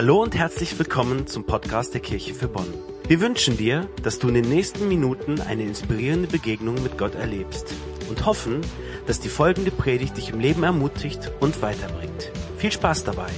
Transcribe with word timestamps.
Hallo 0.00 0.22
und 0.22 0.34
herzlich 0.34 0.78
willkommen 0.78 1.26
zum 1.26 1.44
Podcast 1.44 1.92
der 1.92 2.00
Kirche 2.00 2.32
für 2.32 2.48
Bonn. 2.48 2.72
Wir 3.06 3.20
wünschen 3.20 3.58
dir, 3.58 3.86
dass 4.02 4.18
du 4.18 4.28
in 4.28 4.34
den 4.34 4.48
nächsten 4.48 4.88
Minuten 4.88 5.42
eine 5.42 5.64
inspirierende 5.64 6.26
Begegnung 6.26 6.82
mit 6.82 6.96
Gott 6.96 7.14
erlebst 7.14 7.74
und 8.08 8.24
hoffen, 8.24 8.62
dass 9.06 9.20
die 9.20 9.28
folgende 9.28 9.70
Predigt 9.70 10.16
dich 10.16 10.30
im 10.30 10.40
Leben 10.40 10.62
ermutigt 10.62 11.30
und 11.40 11.60
weiterbringt. 11.60 12.32
Viel 12.56 12.72
Spaß 12.72 13.04
dabei! 13.04 13.28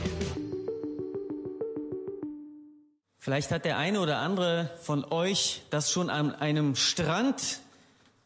Vielleicht 3.18 3.50
hat 3.50 3.64
der 3.64 3.76
eine 3.76 3.98
oder 3.98 4.18
andere 4.18 4.70
von 4.82 5.04
euch 5.04 5.62
das 5.70 5.90
schon 5.90 6.10
an 6.10 6.32
einem 6.32 6.76
Strand 6.76 7.58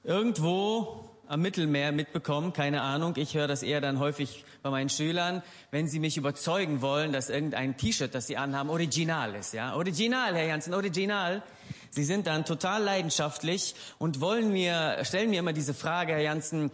irgendwo 0.05 1.09
am 1.27 1.41
Mittelmeer 1.41 1.91
mitbekommen, 1.91 2.53
keine 2.53 2.83
Ahnung. 2.83 3.15
Ich 3.17 3.35
höre 3.35 3.49
das 3.49 3.63
eher 3.63 3.81
dann 3.81 3.99
häufig 3.99 4.45
bei 4.67 4.71
meinen 4.71 4.89
Schülern, 4.89 5.43
wenn 5.71 5.87
sie 5.87 6.01
mich 6.01 6.17
überzeugen 6.17 6.83
wollen, 6.83 7.13
dass 7.13 7.31
irgendein 7.31 7.77
T-Shirt, 7.77 8.15
das 8.15 8.27
sie 8.27 8.37
anhaben, 8.37 8.69
original 8.69 9.35
ist. 9.37 9.55
Ja, 9.55 9.75
original, 9.77 10.35
Herr 10.35 10.47
Janssen, 10.47 10.75
original. 10.75 11.43
Sie 11.91 12.05
sind 12.05 12.27
dann 12.27 12.45
total 12.45 12.83
leidenschaftlich 12.83 13.75
und 13.99 14.21
wollen 14.21 14.53
mir, 14.53 14.99
stellen 15.05 15.31
mir 15.31 15.39
immer 15.39 15.53
diese 15.53 15.73
Frage, 15.73 16.13
Herr 16.13 16.21
Janssen, 16.21 16.71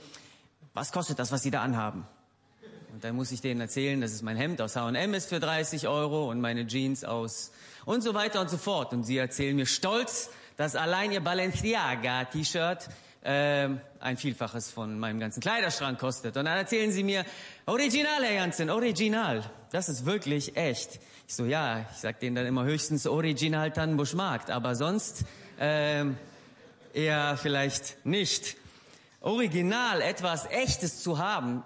was 0.73 0.91
kostet 0.91 1.19
das, 1.19 1.31
was 1.33 1.43
Sie 1.43 1.51
da 1.51 1.63
anhaben? 1.63 2.07
Und 2.93 3.05
dann 3.05 3.15
muss 3.15 3.31
ich 3.31 3.41
denen 3.41 3.61
erzählen, 3.61 4.01
dass 4.01 4.13
es 4.13 4.23
mein 4.23 4.37
Hemd 4.37 4.61
aus 4.61 4.77
H&M 4.77 5.15
ist 5.15 5.29
für 5.29 5.41
30 5.41 5.89
Euro 5.89 6.31
und 6.31 6.41
meine 6.41 6.67
Jeans 6.67 7.05
aus 7.05 7.53
und 7.85 8.03
so 8.03 8.15
weiter 8.15 8.41
und 8.41 8.49
so 8.49 8.57
fort. 8.57 8.93
Und 8.93 9.05
sie 9.05 9.19
erzählen 9.19 9.57
mir 9.57 9.67
stolz, 9.67 10.31
dass 10.57 10.77
allein 10.77 11.13
ihr 11.13 11.21
Balenciaga-T-Shirt 11.21 12.89
äh, 13.23 13.69
ein 14.01 14.17
Vielfaches 14.17 14.71
von 14.71 14.99
meinem 14.99 15.21
ganzen 15.21 15.41
Kleiderschrank 15.41 15.99
kostet. 15.99 16.37
Und 16.37 16.45
dann 16.45 16.59
erzählen 16.59 16.91
sie 16.91 17.05
mir, 17.05 17.25
Original, 17.67 18.23
Herr 18.23 18.35
Janssen, 18.35 18.71
Original. 18.71 19.45
Das 19.71 19.89
ist 19.89 20.07
wirklich 20.07 20.57
echt. 20.57 21.01
Ich 21.29 21.35
so, 21.35 21.45
ja, 21.45 21.87
ich 21.91 21.99
sag 21.99 22.21
denen 22.21 22.37
dann 22.37 22.47
immer 22.47 22.65
höchstens 22.65 23.07
Original 23.07 23.71
Tannenbuschmarkt, 23.71 24.51
aber 24.51 24.75
sonst 24.75 25.25
äh, 25.59 26.05
eher 26.93 27.37
vielleicht 27.37 28.05
nicht. 28.05 28.57
Original, 29.21 30.01
etwas 30.01 30.47
Echtes 30.51 31.01
zu 31.01 31.19
haben, 31.19 31.63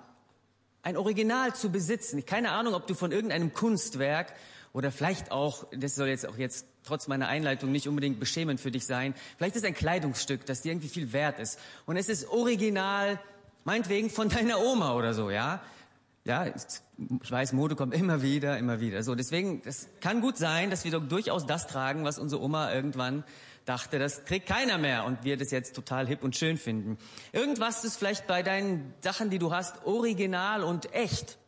ein 0.83 0.97
Original 0.97 1.55
zu 1.55 1.71
besitzen. 1.71 2.25
Keine 2.27 2.53
Ahnung, 2.53 2.75
ob 2.75 2.87
du 2.87 2.95
von 2.95 3.13
irgendeinem 3.13 3.53
Kunstwerk 3.55 4.35
oder 4.73 4.93
vielleicht 4.93 5.33
auch, 5.33 5.67
das 5.73 5.95
soll 5.95 6.09
jetzt 6.09 6.29
auch 6.29 6.37
jetzt 6.37 6.67
trotz 6.87 7.09
meiner 7.09 7.29
Einleitung 7.29 7.73
nicht 7.73 7.89
unbedingt 7.89 8.19
beschämend 8.19 8.61
für 8.61 8.71
dich 8.71 8.87
sein, 8.87 9.15
vielleicht 9.37 9.57
ist 9.57 9.65
ein 9.65 9.75
Kleidungsstück, 9.75 10.47
das 10.47 10.63
dir 10.63 10.73
irgendwie 10.73 10.89
viel 10.89 11.13
wert 11.13 11.39
ist. 11.39 11.59
Und 11.85 11.97
es 11.97 12.09
ist 12.09 12.29
original, 12.29 13.21
meinetwegen 13.65 14.09
von 14.09 14.29
deiner 14.31 14.61
Oma 14.61 14.95
oder 14.95 15.13
so, 15.13 15.31
ja. 15.31 15.61
Ja, 16.25 16.47
ich 16.47 17.31
weiß, 17.31 17.53
Mode 17.53 17.77
kommt 17.77 17.95
immer 17.95 18.21
wieder, 18.21 18.59
immer 18.59 18.81
wieder. 18.81 19.05
So, 19.05 19.15
deswegen, 19.15 19.63
es 19.65 19.89
kann 20.01 20.21
gut 20.21 20.37
sein, 20.37 20.71
dass 20.71 20.85
wir 20.85 20.91
doch 20.91 21.07
durchaus 21.07 21.47
das 21.47 21.69
tragen, 21.69 22.05
was 22.05 22.19
unsere 22.19 22.43
Oma 22.43 22.73
irgendwann 22.73 23.23
dachte, 23.65 23.99
das 23.99 24.25
trägt 24.25 24.49
keiner 24.49 24.79
mehr 24.79 25.05
und 25.05 25.25
wir 25.25 25.37
das 25.37 25.51
jetzt 25.51 25.75
total 25.75 26.07
hip 26.07 26.23
und 26.23 26.35
schön 26.35 26.57
finden. 26.57 26.99
Irgendwas 27.33 27.85
ist 27.85 27.97
vielleicht 27.97 28.27
bei 28.27 28.43
deinen 28.43 28.95
Sachen, 29.03 29.31
die 29.31 29.39
du 29.39 29.53
hast, 29.53 29.85
original 29.85 30.65
und 30.65 30.93
echt. 30.95 31.39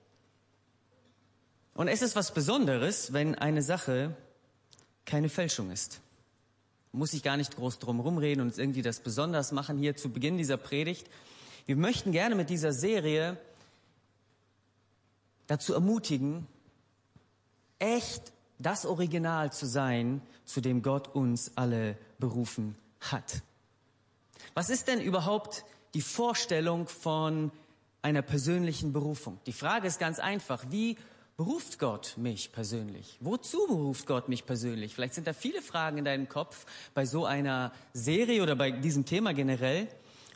Und 1.75 1.89
es 1.89 2.02
ist 2.02 2.17
was 2.17 2.33
Besonderes, 2.33 3.12
wenn 3.12 3.36
eine 3.36 3.62
Sache 3.62 4.17
keine 5.09 5.28
Fälschung 5.28 5.70
ist. 5.70 6.01
Muss 6.92 7.12
ich 7.14 7.23
gar 7.23 7.37
nicht 7.37 7.56
groß 7.56 7.78
drum 7.78 7.98
rumreden 7.98 8.42
und 8.42 8.56
irgendwie 8.56 8.83
das 8.83 9.01
besonders 9.01 9.53
machen 9.53 9.78
hier 9.78 9.97
zu 9.97 10.11
Beginn 10.11 10.37
dieser 10.37 10.59
Predigt. 10.59 11.09
Wir 11.67 11.77
möchten 11.77 12.12
gerne 12.12 12.34
mit 12.34 12.51
dieser 12.51 12.73
Serie 12.73 13.39
dazu 15.47 15.73
ermutigen, 15.73 16.47
echt 17.79 18.33
das 18.59 18.84
Original 18.84 19.53
zu 19.53 19.67
sein, 19.67 20.20
zu 20.45 20.61
dem 20.61 20.83
Gott 20.83 21.14
uns 21.14 21.53
alle 21.56 21.97
berufen 22.19 22.77
hat. 23.01 23.42
Was 24.55 24.69
ist 24.69 24.89
denn 24.89 25.01
überhaupt 25.01 25.64
die 25.95 26.02
Vorstellung 26.02 26.86
von 26.86 27.51
einer 28.02 28.23
persönlichen 28.23 28.92
Berufung? 28.92 29.39
Die 29.46 29.52
Frage 29.52 29.86
ist 29.86 29.98
ganz 29.98 30.19
einfach. 30.19 30.67
Wie 30.70 30.96
beruft 31.39 31.79
Gott 31.79 32.15
mich 32.17 32.51
persönlich? 32.51 33.17
Wozu 33.21 33.65
beruft 33.69 34.07
Gott 34.07 34.29
mich 34.29 34.45
persönlich? 34.45 34.95
Vielleicht 34.95 35.15
sind 35.15 35.27
da 35.27 35.33
viele 35.33 35.63
Fragen 35.63 35.97
in 35.99 36.05
deinem 36.05 36.29
Kopf 36.29 36.67
bei 36.95 37.07
so 37.07 37.25
einer 37.25 37.73
Serie 37.93 38.43
oder 38.43 38.57
bei 38.57 38.73
diesem 38.73 39.07
Thema 39.07 39.33
generell. 39.33 39.87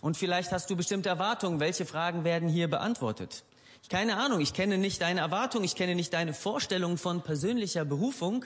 Und 0.01 0.17
vielleicht 0.17 0.53
hast 0.53 0.71
du 0.71 0.77
bestimmte 0.77 1.09
Erwartungen. 1.09 1.59
Welche 1.59 1.87
Fragen 1.87 2.23
werden 2.23 2.49
hier 2.49 2.71
beantwortet? 2.71 3.43
Keine 3.89 4.17
Ahnung. 4.17 4.41
Ich 4.41 4.55
kenne 4.55 4.79
nicht 4.79 5.03
deine 5.03 5.21
Erwartungen. 5.21 5.65
Ich 5.65 5.75
kenne 5.75 5.97
nicht 5.97 6.13
deine 6.13 6.33
Vorstellungen 6.33 6.99
von 6.99 7.21
persönlicher 7.21 7.85
Berufung. 7.85 8.45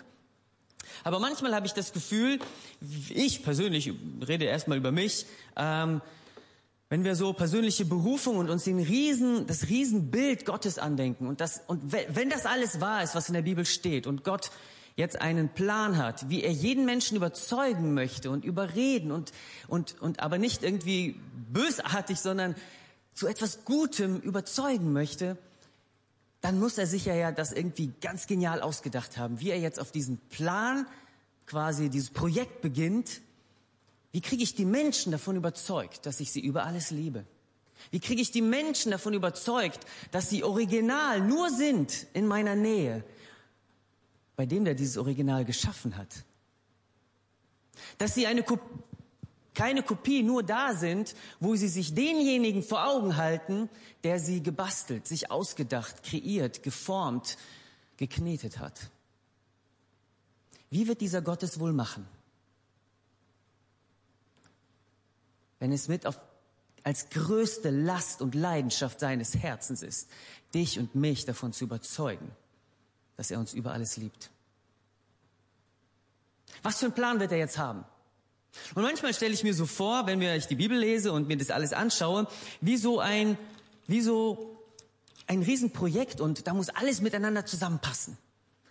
Aber 1.04 1.18
manchmal 1.18 1.54
habe 1.54 1.66
ich 1.66 1.74
das 1.74 1.92
Gefühl, 1.92 2.38
ich 3.10 3.42
persönlich 3.42 3.92
rede 4.26 4.46
erstmal 4.46 4.78
über 4.78 4.92
mich, 4.92 5.26
ähm, 5.56 6.00
wenn 6.88 7.02
wir 7.02 7.16
so 7.16 7.32
persönliche 7.32 7.84
Berufung 7.84 8.36
und 8.36 8.48
uns 8.48 8.64
den 8.64 8.78
Riesen, 8.78 9.46
das 9.46 9.68
Riesenbild 9.68 10.44
Gottes 10.44 10.78
andenken 10.78 11.26
und 11.26 11.40
das, 11.40 11.62
und 11.66 11.92
wenn 11.92 12.30
das 12.30 12.46
alles 12.46 12.80
wahr 12.80 13.02
ist, 13.02 13.14
was 13.14 13.28
in 13.28 13.34
der 13.34 13.42
Bibel 13.42 13.66
steht 13.66 14.06
und 14.06 14.22
Gott 14.22 14.50
jetzt 14.94 15.20
einen 15.20 15.48
Plan 15.48 15.98
hat, 15.98 16.30
wie 16.30 16.42
er 16.42 16.52
jeden 16.52 16.86
Menschen 16.86 17.16
überzeugen 17.16 17.92
möchte 17.92 18.30
und 18.30 18.44
überreden 18.44 19.10
und, 19.10 19.32
und, 19.68 20.00
und 20.00 20.20
aber 20.20 20.38
nicht 20.38 20.62
irgendwie 20.62 21.20
bösartig, 21.52 22.18
sondern 22.18 22.54
zu 23.14 23.26
etwas 23.26 23.64
Gutem 23.64 24.20
überzeugen 24.20 24.92
möchte, 24.92 25.36
dann 26.40 26.58
muss 26.60 26.78
er 26.78 26.86
sicher 26.86 27.14
ja 27.14 27.32
das 27.32 27.52
irgendwie 27.52 27.92
ganz 28.00 28.26
genial 28.26 28.60
ausgedacht 28.60 29.18
haben, 29.18 29.40
wie 29.40 29.50
er 29.50 29.58
jetzt 29.58 29.80
auf 29.80 29.90
diesen 29.90 30.18
Plan 30.30 30.86
quasi 31.46 31.90
dieses 31.90 32.10
Projekt 32.10 32.62
beginnt 32.62 33.20
wie 34.16 34.22
kriege 34.22 34.42
ich 34.42 34.54
die 34.54 34.64
Menschen 34.64 35.12
davon 35.12 35.36
überzeugt, 35.36 36.06
dass 36.06 36.20
ich 36.20 36.32
sie 36.32 36.40
über 36.40 36.64
alles 36.64 36.90
liebe? 36.90 37.26
Wie 37.90 38.00
kriege 38.00 38.22
ich 38.22 38.30
die 38.30 38.40
Menschen 38.40 38.90
davon 38.90 39.12
überzeugt, 39.12 39.80
dass 40.10 40.30
sie 40.30 40.42
original 40.42 41.20
nur 41.20 41.50
sind 41.50 42.06
in 42.14 42.26
meiner 42.26 42.54
Nähe, 42.54 43.04
bei 44.34 44.46
dem, 44.46 44.64
der 44.64 44.74
dieses 44.74 44.96
Original 44.96 45.44
geschaffen 45.44 45.98
hat? 45.98 46.24
Dass 47.98 48.14
sie 48.14 48.26
eine 48.26 48.42
Kop 48.42 48.62
keine 49.52 49.82
Kopie 49.82 50.22
nur 50.22 50.42
da 50.42 50.72
sind, 50.72 51.14
wo 51.38 51.54
sie 51.54 51.68
sich 51.68 51.94
denjenigen 51.94 52.62
vor 52.62 52.86
Augen 52.86 53.18
halten, 53.18 53.68
der 54.02 54.18
sie 54.18 54.42
gebastelt, 54.42 55.06
sich 55.06 55.30
ausgedacht, 55.30 56.02
kreiert, 56.02 56.62
geformt, 56.62 57.36
geknetet 57.98 58.60
hat. 58.60 58.90
Wie 60.70 60.88
wird 60.88 61.02
dieser 61.02 61.20
Gott 61.20 61.42
es 61.42 61.60
wohl 61.60 61.74
machen? 61.74 62.08
Wenn 65.58 65.72
es 65.72 65.88
mit 65.88 66.06
auf, 66.06 66.18
als 66.82 67.10
größte 67.10 67.70
Last 67.70 68.22
und 68.22 68.34
Leidenschaft 68.34 69.00
seines 69.00 69.36
Herzens 69.36 69.82
ist, 69.82 70.08
dich 70.54 70.78
und 70.78 70.94
mich 70.94 71.24
davon 71.24 71.52
zu 71.52 71.64
überzeugen, 71.64 72.30
dass 73.16 73.30
er 73.30 73.38
uns 73.38 73.54
über 73.54 73.72
alles 73.72 73.96
liebt. 73.96 74.30
Was 76.62 76.78
für 76.78 76.86
einen 76.86 76.94
Plan 76.94 77.20
wird 77.20 77.32
er 77.32 77.38
jetzt 77.38 77.58
haben? 77.58 77.84
Und 78.74 78.82
manchmal 78.82 79.12
stelle 79.12 79.34
ich 79.34 79.42
mir 79.42 79.54
so 79.54 79.66
vor, 79.66 80.06
wenn 80.06 80.20
ich 80.22 80.46
die 80.46 80.54
Bibel 80.54 80.78
lese 80.78 81.12
und 81.12 81.28
mir 81.28 81.36
das 81.36 81.50
alles 81.50 81.72
anschaue, 81.72 82.26
wie 82.60 82.76
so 82.76 83.00
ein, 83.00 83.36
wie 83.86 84.00
so 84.00 84.56
ein 85.26 85.42
Riesenprojekt 85.42 86.20
und 86.20 86.46
da 86.46 86.54
muss 86.54 86.68
alles 86.70 87.00
miteinander 87.00 87.44
zusammenpassen. 87.44 88.16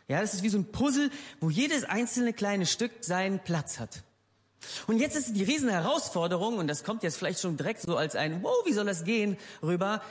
Ja, 0.08 0.22
das 0.22 0.34
ist 0.34 0.44
wie 0.44 0.50
so 0.50 0.58
ein 0.58 0.72
Puzzle, 0.72 1.10
wo 1.40 1.50
jedes 1.50 1.84
einzelne 1.84 2.34
kleine 2.34 2.66
Stück 2.66 2.92
seinen 3.02 3.40
Platz 3.40 3.80
hat. 3.80 4.04
Und 4.88 5.00
jetzt 5.00 5.16
ist 5.16 5.36
die 5.36 5.44
riesen 5.44 5.70
Herausforderung, 5.70 6.58
und 6.58 6.68
das 6.68 6.84
kommt 6.84 7.04
jetzt 7.04 7.18
vielleicht 7.18 7.40
schon 7.40 7.58
direkt 7.58 7.82
so 7.82 7.98
als 7.98 8.16
ein, 8.16 8.44
wow, 8.44 8.56
wie 8.66 8.74
soll 8.74 8.86
das 8.86 9.04
gehen, 9.04 9.38
rüber, 9.62 10.02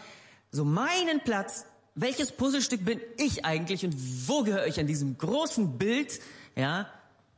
so 0.50 0.64
meinen 0.64 1.20
Platz, 1.24 1.64
welches 1.94 2.32
Puzzlestück 2.32 2.84
bin 2.84 3.00
ich 3.16 3.44
eigentlich 3.44 3.84
und 3.84 3.94
wo 4.28 4.42
gehöre 4.42 4.66
ich 4.66 4.80
an 4.80 4.86
diesem 4.86 5.16
großen 5.16 5.78
Bild, 5.78 6.20
ja, 6.56 6.88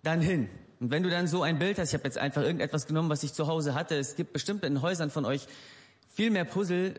dann 0.02 0.20
hin? 0.20 0.48
Und 0.80 0.90
wenn 0.90 1.02
du 1.02 1.10
dann 1.10 1.26
so 1.26 1.42
ein 1.42 1.58
Bild 1.58 1.78
hast, 1.78 1.90
ich 1.90 1.94
habe 1.94 2.04
jetzt 2.04 2.18
einfach 2.18 2.42
irgendetwas 2.42 2.86
genommen, 2.86 3.08
was 3.08 3.22
ich 3.22 3.32
zu 3.32 3.46
Hause 3.46 3.74
hatte, 3.74 3.96
es 3.96 4.16
gibt 4.16 4.32
bestimmt 4.32 4.64
in 4.64 4.82
Häusern 4.82 5.10
von 5.10 5.24
euch 5.24 5.46
viel 6.08 6.30
mehr 6.30 6.44
Puzzle, 6.44 6.94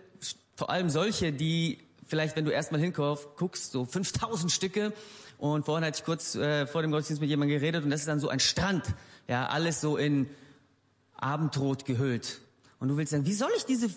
vor 0.56 0.70
allem 0.70 0.90
solche, 0.90 1.32
die 1.32 1.80
vielleicht, 2.08 2.36
wenn 2.36 2.46
du 2.46 2.52
erstmal 2.52 2.82
hinguckst, 2.82 3.72
so 3.72 3.86
5000 3.86 4.52
Stücke. 4.52 4.94
Und 5.38 5.66
vorhin 5.66 5.86
hatte 5.86 6.00
ich 6.00 6.06
kurz 6.06 6.34
äh, 6.36 6.66
vor 6.66 6.82
dem 6.82 6.92
Gottesdienst 6.92 7.22
mit 7.22 7.30
jemandem 7.30 7.60
geredet 7.60 7.84
und 7.84 7.92
das 7.92 8.02
ist 8.02 8.08
dann 8.08 8.20
so 8.20 8.30
ein 8.30 8.40
Strand 8.40 8.84
ja, 9.28 9.48
alles 9.48 9.82
so 9.82 9.98
in 9.98 10.30
Abendrot 11.16 11.86
gehüllt. 11.86 12.40
Und 12.80 12.90
du 12.90 12.98
willst 12.98 13.12
sagen, 13.12 13.26
wie 13.26 13.34
soll 13.34 13.52
ich 13.58 13.66
diese, 13.66 13.90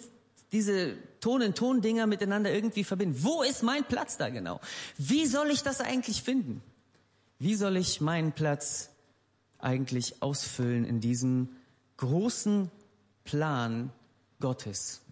diese 0.52 0.96
Ton-in-Ton-Dinger 1.20 2.06
miteinander 2.06 2.52
irgendwie 2.52 2.84
verbinden? 2.84 3.22
Wo 3.22 3.42
ist 3.42 3.62
mein 3.62 3.84
Platz 3.84 4.16
da 4.16 4.30
genau? 4.30 4.60
Wie 4.96 5.26
soll 5.26 5.50
ich 5.50 5.62
das 5.62 5.80
eigentlich 5.80 6.22
finden? 6.22 6.62
Wie 7.38 7.54
soll 7.54 7.76
ich 7.76 8.00
meinen 8.00 8.32
Platz 8.32 8.90
eigentlich 9.58 10.22
ausfüllen 10.22 10.84
in 10.84 11.00
diesem 11.00 11.48
großen 11.98 12.70
Plan 13.24 13.92
Gottes, 14.40 15.02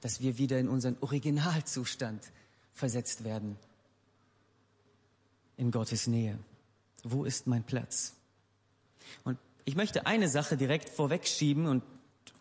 dass 0.00 0.20
wir 0.20 0.38
wieder 0.38 0.58
in 0.58 0.68
unseren 0.68 0.96
Originalzustand 1.00 2.30
versetzt 2.72 3.24
werden, 3.24 3.56
in 5.56 5.70
Gottes 5.70 6.06
Nähe? 6.06 6.38
Wo 7.02 7.24
ist 7.24 7.46
mein 7.46 7.64
Platz? 7.64 8.14
Und 9.24 9.38
ich 9.68 9.76
möchte 9.76 10.06
eine 10.06 10.28
Sache 10.28 10.56
direkt 10.56 10.88
vorwegschieben 10.88 11.66
und 11.66 11.82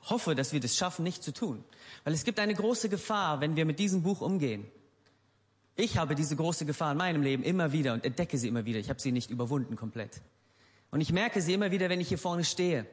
hoffe, 0.10 0.34
dass 0.34 0.54
wir 0.54 0.62
das 0.62 0.78
schaffen, 0.78 1.04
nicht 1.04 1.22
zu 1.22 1.34
tun. 1.34 1.62
Weil 2.06 2.14
es 2.14 2.24
gibt 2.24 2.40
eine 2.40 2.54
große 2.54 2.88
Gefahr, 2.88 3.42
wenn 3.42 3.58
wir 3.58 3.66
mit 3.66 3.80
diesem 3.80 4.02
Buch 4.02 4.22
umgehen. 4.22 4.66
Ich 5.76 5.98
habe 5.98 6.16
diese 6.16 6.38
große 6.38 6.66
Gefahr 6.66 6.94
in 6.94 6.98
meinem 6.98 7.22
Leben 7.22 7.44
immer 7.44 7.74
wieder 7.74 7.92
und 7.92 8.06
entdecke 8.06 8.38
sie 8.38 8.48
immer 8.48 8.64
wieder. 8.64 8.80
Ich 8.80 8.90
habe 8.90 9.02
sie 9.02 9.12
nicht 9.12 9.30
überwunden 9.30 9.76
komplett. 9.76 10.22
Und 10.90 11.02
ich 11.02 11.12
merke 11.12 11.42
sie 11.42 11.54
immer 11.54 11.70
wieder, 11.70 11.90
wenn 11.90 12.00
ich 12.00 12.08
hier 12.08 12.18
vorne 12.18 12.46
stehe. 12.46 12.88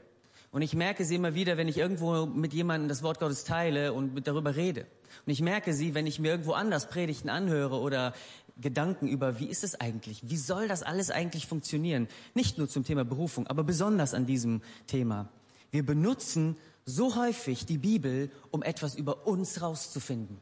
Und 0.55 0.63
ich 0.63 0.73
merke 0.73 1.05
sie 1.05 1.17
immer 1.17 1.35
wieder, 1.35 1.57
wenn 1.57 1.67
ich 1.67 1.79
irgendwo 1.79 2.27
mit 2.27 2.55
jemandem 2.55 2.89
das 2.89 3.03
Wort 3.03 3.19
Gottes 3.19 3.43
teile 3.43 3.93
und 3.93 4.25
darüber 4.25 4.55
rede. 4.55 4.87
Und 5.27 5.33
ich 5.33 5.43
merke 5.43 5.75
sie, 5.75 5.95
wenn 5.95 6.07
ich 6.07 6.21
mir 6.21 6.31
irgendwo 6.31 6.53
anders 6.53 6.89
Predigten 6.89 7.29
anhöre 7.29 7.81
oder 7.81 8.15
Gedanken 8.61 9.09
über, 9.09 9.41
wie 9.41 9.49
ist 9.49 9.65
es 9.65 9.81
eigentlich? 9.81 10.21
Wie 10.23 10.37
soll 10.37 10.69
das 10.69 10.85
alles 10.85 11.11
eigentlich 11.11 11.49
funktionieren? 11.49 12.07
Nicht 12.35 12.57
nur 12.57 12.69
zum 12.69 12.85
Thema 12.85 13.05
Berufung, 13.05 13.49
aber 13.49 13.65
besonders 13.65 14.15
an 14.15 14.27
diesem 14.27 14.63
Thema. 14.87 15.29
Wir 15.73 15.85
benutzen 15.85 16.57
so 16.85 17.17
häufig 17.17 17.67
die 17.67 17.79
Bibel, 17.79 18.31
um 18.53 18.63
etwas 18.63 18.95
über 18.95 19.27
uns 19.27 19.61
rauszufinden. 19.61 20.39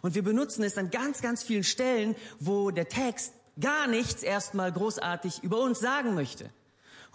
Und 0.00 0.14
wir 0.14 0.22
benutzen 0.22 0.64
es 0.64 0.78
an 0.78 0.88
ganz, 0.88 1.20
ganz 1.20 1.42
vielen 1.42 1.62
Stellen, 1.62 2.16
wo 2.40 2.70
der 2.70 2.88
Text 2.88 3.34
gar 3.60 3.86
nichts 3.86 4.22
erstmal 4.22 4.72
großartig 4.72 5.42
über 5.42 5.60
uns 5.60 5.78
sagen 5.78 6.14
möchte. 6.14 6.48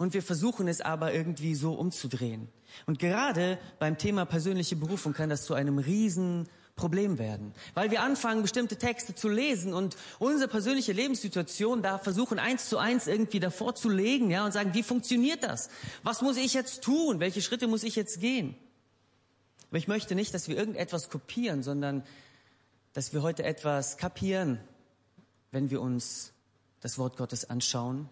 Und 0.02 0.14
wir 0.14 0.22
versuchen 0.24 0.66
es 0.66 0.80
aber 0.80 1.14
irgendwie 1.14 1.54
so 1.54 1.74
umzudrehen. 1.74 2.48
Und 2.86 2.98
gerade 2.98 3.56
beim 3.78 3.98
Thema 3.98 4.24
persönliche 4.24 4.74
Berufung 4.74 5.12
kann 5.12 5.30
das 5.30 5.44
zu 5.44 5.54
einem 5.54 5.78
riesen 5.78 6.48
Problem 6.74 7.18
werden. 7.18 7.54
Weil 7.74 7.92
wir 7.92 8.02
anfangen, 8.02 8.42
bestimmte 8.42 8.74
Texte 8.74 9.14
zu 9.14 9.28
lesen 9.28 9.72
und 9.72 9.96
unsere 10.18 10.50
persönliche 10.50 10.90
Lebenssituation 10.90 11.84
da 11.84 11.98
versuchen, 11.98 12.40
eins 12.40 12.68
zu 12.68 12.78
eins 12.78 13.06
irgendwie 13.06 13.38
davor 13.38 13.76
zu 13.76 13.88
legen, 13.88 14.28
ja, 14.32 14.44
und 14.44 14.50
sagen, 14.50 14.74
wie 14.74 14.82
funktioniert 14.82 15.44
das? 15.44 15.70
Was 16.02 16.20
muss 16.20 16.36
ich 16.36 16.52
jetzt 16.52 16.82
tun? 16.82 17.20
Welche 17.20 17.40
Schritte 17.40 17.68
muss 17.68 17.84
ich 17.84 17.94
jetzt 17.94 18.18
gehen? 18.18 18.56
Aber 19.68 19.78
ich 19.78 19.86
möchte 19.86 20.16
nicht, 20.16 20.34
dass 20.34 20.48
wir 20.48 20.56
irgendetwas 20.56 21.10
kopieren, 21.10 21.62
sondern 21.62 22.02
dass 22.92 23.12
wir 23.12 23.22
heute 23.22 23.44
etwas 23.44 23.98
kapieren, 23.98 24.58
wenn 25.52 25.70
wir 25.70 25.80
uns 25.80 26.32
das 26.80 26.98
Wort 26.98 27.16
Gottes 27.16 27.48
anschauen 27.48 28.08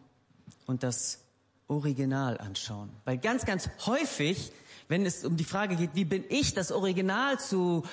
und 0.67 0.85
das 0.85 1.25
Original 1.71 2.39
anschauen. 2.39 2.91
Weil 3.05 3.19
ganz, 3.19 3.47
ganz 3.47 3.71
häufig, 3.87 4.53
wenn 4.89 5.07
es 5.07 5.25
um 5.25 5.37
die 5.37 5.45
Frage 5.45 5.77
geht, 5.77 5.95
wie 5.95 6.05
bin 6.05 6.25
ich 6.29 6.53
das 6.53 6.73
Original 6.73 7.39
zu 7.41 7.85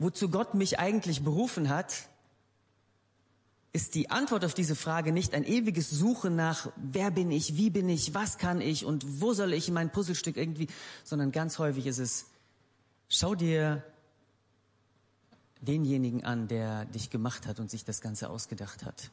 wozu 0.00 0.30
Gott 0.30 0.54
mich 0.54 0.78
eigentlich 0.78 1.22
berufen 1.22 1.68
hat, 1.68 2.08
ist 3.72 3.94
die 3.94 4.10
Antwort 4.10 4.44
auf 4.44 4.54
diese 4.54 4.74
Frage 4.74 5.12
nicht 5.12 5.34
ein 5.34 5.44
ewiges 5.44 5.90
Suchen 5.90 6.34
nach, 6.34 6.72
wer 6.76 7.10
bin 7.10 7.30
ich, 7.30 7.56
wie 7.56 7.70
bin 7.70 7.88
ich, 7.88 8.14
was 8.14 8.38
kann 8.38 8.60
ich 8.60 8.84
und 8.84 9.20
wo 9.20 9.32
soll 9.34 9.52
ich 9.52 9.70
mein 9.70 9.92
Puzzlestück 9.92 10.36
irgendwie, 10.36 10.68
sondern 11.04 11.30
ganz 11.30 11.58
häufig 11.58 11.86
ist 11.86 11.98
es, 11.98 12.26
schau 13.08 13.34
dir 13.34 13.84
denjenigen 15.60 16.24
an, 16.24 16.48
der 16.48 16.86
dich 16.86 17.10
gemacht 17.10 17.46
hat 17.46 17.60
und 17.60 17.70
sich 17.70 17.84
das 17.84 18.00
Ganze 18.00 18.30
ausgedacht 18.30 18.84
hat. 18.84 19.10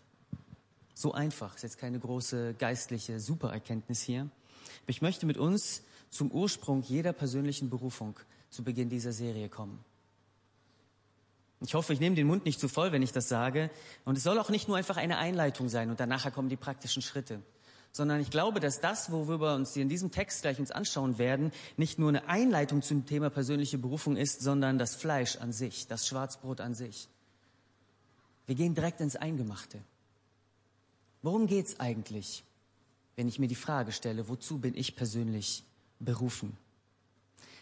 So 0.97 1.11
einfach, 1.11 1.53
ist 1.53 1.61
jetzt 1.61 1.77
keine 1.77 1.99
große 1.99 2.55
geistliche 2.55 3.19
Supererkenntnis 3.19 4.01
hier. 4.01 4.31
Ich 4.87 4.99
möchte 5.03 5.27
mit 5.27 5.37
uns 5.37 5.83
zum 6.09 6.31
Ursprung 6.31 6.81
jeder 6.81 7.13
persönlichen 7.13 7.69
Berufung 7.69 8.19
zu 8.49 8.63
Beginn 8.63 8.89
dieser 8.89 9.11
Serie 9.11 9.47
kommen. 9.47 9.77
Ich 11.61 11.75
hoffe, 11.75 11.93
ich 11.93 11.99
nehme 11.99 12.15
den 12.15 12.25
Mund 12.25 12.45
nicht 12.45 12.59
zu 12.59 12.67
voll, 12.67 12.91
wenn 12.93 13.03
ich 13.03 13.11
das 13.11 13.29
sage. 13.29 13.69
Und 14.05 14.17
es 14.17 14.23
soll 14.23 14.39
auch 14.39 14.49
nicht 14.49 14.67
nur 14.67 14.75
einfach 14.75 14.97
eine 14.97 15.19
Einleitung 15.19 15.69
sein 15.69 15.91
und 15.91 15.99
danach 15.99 16.33
kommen 16.33 16.49
die 16.49 16.55
praktischen 16.55 17.03
Schritte. 17.03 17.43
Sondern 17.91 18.19
ich 18.19 18.31
glaube, 18.31 18.59
dass 18.59 18.81
das, 18.81 19.11
worüber 19.11 19.39
wir 19.39 19.53
uns 19.53 19.75
in 19.75 19.89
diesem 19.89 20.09
Text 20.09 20.41
gleich 20.41 20.57
uns 20.57 20.71
anschauen 20.71 21.19
werden, 21.19 21.51
nicht 21.77 21.99
nur 21.99 22.09
eine 22.09 22.27
Einleitung 22.27 22.81
zum 22.81 23.05
Thema 23.05 23.29
persönliche 23.29 23.77
Berufung 23.77 24.17
ist, 24.17 24.41
sondern 24.41 24.79
das 24.79 24.95
Fleisch 24.95 25.35
an 25.35 25.53
sich, 25.53 25.85
das 25.85 26.07
Schwarzbrot 26.07 26.59
an 26.59 26.73
sich. 26.73 27.07
Wir 28.47 28.55
gehen 28.55 28.73
direkt 28.73 28.99
ins 28.99 29.15
Eingemachte. 29.15 29.79
Worum 31.21 31.47
geht's 31.47 31.79
eigentlich, 31.79 32.43
wenn 33.15 33.27
ich 33.27 33.39
mir 33.39 33.47
die 33.47 33.55
Frage 33.55 33.91
stelle, 33.91 34.29
wozu 34.29 34.59
bin 34.59 34.75
ich 34.75 34.95
persönlich 34.95 35.63
berufen? 35.99 36.55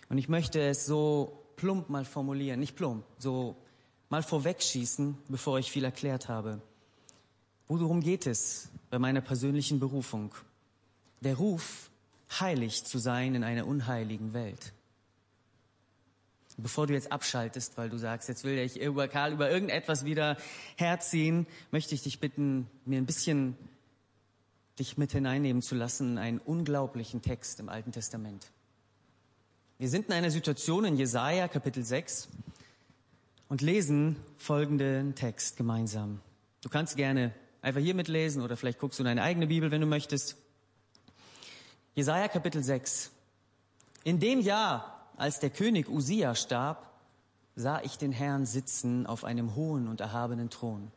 Und 0.09 0.17
ich 0.17 0.29
möchte 0.29 0.61
es 0.61 0.85
so 0.85 1.45
plump 1.55 1.89
mal 1.89 2.05
formulieren, 2.05 2.59
nicht 2.59 2.75
plump, 2.75 3.05
so 3.17 3.55
mal 4.09 4.23
vorwegschießen, 4.23 5.17
bevor 5.29 5.59
ich 5.59 5.71
viel 5.71 5.83
erklärt 5.83 6.29
habe. 6.29 6.61
Worum 7.67 8.01
geht 8.01 8.27
es 8.27 8.69
bei 8.89 8.99
meiner 8.99 9.21
persönlichen 9.21 9.79
Berufung? 9.79 10.35
Der 11.21 11.35
Ruf, 11.35 11.89
heilig 12.39 12.83
zu 12.83 12.99
sein 12.99 13.33
in 13.35 13.43
einer 13.43 13.65
unheiligen 13.65 14.33
Welt. 14.33 14.73
Bevor 16.57 16.87
du 16.87 16.93
jetzt 16.93 17.11
abschaltest, 17.11 17.77
weil 17.77 17.89
du 17.89 17.97
sagst, 17.97 18.29
jetzt 18.29 18.43
will 18.43 18.57
ich 18.57 18.79
über 18.79 19.07
Karl 19.07 19.33
über 19.33 19.49
irgendetwas 19.51 20.05
wieder 20.05 20.37
herziehen, 20.77 21.47
möchte 21.71 21.93
ich 21.93 22.03
dich 22.03 22.19
bitten, 22.19 22.67
mir 22.85 22.97
ein 22.97 23.05
bisschen 23.05 23.57
dich 24.79 24.97
mit 24.97 25.11
hineinnehmen 25.11 25.61
zu 25.61 25.75
lassen 25.75 26.13
in 26.13 26.17
einen 26.17 26.39
unglaublichen 26.39 27.21
Text 27.21 27.59
im 27.59 27.69
Alten 27.69 27.91
Testament. 27.91 28.47
Wir 29.77 29.89
sind 29.89 30.07
in 30.07 30.13
einer 30.13 30.31
Situation 30.31 30.85
in 30.85 30.95
Jesaja 30.95 31.47
Kapitel 31.49 31.83
6, 31.83 32.29
und 33.49 33.61
lesen 33.61 34.15
folgenden 34.37 35.15
Text 35.15 35.57
gemeinsam. 35.57 36.19
Du 36.61 36.69
kannst 36.69 36.97
gerne 36.97 37.33
einfach 37.61 37.81
hier 37.81 37.95
mitlesen 37.95 38.41
oder 38.41 38.57
vielleicht 38.57 38.79
guckst 38.79 38.99
du 38.99 39.03
in 39.03 39.05
deine 39.05 39.21
eigene 39.21 39.47
Bibel, 39.47 39.71
wenn 39.71 39.81
du 39.81 39.87
möchtest. 39.87 40.35
Jesaja 41.93 42.27
Kapitel 42.27 42.63
6. 42.63 43.11
In 44.03 44.19
dem 44.19 44.39
Jahr, 44.39 44.94
als 45.17 45.39
der 45.39 45.49
König 45.49 45.89
Usia 45.89 46.35
starb, 46.35 46.91
sah 47.55 47.81
ich 47.81 47.97
den 47.97 48.11
Herrn 48.11 48.45
sitzen 48.45 49.05
auf 49.05 49.23
einem 49.23 49.55
hohen 49.55 49.87
und 49.87 50.01
erhabenen 50.01 50.49
Thron. 50.49 50.91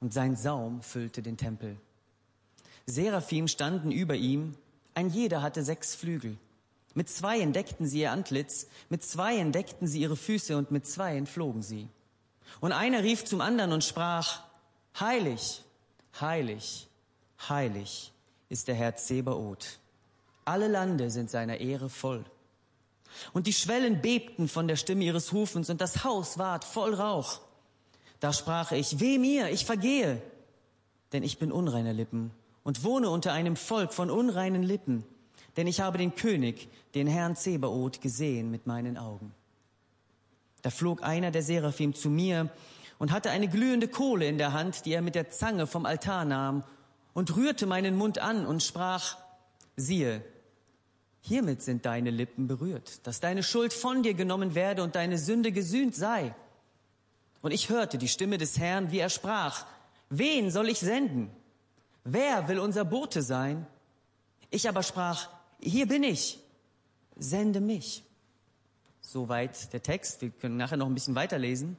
Und 0.00 0.12
sein 0.12 0.36
Saum 0.36 0.82
füllte 0.82 1.22
den 1.22 1.36
Tempel. 1.36 1.76
Seraphim 2.86 3.48
standen 3.48 3.92
über 3.92 4.14
ihm, 4.14 4.54
ein 4.94 5.10
jeder 5.10 5.42
hatte 5.42 5.62
sechs 5.62 5.94
Flügel. 5.94 6.36
Mit 6.94 7.08
zweien 7.08 7.52
deckten 7.52 7.86
sie 7.86 8.00
ihr 8.00 8.12
Antlitz, 8.12 8.66
mit 8.88 9.04
zweien 9.04 9.52
deckten 9.52 9.86
sie 9.86 10.00
ihre 10.00 10.16
Füße 10.16 10.56
und 10.56 10.70
mit 10.70 10.86
zweien 10.86 11.26
flogen 11.26 11.62
sie. 11.62 11.88
Und 12.60 12.72
einer 12.72 13.02
rief 13.02 13.24
zum 13.24 13.40
anderen 13.40 13.72
und 13.72 13.84
sprach, 13.84 14.42
Heilig, 14.98 15.62
heilig, 16.20 16.88
heilig 17.48 18.12
ist 18.48 18.66
der 18.66 18.74
Herr 18.74 18.96
Zebaoth. 18.96 19.78
Alle 20.44 20.66
Lande 20.66 21.10
sind 21.10 21.30
seiner 21.30 21.58
Ehre 21.58 21.88
voll. 21.88 22.24
Und 23.32 23.46
die 23.46 23.52
Schwellen 23.52 24.00
bebten 24.00 24.48
von 24.48 24.68
der 24.68 24.76
Stimme 24.76 25.04
ihres 25.04 25.32
Rufens 25.32 25.70
und 25.70 25.80
das 25.80 26.04
Haus 26.04 26.38
ward 26.38 26.64
voll 26.64 26.94
Rauch. 26.94 27.40
Da 28.20 28.32
sprach 28.32 28.72
ich, 28.72 29.00
weh 29.00 29.18
mir, 29.18 29.50
ich 29.50 29.64
vergehe, 29.64 30.20
denn 31.12 31.22
ich 31.22 31.38
bin 31.38 31.52
unreiner 31.52 31.92
Lippen 31.92 32.30
und 32.64 32.84
wohne 32.84 33.10
unter 33.10 33.32
einem 33.32 33.56
Volk 33.56 33.92
von 33.92 34.10
unreinen 34.10 34.62
Lippen 34.62 35.04
denn 35.58 35.66
ich 35.66 35.80
habe 35.80 35.98
den 35.98 36.14
König, 36.14 36.68
den 36.94 37.08
Herrn 37.08 37.34
Zebaoth, 37.34 38.00
gesehen 38.00 38.48
mit 38.52 38.68
meinen 38.68 38.96
Augen. 38.96 39.34
Da 40.62 40.70
flog 40.70 41.02
einer 41.02 41.32
der 41.32 41.42
Seraphim 41.42 41.94
zu 41.94 42.10
mir 42.10 42.48
und 43.00 43.10
hatte 43.10 43.30
eine 43.30 43.48
glühende 43.48 43.88
Kohle 43.88 44.28
in 44.28 44.38
der 44.38 44.52
Hand, 44.52 44.86
die 44.86 44.92
er 44.92 45.02
mit 45.02 45.16
der 45.16 45.30
Zange 45.30 45.66
vom 45.66 45.84
Altar 45.84 46.24
nahm 46.24 46.62
und 47.12 47.36
rührte 47.36 47.66
meinen 47.66 47.96
Mund 47.96 48.20
an 48.20 48.46
und 48.46 48.62
sprach, 48.62 49.16
siehe, 49.74 50.22
hiermit 51.20 51.62
sind 51.62 51.86
deine 51.86 52.10
Lippen 52.10 52.46
berührt, 52.46 53.06
dass 53.06 53.20
deine 53.20 53.42
Schuld 53.42 53.72
von 53.72 54.02
dir 54.02 54.14
genommen 54.14 54.54
werde 54.54 54.82
und 54.82 54.94
deine 54.94 55.18
Sünde 55.18 55.52
gesühnt 55.52 55.94
sei. 55.94 56.34
Und 57.42 57.52
ich 57.52 57.68
hörte 57.68 57.98
die 57.98 58.08
Stimme 58.08 58.38
des 58.38 58.58
Herrn, 58.58 58.90
wie 58.90 58.98
er 58.98 59.10
sprach, 59.10 59.66
wen 60.10 60.50
soll 60.50 60.68
ich 60.68 60.80
senden? 60.80 61.30
Wer 62.04 62.48
will 62.48 62.58
unser 62.58 62.84
Bote 62.84 63.22
sein? 63.22 63.66
Ich 64.50 64.68
aber 64.68 64.82
sprach, 64.82 65.28
hier 65.60 65.86
bin 65.86 66.02
ich, 66.02 66.38
sende 67.16 67.60
mich. 67.60 68.02
Soweit 69.00 69.72
der 69.72 69.82
Text. 69.82 70.20
Wir 70.20 70.30
können 70.30 70.56
nachher 70.56 70.76
noch 70.76 70.86
ein 70.86 70.94
bisschen 70.94 71.14
weiterlesen. 71.14 71.76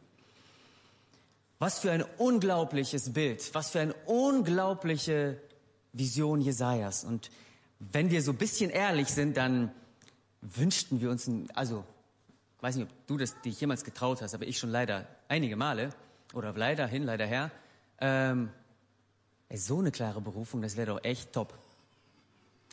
Was 1.59 1.79
für 1.79 1.91
ein 1.91 2.03
unglaubliches 2.17 3.13
Bild, 3.13 3.53
was 3.53 3.69
für 3.69 3.81
eine 3.81 3.93
unglaubliche 4.05 5.39
Vision 5.93 6.41
Jesajas. 6.41 7.03
Und 7.03 7.29
wenn 7.79 8.11
wir 8.11 8.21
so 8.21 8.31
ein 8.31 8.37
bisschen 8.37 8.69
ehrlich 8.69 9.07
sind, 9.07 9.37
dann 9.37 9.71
wünschten 10.41 11.01
wir 11.01 11.09
uns, 11.09 11.27
ein, 11.27 11.49
also, 11.53 11.83
weiß 12.61 12.75
nicht, 12.75 12.89
ob 12.89 13.07
du 13.07 13.17
das 13.17 13.39
dich 13.41 13.59
jemals 13.59 13.83
getraut 13.83 14.21
hast, 14.21 14.33
aber 14.33 14.45
ich 14.45 14.59
schon 14.59 14.69
leider 14.69 15.07
einige 15.27 15.55
Male, 15.55 15.89
oder 16.33 16.53
leider 16.53 16.85
hin, 16.87 17.03
leider 17.03 17.25
her, 17.25 17.51
ähm, 17.99 18.49
ey, 19.49 19.57
so 19.57 19.79
eine 19.79 19.91
klare 19.91 20.21
Berufung, 20.21 20.61
das 20.61 20.77
wäre 20.77 20.87
doch 20.87 21.03
echt 21.03 21.33
top. 21.33 21.57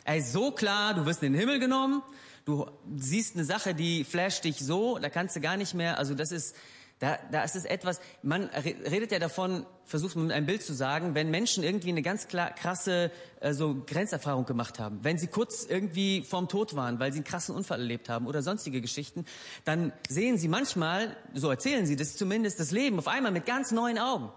Ey, 0.03 0.21
so 0.21 0.51
klar, 0.51 0.93
du 0.93 1.05
wirst 1.05 1.23
in 1.23 1.33
den 1.33 1.39
Himmel 1.39 1.59
genommen, 1.59 2.01
du 2.45 2.69
siehst 2.95 3.35
eine 3.35 3.43
Sache, 3.45 3.73
die 3.73 4.03
flasht 4.03 4.43
dich 4.43 4.59
so, 4.59 4.99
da 4.99 5.09
kannst 5.09 5.35
du 5.35 5.41
gar 5.41 5.57
nicht 5.57 5.73
mehr, 5.73 5.97
also 5.97 6.13
das 6.13 6.31
ist, 6.31 6.55
Da, 6.99 7.19
da 7.31 7.43
ist 7.43 7.55
es 7.55 7.65
etwas, 7.65 7.99
man 8.23 8.45
redet 8.45 9.11
ja 9.11 9.19
davon, 9.19 9.67
versucht 9.85 10.15
mit 10.15 10.31
einem 10.31 10.47
Bild 10.47 10.63
zu 10.63 10.73
sagen, 10.73 11.13
wenn 11.13 11.29
Menschen 11.29 11.63
irgendwie 11.63 11.89
eine 11.89 12.01
ganz 12.01 12.27
klar, 12.27 12.51
krasse 12.51 13.11
äh, 13.39 13.53
so 13.53 13.83
Grenzerfahrung 13.85 14.45
gemacht 14.45 14.79
haben, 14.79 15.03
wenn 15.03 15.19
sie 15.19 15.27
kurz 15.27 15.63
irgendwie 15.63 16.23
vorm 16.23 16.47
Tod 16.49 16.75
waren, 16.75 16.99
weil 16.99 17.11
sie 17.13 17.19
einen 17.19 17.25
krassen 17.25 17.55
Unfall 17.55 17.79
erlebt 17.79 18.09
haben 18.09 18.25
oder 18.25 18.41
sonstige 18.41 18.81
Geschichten, 18.81 19.25
dann 19.63 19.93
sehen 20.09 20.39
sie 20.39 20.47
manchmal, 20.47 21.15
so 21.35 21.51
erzählen 21.51 21.85
sie 21.85 21.95
das 21.95 22.17
zumindest, 22.17 22.59
das 22.59 22.71
Leben 22.71 22.97
auf 22.97 23.07
einmal 23.07 23.31
mit 23.31 23.45
ganz 23.45 23.71
neuen 23.71 23.99
Augen 23.99 24.31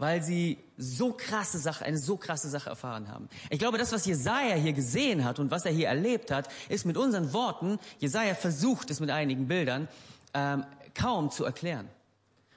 weil 0.00 0.22
sie 0.22 0.56
so 0.78 1.12
krasse 1.12 1.58
Sache, 1.58 1.84
eine 1.84 1.98
so 1.98 2.16
krasse 2.16 2.48
Sache 2.48 2.70
erfahren 2.70 3.08
haben. 3.08 3.28
Ich 3.50 3.58
glaube, 3.58 3.76
das, 3.76 3.92
was 3.92 4.06
Jesaja 4.06 4.54
hier 4.54 4.72
gesehen 4.72 5.26
hat 5.26 5.38
und 5.38 5.50
was 5.50 5.66
er 5.66 5.72
hier 5.72 5.88
erlebt 5.88 6.30
hat, 6.30 6.48
ist 6.70 6.86
mit 6.86 6.96
unseren 6.96 7.34
Worten, 7.34 7.78
Jesaja 7.98 8.34
versucht 8.34 8.90
es 8.90 8.98
mit 9.00 9.10
einigen 9.10 9.46
Bildern, 9.46 9.88
ähm, 10.34 10.64
kaum 10.94 11.30
zu 11.30 11.44
erklären. 11.44 11.88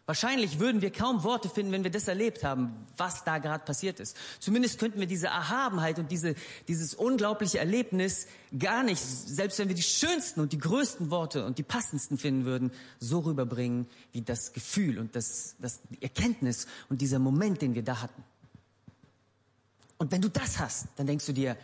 Wahrscheinlich 0.05 0.59
würden 0.59 0.81
wir 0.81 0.91
kaum 0.91 1.23
Worte 1.23 1.47
finden, 1.47 1.71
wenn 1.71 1.85
wir 1.85 1.91
das 1.91 2.09
erlebt 2.09 2.43
haben, 2.43 2.73
was 2.97 3.23
da 3.23 3.37
gerade 3.37 3.63
passiert 3.63 4.01
ist. 4.01 4.17
Zumindest 4.41 4.77
könnten 4.77 4.99
wir 4.99 5.07
diese 5.07 5.27
Erhabenheit 5.27 5.97
und 5.97 6.11
diese, 6.11 6.35
dieses 6.67 6.93
unglaubliche 6.93 7.59
Erlebnis 7.59 8.27
gar 8.59 8.83
nicht, 8.83 8.99
selbst 8.99 9.59
wenn 9.59 9.69
wir 9.69 9.75
die 9.75 9.81
schönsten 9.81 10.41
und 10.41 10.51
die 10.51 10.57
größten 10.57 11.09
Worte 11.09 11.45
und 11.45 11.57
die 11.57 11.63
passendsten 11.63 12.17
finden 12.17 12.43
würden, 12.43 12.71
so 12.99 13.19
rüberbringen, 13.19 13.87
wie 14.11 14.21
das 14.21 14.51
Gefühl 14.51 14.99
und 14.99 15.15
das, 15.15 15.55
das 15.59 15.79
die 15.89 16.01
Erkenntnis 16.01 16.67
und 16.89 16.99
dieser 16.99 17.19
Moment, 17.19 17.61
den 17.61 17.73
wir 17.73 17.83
da 17.83 18.01
hatten. 18.01 18.23
Und 19.99 20.11
wenn 20.11 20.21
du 20.21 20.29
das 20.29 20.59
hast, 20.59 20.87
dann 20.97 21.07
denkst 21.07 21.27
du 21.27 21.31
dir, 21.31 21.55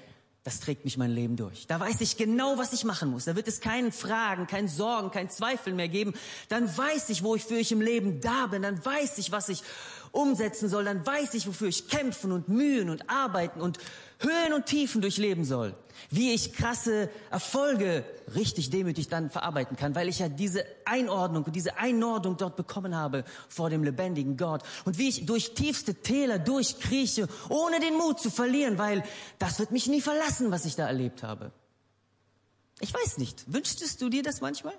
das 0.43 0.61
trägt 0.61 0.85
mich 0.85 0.97
mein 0.97 1.11
Leben 1.11 1.35
durch. 1.35 1.67
Da 1.67 1.79
weiß 1.79 1.99
ich 2.01 2.15
genau, 2.15 2.57
was 2.57 2.71
ich 2.71 2.85
machen 2.85 3.09
muss. 3.09 3.25
Da 3.25 3.35
wird 3.35 3.47
es 3.47 3.59
keinen 3.59 3.91
Fragen, 3.91 4.47
keinen 4.47 4.69
Sorgen, 4.69 5.11
keinen 5.11 5.29
Zweifel 5.29 5.73
mehr 5.73 5.89
geben. 5.89 6.13
Dann 6.47 6.65
weiß 6.75 7.09
ich, 7.09 7.23
wo 7.23 7.35
ich 7.35 7.43
für 7.43 7.57
ich 7.57 7.71
im 7.71 7.81
Leben 7.81 8.21
da 8.21 8.47
bin. 8.47 8.61
Dann 8.61 8.83
weiß 8.83 9.17
ich, 9.17 9.31
was 9.31 9.49
ich 9.49 9.63
umsetzen 10.11 10.69
soll. 10.69 10.85
Dann 10.85 11.05
weiß 11.05 11.33
ich, 11.33 11.45
wofür 11.45 11.67
ich 11.67 11.89
kämpfen 11.89 12.31
und 12.31 12.47
mühen 12.47 12.89
und 12.89 13.09
arbeiten 13.09 13.59
und 13.59 13.79
Höhen 14.19 14.53
und 14.53 14.65
Tiefen 14.65 15.01
durchleben 15.01 15.45
soll. 15.45 15.73
Wie 16.09 16.33
ich 16.33 16.53
krasse 16.53 17.09
Erfolge 17.31 18.03
richtig 18.35 18.69
demütig 18.69 19.07
dann 19.07 19.29
verarbeiten 19.29 19.77
kann, 19.77 19.95
weil 19.95 20.09
ich 20.09 20.19
ja 20.19 20.27
diese 20.27 20.65
Einordnung 20.85 21.43
und 21.45 21.55
diese 21.55 21.77
Einordnung 21.77 22.35
dort 22.37 22.55
bekommen 22.55 22.95
habe 22.95 23.23
vor 23.47 23.69
dem 23.69 23.83
lebendigen 23.83 24.35
Gott. 24.35 24.63
Und 24.85 24.97
wie 24.97 25.07
ich 25.07 25.25
durch 25.25 25.53
tiefste 25.53 25.95
Täler 25.95 26.37
durchkrieche, 26.37 27.27
ohne 27.47 27.79
den 27.79 27.95
Mut 27.95 28.19
zu 28.19 28.29
verlieren, 28.29 28.77
weil 28.77 29.03
das 29.39 29.59
wird 29.59 29.71
mich 29.71 29.87
nie 29.87 30.01
verlassen, 30.01 30.51
was 30.51 30.65
ich 30.65 30.75
da 30.75 30.87
erlebt 30.87 31.23
habe. 31.23 31.51
Ich 32.81 32.93
weiß 32.93 33.17
nicht, 33.17 33.51
wünschtest 33.51 34.01
du 34.01 34.09
dir 34.09 34.23
das 34.23 34.41
manchmal? 34.41 34.73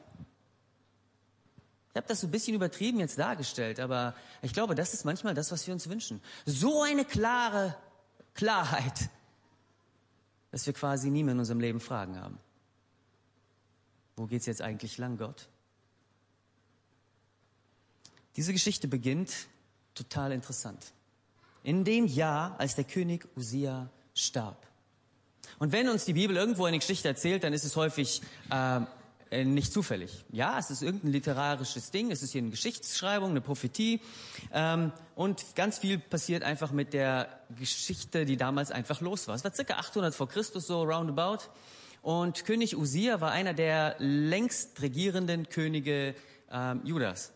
Ich 1.93 1.97
habe 1.97 2.07
das 2.07 2.21
so 2.21 2.27
ein 2.27 2.31
bisschen 2.31 2.55
übertrieben 2.55 3.01
jetzt 3.01 3.19
dargestellt, 3.19 3.81
aber 3.81 4.15
ich 4.43 4.53
glaube, 4.53 4.75
das 4.75 4.95
ist 4.95 5.05
manchmal 5.05 5.35
das, 5.35 5.51
was 5.51 5.67
wir 5.67 5.75
uns 5.75 5.89
wünschen. 5.89 6.23
So 6.47 6.83
eine 6.83 7.05
klare 7.05 7.75
Klarheit 8.35 9.11
dass 10.51 10.67
wir 10.67 10.73
quasi 10.73 11.11
nie 11.11 11.23
mehr 11.23 11.33
in 11.33 11.39
unserem 11.39 11.61
Leben 11.61 11.81
Fragen 11.81 12.21
haben. 12.21 12.39
Wo 14.17 14.27
geht's 14.27 14.47
jetzt 14.47 14.63
eigentlich 14.63 14.99
lang, 14.99 15.17
Gott? 15.17 15.49
Diese 18.37 18.53
Geschichte 18.53 18.89
beginnt 18.89 19.47
total 19.95 20.33
interessant. 20.33 20.93
In 21.63 21.85
dem 21.85 22.07
Jahr, 22.07 22.59
als 22.59 22.75
der 22.75 22.85
König 22.85 23.27
Usia 23.37 23.91
starb. 24.15 24.67
Und 25.59 25.73
wenn 25.73 25.89
uns 25.89 26.05
die 26.05 26.15
Bibel 26.15 26.37
irgendwo 26.37 26.65
eine 26.65 26.79
Geschichte 26.79 27.09
erzählt, 27.09 27.45
dann 27.45 27.53
ist 27.53 27.65
es 27.65 27.77
häufig 27.77 28.23
äh, 28.51 28.81
äh, 29.31 29.45
nicht 29.45 29.73
zufällig. 29.73 30.25
Ja, 30.31 30.59
es 30.59 30.71
ist 30.71 30.83
irgendein 30.83 31.13
literarisches 31.13 31.93
Ding, 31.93 32.11
es 32.11 32.23
ist 32.23 32.33
hier 32.33 32.41
eine 32.41 32.51
Geschichtsschreibung, 32.51 33.31
eine 33.31 33.41
Prophetie 33.41 34.01
ähm, 34.53 34.93
und 35.15 35.55
ganz 35.55 35.79
viel 35.79 35.99
passiert 35.99 36.43
einfach 36.43 36.73
mit 36.73 36.93
der 36.93 37.29
Geschichte, 37.57 38.25
die 38.25 38.37
damals 38.37 38.73
einfach 38.73 39.01
los 39.01 39.29
war. 39.29 39.37
Es 39.37 39.45
war 39.45 39.55
circa 39.55 39.75
800 39.75 40.15
vor 40.15 40.29
Christus 40.29 40.67
so 40.67 40.83
roundabout 40.83 41.45
und 42.03 42.45
König 42.45 42.77
Usia 42.77 43.21
war 43.21 43.31
einer 43.31 43.55
der 43.55 43.95
längst 43.99 44.83
regierenden 44.83 45.49
Könige 45.49 46.17
ähm, 46.51 46.81
Judas. 46.85 47.33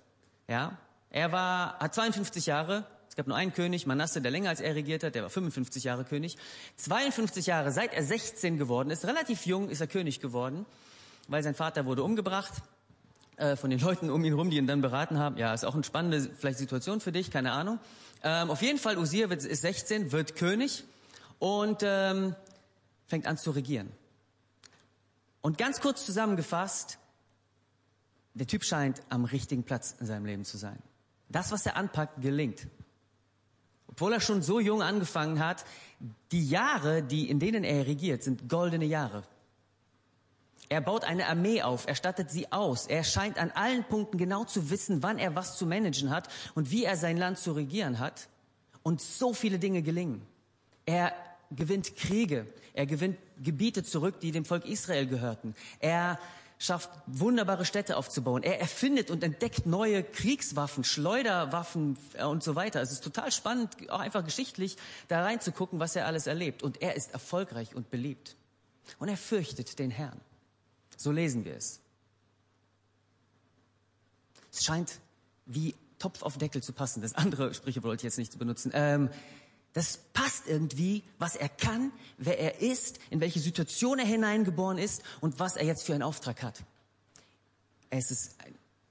Ja, 0.48 0.78
er 1.10 1.30
war 1.30 1.78
hat 1.78 1.94
52 1.94 2.46
Jahre 2.46 2.86
es 3.14 3.16
gab 3.16 3.28
nur 3.28 3.36
einen 3.36 3.52
König, 3.52 3.86
Manasse, 3.86 4.20
der 4.20 4.32
länger 4.32 4.48
als 4.48 4.60
er 4.60 4.74
regiert 4.74 5.04
hat, 5.04 5.14
der 5.14 5.22
war 5.22 5.30
55 5.30 5.84
Jahre 5.84 6.04
König. 6.04 6.36
52 6.78 7.46
Jahre, 7.46 7.70
seit 7.70 7.92
er 7.92 8.02
16 8.02 8.58
geworden 8.58 8.90
ist, 8.90 9.04
relativ 9.04 9.46
jung 9.46 9.68
ist 9.68 9.80
er 9.80 9.86
König 9.86 10.18
geworden 10.18 10.66
weil 11.28 11.42
sein 11.42 11.54
Vater 11.54 11.86
wurde 11.86 12.02
umgebracht 12.02 12.52
äh, 13.36 13.56
von 13.56 13.70
den 13.70 13.80
Leuten 13.80 14.10
um 14.10 14.24
ihn 14.24 14.32
herum, 14.32 14.50
die 14.50 14.56
ihn 14.56 14.66
dann 14.66 14.80
beraten 14.80 15.18
haben. 15.18 15.36
Ja, 15.36 15.52
ist 15.54 15.64
auch 15.64 15.74
eine 15.74 15.84
spannende 15.84 16.20
vielleicht 16.20 16.58
Situation 16.58 17.00
für 17.00 17.12
dich, 17.12 17.30
keine 17.30 17.52
Ahnung. 17.52 17.78
Ähm, 18.22 18.50
auf 18.50 18.62
jeden 18.62 18.78
Fall, 18.78 18.96
Uziah 18.98 19.28
wird, 19.30 19.44
ist 19.44 19.62
16, 19.62 20.12
wird 20.12 20.36
König 20.36 20.84
und 21.38 21.82
ähm, 21.82 22.34
fängt 23.06 23.26
an 23.26 23.36
zu 23.36 23.50
regieren. 23.50 23.90
Und 25.42 25.58
ganz 25.58 25.80
kurz 25.80 26.06
zusammengefasst, 26.06 26.98
der 28.34 28.46
Typ 28.46 28.64
scheint 28.64 29.02
am 29.10 29.24
richtigen 29.24 29.62
Platz 29.62 29.94
in 30.00 30.06
seinem 30.06 30.24
Leben 30.24 30.44
zu 30.44 30.56
sein. 30.56 30.78
Das, 31.28 31.52
was 31.52 31.66
er 31.66 31.76
anpackt, 31.76 32.22
gelingt. 32.22 32.66
Obwohl 33.88 34.12
er 34.12 34.20
schon 34.20 34.42
so 34.42 34.58
jung 34.58 34.82
angefangen 34.82 35.38
hat, 35.38 35.64
die 36.32 36.48
Jahre, 36.48 37.02
die, 37.02 37.28
in 37.28 37.38
denen 37.38 37.62
er 37.62 37.86
regiert, 37.86 38.22
sind 38.22 38.48
goldene 38.48 38.86
Jahre. 38.86 39.22
Er 40.68 40.80
baut 40.80 41.04
eine 41.04 41.28
Armee 41.28 41.62
auf, 41.62 41.86
er 41.86 41.94
stattet 41.94 42.30
sie 42.30 42.50
aus. 42.50 42.86
Er 42.86 43.04
scheint 43.04 43.38
an 43.38 43.50
allen 43.50 43.84
Punkten 43.84 44.18
genau 44.18 44.44
zu 44.44 44.70
wissen, 44.70 45.02
wann 45.02 45.18
er 45.18 45.34
was 45.34 45.58
zu 45.58 45.66
managen 45.66 46.10
hat 46.10 46.28
und 46.54 46.70
wie 46.70 46.84
er 46.84 46.96
sein 46.96 47.16
Land 47.16 47.38
zu 47.38 47.52
regieren 47.52 47.98
hat. 47.98 48.28
Und 48.82 49.00
so 49.00 49.32
viele 49.32 49.58
Dinge 49.58 49.82
gelingen. 49.82 50.22
Er 50.86 51.12
gewinnt 51.50 51.96
Kriege, 51.96 52.46
er 52.72 52.86
gewinnt 52.86 53.18
Gebiete 53.42 53.82
zurück, 53.82 54.20
die 54.20 54.32
dem 54.32 54.44
Volk 54.44 54.66
Israel 54.66 55.06
gehörten. 55.06 55.54
Er 55.80 56.18
schafft 56.58 56.90
wunderbare 57.06 57.64
Städte 57.64 57.96
aufzubauen. 57.96 58.42
Er 58.42 58.60
erfindet 58.60 59.10
und 59.10 59.22
entdeckt 59.22 59.66
neue 59.66 60.02
Kriegswaffen, 60.02 60.84
Schleuderwaffen 60.84 61.98
äh, 62.14 62.24
und 62.24 62.42
so 62.42 62.54
weiter. 62.54 62.80
Es 62.80 62.92
ist 62.92 63.04
total 63.04 63.32
spannend, 63.32 63.90
auch 63.90 64.00
einfach 64.00 64.24
geschichtlich 64.24 64.76
da 65.08 65.22
reinzugucken, 65.22 65.78
was 65.78 65.96
er 65.96 66.06
alles 66.06 66.26
erlebt. 66.26 66.62
Und 66.62 66.80
er 66.80 66.94
ist 66.94 67.12
erfolgreich 67.12 67.74
und 67.74 67.90
beliebt. 67.90 68.36
Und 68.98 69.08
er 69.08 69.16
fürchtet 69.16 69.78
den 69.78 69.90
Herrn. 69.90 70.20
So 70.96 71.12
lesen 71.12 71.44
wir 71.44 71.56
es. 71.56 71.80
Es 74.52 74.64
scheint 74.64 75.00
wie 75.46 75.74
Topf 75.98 76.22
auf 76.22 76.38
Deckel 76.38 76.62
zu 76.62 76.72
passen. 76.72 77.02
Das 77.02 77.14
andere 77.14 77.54
Sprüche 77.54 77.82
wollte 77.82 78.00
ich 78.00 78.04
jetzt 78.04 78.18
nicht 78.18 78.38
benutzen. 78.38 78.70
Ähm, 78.74 79.10
das 79.72 79.98
passt 80.12 80.46
irgendwie, 80.46 81.02
was 81.18 81.34
er 81.34 81.48
kann, 81.48 81.90
wer 82.16 82.38
er 82.38 82.60
ist, 82.60 83.00
in 83.10 83.20
welche 83.20 83.40
Situation 83.40 83.98
er 83.98 84.06
hineingeboren 84.06 84.78
ist 84.78 85.02
und 85.20 85.40
was 85.40 85.56
er 85.56 85.66
jetzt 85.66 85.84
für 85.84 85.94
einen 85.94 86.04
Auftrag 86.04 86.42
hat. 86.42 86.62
Es 87.90 88.10
ist 88.10 88.36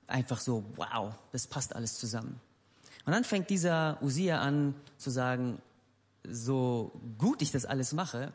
einfach 0.07 0.39
so, 0.39 0.65
wow, 0.75 1.13
das 1.31 1.47
passt 1.47 1.75
alles 1.75 1.97
zusammen. 1.97 2.39
Und 3.05 3.13
dann 3.13 3.23
fängt 3.23 3.49
dieser 3.49 3.97
Usia 4.01 4.41
an 4.41 4.75
zu 4.97 5.09
sagen, 5.09 5.61
so 6.23 6.91
gut 7.17 7.41
ich 7.41 7.51
das 7.51 7.65
alles 7.65 7.93
mache, 7.93 8.33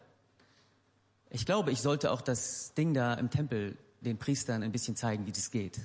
ich 1.31 1.45
glaube, 1.45 1.71
ich 1.71 1.81
sollte 1.81 2.11
auch 2.11 2.23
das 2.23 2.75
Ding 2.75 2.95
da 2.95 3.15
im 3.15 3.31
Tempel 3.31 3.77
den 4.01 4.19
Priestern 4.19 4.63
ein 4.63 4.73
bisschen 4.73 4.97
zeigen, 4.97 5.27
wie 5.27 5.33
das 5.33 5.51
geht. 5.51 5.79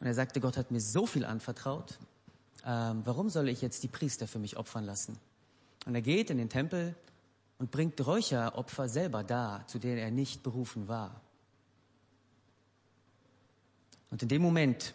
Und 0.00 0.06
er 0.06 0.14
sagte, 0.14 0.40
Gott 0.40 0.56
hat 0.56 0.70
mir 0.70 0.80
so 0.80 1.06
viel 1.06 1.24
anvertraut. 1.24 1.98
Ähm, 2.64 3.02
warum 3.04 3.28
soll 3.28 3.48
ich 3.48 3.62
jetzt 3.62 3.82
die 3.82 3.88
Priester 3.88 4.26
für 4.26 4.38
mich 4.38 4.56
opfern 4.56 4.84
lassen? 4.84 5.18
Und 5.86 5.94
er 5.94 6.02
geht 6.02 6.30
in 6.30 6.38
den 6.38 6.48
Tempel 6.48 6.94
und 7.58 7.70
bringt 7.70 8.04
Räucheropfer 8.04 8.88
selber 8.88 9.24
da, 9.24 9.64
zu 9.66 9.78
denen 9.78 9.98
er 9.98 10.10
nicht 10.10 10.42
berufen 10.42 10.88
war. 10.88 11.20
Und 14.10 14.22
in 14.22 14.28
dem 14.28 14.42
Moment 14.42 14.94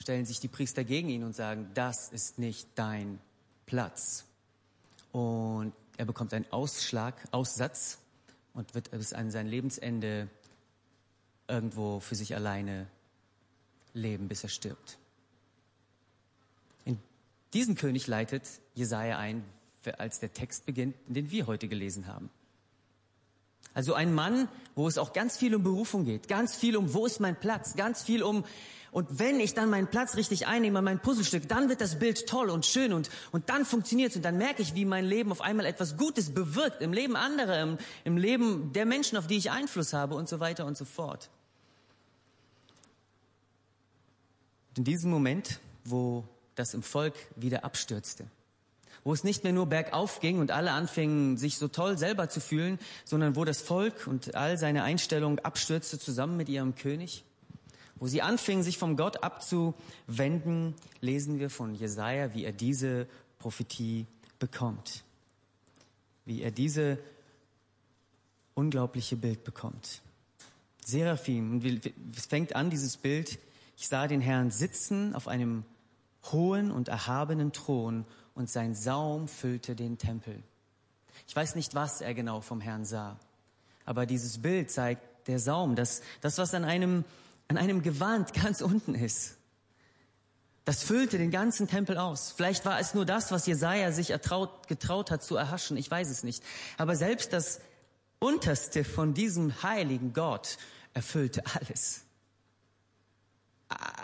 stellen 0.00 0.26
sich 0.26 0.40
die 0.40 0.48
Priester 0.48 0.84
gegen 0.84 1.08
ihn 1.08 1.24
und 1.24 1.34
sagen, 1.34 1.70
das 1.74 2.08
ist 2.10 2.38
nicht 2.38 2.68
dein 2.74 3.20
Platz. 3.66 4.24
Und 5.12 5.72
er 5.96 6.04
bekommt 6.04 6.34
einen 6.34 6.50
Ausschlag, 6.50 7.14
Aussatz 7.30 7.98
und 8.54 8.74
wird 8.74 8.90
bis 8.90 9.12
an 9.12 9.30
sein 9.30 9.46
Lebensende 9.46 10.28
irgendwo 11.48 12.00
für 12.00 12.14
sich 12.14 12.34
alleine 12.34 12.86
leben, 13.94 14.28
bis 14.28 14.42
er 14.42 14.48
stirbt. 14.48 14.98
In 16.84 16.98
diesen 17.52 17.74
König 17.74 18.06
leitet 18.06 18.44
Jesaja 18.74 19.18
ein, 19.18 19.44
als 19.98 20.20
der 20.20 20.32
Text 20.32 20.66
beginnt, 20.66 20.94
den 21.06 21.30
wir 21.30 21.46
heute 21.46 21.68
gelesen 21.68 22.06
haben. 22.06 22.30
Also 23.74 23.94
ein 23.94 24.12
Mann, 24.12 24.48
wo 24.74 24.86
es 24.86 24.98
auch 24.98 25.12
ganz 25.12 25.36
viel 25.36 25.54
um 25.54 25.62
Berufung 25.62 26.04
geht, 26.04 26.28
ganz 26.28 26.54
viel 26.54 26.76
um, 26.76 26.92
wo 26.92 27.06
ist 27.06 27.20
mein 27.20 27.38
Platz, 27.38 27.74
ganz 27.74 28.02
viel 28.02 28.22
um, 28.22 28.44
und 28.92 29.18
wenn 29.18 29.40
ich 29.40 29.54
dann 29.54 29.70
meinen 29.70 29.86
Platz 29.86 30.16
richtig 30.16 30.46
einnehme, 30.46 30.82
mein 30.82 31.00
Puzzlestück, 31.00 31.48
dann 31.48 31.70
wird 31.70 31.80
das 31.80 31.98
Bild 31.98 32.26
toll 32.26 32.50
und 32.50 32.66
schön 32.66 32.92
und, 32.92 33.08
und 33.32 33.48
dann 33.48 33.64
funktioniert 33.64 34.10
es 34.10 34.16
und 34.16 34.22
dann 34.22 34.36
merke 34.36 34.60
ich, 34.60 34.74
wie 34.74 34.84
mein 34.84 35.06
Leben 35.06 35.32
auf 35.32 35.40
einmal 35.40 35.64
etwas 35.64 35.96
Gutes 35.96 36.34
bewirkt 36.34 36.82
im 36.82 36.92
Leben 36.92 37.16
anderer, 37.16 37.62
im, 37.62 37.78
im 38.04 38.18
Leben 38.18 38.74
der 38.74 38.84
Menschen, 38.84 39.16
auf 39.16 39.26
die 39.26 39.38
ich 39.38 39.50
Einfluss 39.50 39.94
habe 39.94 40.14
und 40.14 40.28
so 40.28 40.40
weiter 40.40 40.66
und 40.66 40.76
so 40.76 40.84
fort. 40.84 41.30
Und 44.68 44.78
in 44.78 44.84
diesem 44.84 45.10
Moment, 45.10 45.58
wo 45.84 46.24
das 46.54 46.74
im 46.74 46.82
Volk 46.82 47.14
wieder 47.34 47.64
abstürzte, 47.64 48.26
wo 49.04 49.14
es 49.14 49.24
nicht 49.24 49.42
mehr 49.42 49.54
nur 49.54 49.66
bergauf 49.66 50.20
ging 50.20 50.38
und 50.38 50.50
alle 50.50 50.72
anfingen, 50.72 51.38
sich 51.38 51.56
so 51.56 51.68
toll 51.68 51.96
selber 51.96 52.28
zu 52.28 52.40
fühlen, 52.40 52.78
sondern 53.06 53.36
wo 53.36 53.46
das 53.46 53.62
Volk 53.62 54.06
und 54.06 54.34
all 54.34 54.58
seine 54.58 54.82
Einstellung 54.82 55.38
abstürzte 55.38 55.98
zusammen 55.98 56.36
mit 56.36 56.50
ihrem 56.50 56.74
König, 56.74 57.24
wo 58.02 58.08
sie 58.08 58.20
anfingen, 58.20 58.64
sich 58.64 58.78
vom 58.78 58.96
Gott 58.96 59.22
abzuwenden, 59.22 60.74
lesen 61.00 61.38
wir 61.38 61.50
von 61.50 61.72
Jesaja, 61.72 62.34
wie 62.34 62.44
er 62.44 62.50
diese 62.50 63.06
Prophetie 63.38 64.06
bekommt. 64.40 65.04
Wie 66.24 66.42
er 66.42 66.50
diese 66.50 66.98
unglaubliche 68.54 69.14
Bild 69.14 69.44
bekommt. 69.44 70.02
Seraphim, 70.84 71.62
es 72.16 72.26
fängt 72.26 72.56
an, 72.56 72.70
dieses 72.70 72.96
Bild, 72.96 73.38
ich 73.76 73.86
sah 73.86 74.08
den 74.08 74.20
Herrn 74.20 74.50
sitzen 74.50 75.14
auf 75.14 75.28
einem 75.28 75.62
hohen 76.32 76.72
und 76.72 76.88
erhabenen 76.88 77.52
Thron 77.52 78.04
und 78.34 78.50
sein 78.50 78.74
Saum 78.74 79.28
füllte 79.28 79.76
den 79.76 79.96
Tempel. 79.96 80.42
Ich 81.28 81.36
weiß 81.36 81.54
nicht, 81.54 81.76
was 81.76 82.00
er 82.00 82.14
genau 82.14 82.40
vom 82.40 82.60
Herrn 82.60 82.84
sah, 82.84 83.16
aber 83.84 84.06
dieses 84.06 84.42
Bild 84.42 84.72
zeigt 84.72 85.28
der 85.28 85.38
Saum, 85.38 85.76
das, 85.76 86.02
das 86.20 86.38
was 86.38 86.52
an 86.52 86.64
einem, 86.64 87.04
an 87.52 87.58
einem 87.58 87.82
Gewand 87.82 88.32
ganz 88.32 88.62
unten 88.62 88.94
ist. 88.94 89.36
Das 90.64 90.82
füllte 90.82 91.18
den 91.18 91.30
ganzen 91.30 91.68
Tempel 91.68 91.98
aus. 91.98 92.32
Vielleicht 92.34 92.64
war 92.64 92.78
es 92.80 92.94
nur 92.94 93.04
das, 93.04 93.30
was 93.30 93.46
Jesaja 93.46 93.92
sich 93.92 94.10
ertraut, 94.10 94.68
getraut 94.68 95.10
hat 95.10 95.22
zu 95.22 95.36
erhaschen. 95.36 95.76
Ich 95.76 95.90
weiß 95.90 96.08
es 96.08 96.22
nicht. 96.22 96.42
Aber 96.78 96.96
selbst 96.96 97.32
das 97.32 97.60
Unterste 98.20 98.84
von 98.84 99.12
diesem 99.12 99.62
heiligen 99.62 100.12
Gott 100.12 100.56
erfüllte 100.94 101.42
alles. 101.54 102.04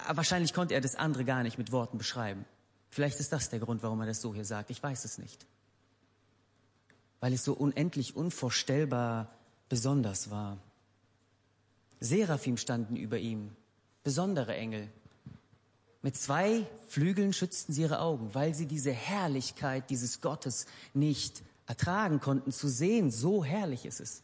Wahrscheinlich 0.09 0.53
konnte 0.53 0.75
er 0.75 0.81
das 0.81 0.97
andere 0.97 1.25
gar 1.25 1.43
nicht 1.43 1.57
mit 1.59 1.73
Worten 1.73 1.97
beschreiben. 1.97 2.45
Vielleicht 2.91 3.21
ist 3.21 3.33
das 3.33 3.51
der 3.51 3.61
Grund, 3.61 3.83
warum 3.83 4.01
er 4.01 4.07
das 4.07 4.21
so 4.21 4.35
hier 4.35 4.45
sagt. 4.45 4.71
Ich 4.71 4.83
weiß 4.83 5.05
es 5.05 5.19
nicht. 5.19 5.47
Weil 7.21 7.33
es 7.33 7.45
so 7.45 7.55
unendlich 7.55 8.15
unvorstellbar 8.17 9.31
besonders 9.69 10.31
war. 10.31 10.59
Seraphim 12.01 12.57
standen 12.57 12.97
über 12.97 13.19
ihm, 13.19 13.51
besondere 14.05 14.55
Engel. 14.55 14.89
Mit 16.03 16.17
zwei 16.17 16.67
Flügeln 16.87 17.33
schützten 17.33 17.73
sie 17.73 17.83
ihre 17.83 18.01
Augen, 18.01 18.35
weil 18.35 18.55
sie 18.55 18.67
diese 18.67 18.93
Herrlichkeit 18.93 19.91
dieses 19.91 20.21
Gottes 20.21 20.67
nicht 20.95 21.43
ertragen 21.67 22.21
konnten 22.21 22.53
zu 22.53 22.69
sehen. 22.69 23.11
So 23.11 23.45
herrlich 23.45 23.85
ist 23.85 24.01
es. 24.01 24.23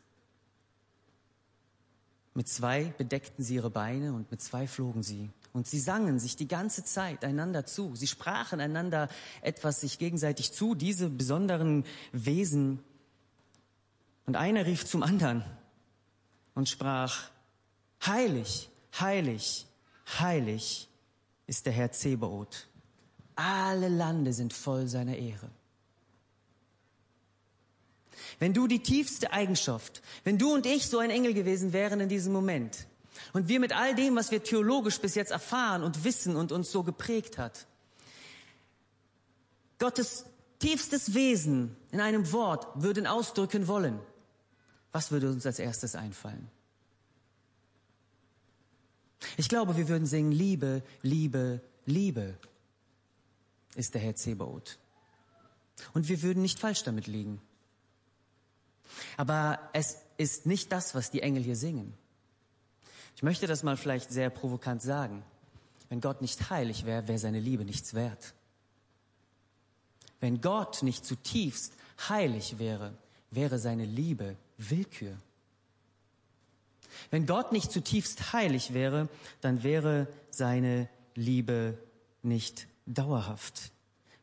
Mit 2.32 2.48
zwei 2.48 2.94
bedeckten 2.98 3.44
sie 3.44 3.56
ihre 3.56 3.70
Beine 3.70 4.12
und 4.12 4.30
mit 4.30 4.40
zwei 4.40 4.66
flogen 4.66 5.02
sie. 5.02 5.30
Und 5.52 5.68
sie 5.68 5.78
sangen 5.78 6.18
sich 6.18 6.34
die 6.34 6.48
ganze 6.48 6.84
Zeit 6.84 7.24
einander 7.24 7.64
zu. 7.64 7.94
Sie 7.94 8.08
sprachen 8.08 8.60
einander 8.60 9.08
etwas 9.40 9.80
sich 9.80 9.98
gegenseitig 9.98 10.52
zu, 10.52 10.74
diese 10.74 11.08
besonderen 11.08 11.84
Wesen. 12.12 12.80
Und 14.26 14.34
einer 14.34 14.66
rief 14.66 14.84
zum 14.84 15.04
anderen 15.04 15.44
und 16.54 16.68
sprach, 16.68 17.30
heilig, 18.06 18.68
heilig, 18.98 19.66
heilig 20.18 20.88
ist 21.46 21.66
der 21.66 21.72
Herr 21.72 21.92
Zebaoth. 21.92 22.66
Alle 23.36 23.88
Lande 23.88 24.32
sind 24.32 24.52
voll 24.52 24.86
seiner 24.88 25.16
Ehre. 25.16 25.50
Wenn 28.38 28.52
du 28.52 28.66
die 28.66 28.82
tiefste 28.82 29.32
Eigenschaft, 29.32 30.02
wenn 30.24 30.38
du 30.38 30.52
und 30.52 30.66
ich 30.66 30.88
so 30.88 30.98
ein 30.98 31.10
Engel 31.10 31.34
gewesen 31.34 31.72
wären 31.72 32.00
in 32.00 32.08
diesem 32.08 32.32
Moment 32.32 32.86
und 33.32 33.48
wir 33.48 33.60
mit 33.60 33.74
all 33.74 33.94
dem, 33.94 34.16
was 34.16 34.30
wir 34.30 34.42
theologisch 34.42 35.00
bis 35.00 35.14
jetzt 35.14 35.30
erfahren 35.30 35.82
und 35.82 36.04
wissen 36.04 36.36
und 36.36 36.52
uns 36.52 36.70
so 36.70 36.82
geprägt 36.82 37.38
hat, 37.38 37.66
Gottes 39.78 40.24
tiefstes 40.58 41.14
Wesen 41.14 41.76
in 41.90 42.00
einem 42.00 42.32
Wort 42.32 42.66
würden 42.82 43.06
ausdrücken 43.06 43.68
wollen, 43.68 43.98
was 44.92 45.10
würde 45.10 45.30
uns 45.30 45.44
als 45.46 45.58
erstes 45.58 45.94
einfallen? 45.94 46.48
Ich 49.36 49.48
glaube, 49.48 49.76
wir 49.76 49.88
würden 49.88 50.06
singen, 50.06 50.32
Liebe, 50.32 50.82
Liebe, 51.02 51.60
Liebe 51.86 52.38
ist 53.74 53.94
der 53.94 54.00
Herr 54.00 54.14
Zebaoth. 54.14 54.78
Und 55.92 56.08
wir 56.08 56.22
würden 56.22 56.42
nicht 56.42 56.58
falsch 56.58 56.84
damit 56.84 57.06
liegen. 57.06 57.40
Aber 59.16 59.58
es 59.72 59.98
ist 60.16 60.46
nicht 60.46 60.70
das, 60.72 60.94
was 60.94 61.10
die 61.10 61.22
Engel 61.22 61.42
hier 61.42 61.56
singen. 61.56 61.94
Ich 63.16 63.22
möchte 63.22 63.46
das 63.46 63.62
mal 63.62 63.76
vielleicht 63.76 64.10
sehr 64.10 64.30
provokant 64.30 64.82
sagen. 64.82 65.24
Wenn 65.88 66.00
Gott 66.00 66.20
nicht 66.20 66.50
heilig 66.50 66.84
wäre, 66.84 67.06
wäre 67.08 67.18
seine 67.18 67.40
Liebe 67.40 67.64
nichts 67.64 67.94
wert. 67.94 68.34
Wenn 70.20 70.40
Gott 70.40 70.82
nicht 70.82 71.04
zutiefst 71.04 71.74
heilig 72.08 72.58
wäre, 72.58 72.96
wäre 73.30 73.58
seine 73.58 73.84
Liebe 73.84 74.36
Willkür. 74.58 75.16
Wenn 77.10 77.26
Gott 77.26 77.52
nicht 77.52 77.70
zutiefst 77.70 78.32
heilig 78.32 78.74
wäre, 78.74 79.08
dann 79.40 79.62
wäre 79.62 80.08
seine 80.30 80.88
Liebe 81.14 81.78
nicht 82.22 82.66
dauerhaft. 82.86 83.73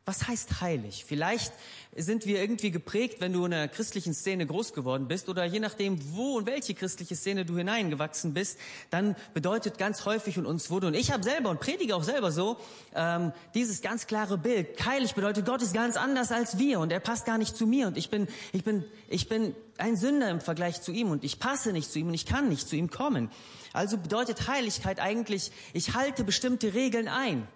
Was 0.04 0.26
heißt 0.26 0.60
heilig? 0.60 1.04
Vielleicht 1.06 1.52
sind 1.94 2.26
wir 2.26 2.40
irgendwie 2.40 2.72
geprägt, 2.72 3.20
wenn 3.20 3.32
du 3.32 3.44
in 3.46 3.52
einer 3.52 3.68
christlichen 3.68 4.14
Szene 4.14 4.46
groß 4.46 4.72
geworden 4.72 5.06
bist 5.06 5.28
oder 5.28 5.44
je 5.44 5.60
nachdem, 5.60 5.96
wo 6.16 6.38
und 6.38 6.46
welche 6.46 6.74
christliche 6.74 7.14
Szene 7.14 7.44
du 7.44 7.56
hineingewachsen 7.56 8.34
bist, 8.34 8.58
dann 8.90 9.14
bedeutet 9.32 9.78
ganz 9.78 10.04
häufig 10.04 10.38
und 10.38 10.46
uns 10.46 10.70
wurde, 10.70 10.88
und 10.88 10.94
ich 10.94 11.12
habe 11.12 11.22
selber 11.22 11.50
und 11.50 11.60
predige 11.60 11.94
auch 11.94 12.02
selber 12.02 12.32
so, 12.32 12.56
ähm, 12.96 13.32
dieses 13.54 13.80
ganz 13.80 14.08
klare 14.08 14.38
Bild. 14.38 14.84
Heilig 14.84 15.14
bedeutet, 15.14 15.46
Gott 15.46 15.62
ist 15.62 15.72
ganz 15.72 15.96
anders 15.96 16.32
als 16.32 16.58
wir 16.58 16.80
und 16.80 16.90
er 16.90 17.00
passt 17.00 17.24
gar 17.24 17.38
nicht 17.38 17.56
zu 17.56 17.68
mir 17.68 17.86
und 17.86 17.96
ich 17.96 18.10
bin, 18.10 18.26
ich 18.52 18.64
bin, 18.64 18.84
ich 19.06 19.28
bin 19.28 19.54
ein 19.78 19.96
Sünder 19.96 20.30
im 20.30 20.40
Vergleich 20.40 20.82
zu 20.82 20.90
ihm 20.90 21.12
und 21.12 21.22
ich 21.22 21.38
passe 21.38 21.72
nicht 21.72 21.92
zu 21.92 22.00
ihm 22.00 22.08
und 22.08 22.14
ich 22.14 22.26
kann 22.26 22.48
nicht 22.48 22.68
zu 22.68 22.74
ihm 22.74 22.90
kommen. 22.90 23.30
Also 23.72 23.98
bedeutet 23.98 24.48
Heiligkeit 24.48 24.98
eigentlich, 24.98 25.52
ich 25.74 25.94
halte 25.94 26.24
bestimmte 26.24 26.74
Regeln 26.74 27.06
ein. 27.06 27.46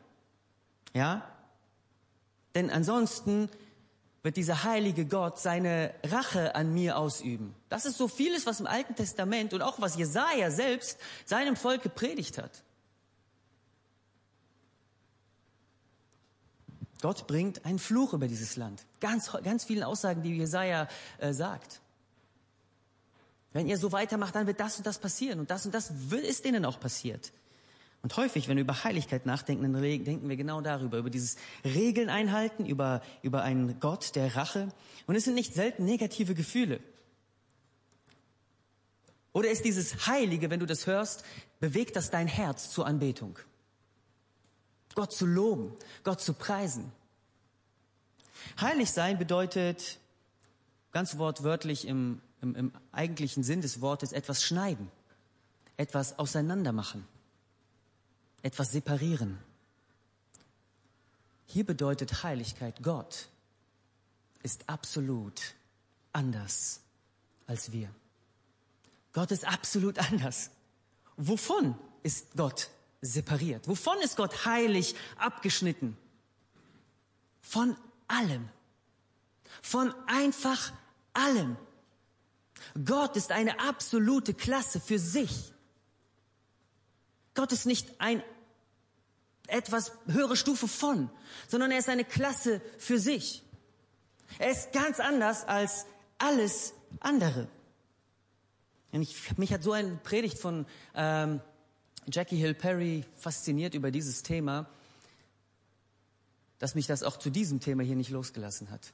Ja? 0.94 1.26
Denn 2.56 2.70
ansonsten 2.70 3.50
wird 4.22 4.38
dieser 4.38 4.64
heilige 4.64 5.04
Gott 5.04 5.38
seine 5.38 5.92
Rache 6.02 6.54
an 6.54 6.72
mir 6.72 6.96
ausüben. 6.96 7.54
Das 7.68 7.84
ist 7.84 7.98
so 7.98 8.08
vieles, 8.08 8.46
was 8.46 8.60
im 8.60 8.66
Alten 8.66 8.94
Testament 8.94 9.52
und 9.52 9.60
auch 9.60 9.78
was 9.78 9.94
Jesaja 9.98 10.50
selbst 10.50 10.98
seinem 11.26 11.54
Volk 11.54 11.82
gepredigt 11.82 12.38
hat. 12.38 12.62
Gott 17.02 17.26
bringt 17.26 17.66
einen 17.66 17.78
Fluch 17.78 18.14
über 18.14 18.26
dieses 18.26 18.56
Land. 18.56 18.86
Ganz, 19.00 19.30
ganz 19.44 19.64
vielen 19.64 19.82
Aussagen, 19.82 20.22
die 20.22 20.34
Jesaja 20.34 20.88
äh, 21.18 21.34
sagt. 21.34 21.82
Wenn 23.52 23.66
ihr 23.66 23.76
so 23.76 23.92
weitermacht, 23.92 24.34
dann 24.34 24.46
wird 24.46 24.60
das 24.60 24.78
und 24.78 24.86
das 24.86 24.98
passieren 24.98 25.40
und 25.40 25.50
das 25.50 25.66
und 25.66 25.74
das 25.74 25.92
ist 26.10 26.46
ihnen 26.46 26.64
auch 26.64 26.80
passiert. 26.80 27.32
Und 28.06 28.16
häufig, 28.16 28.46
wenn 28.46 28.56
wir 28.56 28.62
über 28.62 28.84
Heiligkeit 28.84 29.26
nachdenken, 29.26 29.64
dann 29.72 29.82
denken 29.82 30.28
wir 30.28 30.36
genau 30.36 30.60
darüber, 30.60 30.98
über 30.98 31.10
dieses 31.10 31.34
Regeln 31.64 32.08
einhalten, 32.08 32.64
über, 32.64 33.02
über 33.22 33.42
einen 33.42 33.80
Gott 33.80 34.14
der 34.14 34.36
Rache. 34.36 34.68
Und 35.08 35.16
es 35.16 35.24
sind 35.24 35.34
nicht 35.34 35.54
selten 35.54 35.84
negative 35.84 36.36
Gefühle. 36.36 36.78
Oder 39.32 39.50
ist 39.50 39.64
dieses 39.64 40.06
Heilige, 40.06 40.50
wenn 40.50 40.60
du 40.60 40.66
das 40.66 40.86
hörst, 40.86 41.24
bewegt 41.58 41.96
das 41.96 42.10
dein 42.10 42.28
Herz 42.28 42.70
zur 42.70 42.86
Anbetung? 42.86 43.40
Gott 44.94 45.12
zu 45.12 45.26
loben, 45.26 45.72
Gott 46.04 46.20
zu 46.20 46.32
preisen. 46.32 46.92
Heilig 48.60 48.92
sein 48.92 49.18
bedeutet, 49.18 49.98
ganz 50.92 51.18
wortwörtlich 51.18 51.88
im, 51.88 52.20
im, 52.40 52.54
im 52.54 52.72
eigentlichen 52.92 53.42
Sinn 53.42 53.62
des 53.62 53.80
Wortes, 53.80 54.12
etwas 54.12 54.44
schneiden, 54.44 54.92
etwas 55.76 56.20
auseinandermachen 56.20 57.04
etwas 58.46 58.70
separieren. 58.70 59.38
Hier 61.46 61.66
bedeutet 61.66 62.22
Heiligkeit, 62.22 62.80
Gott 62.80 63.28
ist 64.44 64.68
absolut 64.68 65.56
anders 66.12 66.80
als 67.48 67.72
wir. 67.72 67.90
Gott 69.12 69.32
ist 69.32 69.44
absolut 69.44 69.98
anders. 69.98 70.50
Wovon 71.16 71.76
ist 72.04 72.37
Gott 72.37 72.70
separiert? 73.00 73.66
Wovon 73.66 73.98
ist 73.98 74.16
Gott 74.16 74.44
heilig 74.44 74.94
abgeschnitten? 75.16 75.96
Von 77.40 77.76
allem. 78.06 78.48
Von 79.61 79.92
einfach 80.06 80.72
allem. 81.14 81.56
Gott 82.85 83.16
ist 83.16 83.32
eine 83.32 83.59
absolute 83.59 84.35
Klasse 84.35 84.78
für 84.78 85.00
sich. 85.00 85.52
Gott 87.35 87.50
ist 87.50 87.66
nicht 87.66 88.00
ein 88.00 88.22
etwas 89.48 89.92
höhere 90.06 90.37
Stufe 90.37 90.68
von, 90.68 91.11
sondern 91.48 91.70
er 91.70 91.78
ist 91.78 91.88
eine 91.88 92.04
Klasse 92.04 92.61
für 92.78 92.98
sich. 92.98 93.42
Er 94.38 94.50
ist 94.50 94.72
ganz 94.72 95.00
anders 95.00 95.44
als 95.44 95.87
alles 96.18 96.74
andere. 97.00 97.48
Und 98.92 99.02
ich, 99.02 99.37
mich 99.37 99.52
hat 99.52 99.62
so 99.62 99.72
eine 99.72 99.96
Predigt 99.96 100.38
von 100.38 100.66
ähm, 100.94 101.40
Jackie 102.11 102.37
Hill 102.37 102.54
Perry 102.54 103.04
fasziniert 103.16 103.74
über 103.74 103.90
dieses 103.90 104.22
Thema, 104.22 104.68
dass 106.59 106.74
mich 106.74 106.87
das 106.87 107.02
auch 107.02 107.18
zu 107.18 107.30
diesem 107.30 107.61
Thema 107.61 107.82
hier 107.82 107.96
nicht 107.96 108.11
losgelassen 108.11 108.70
hat. 108.70 108.92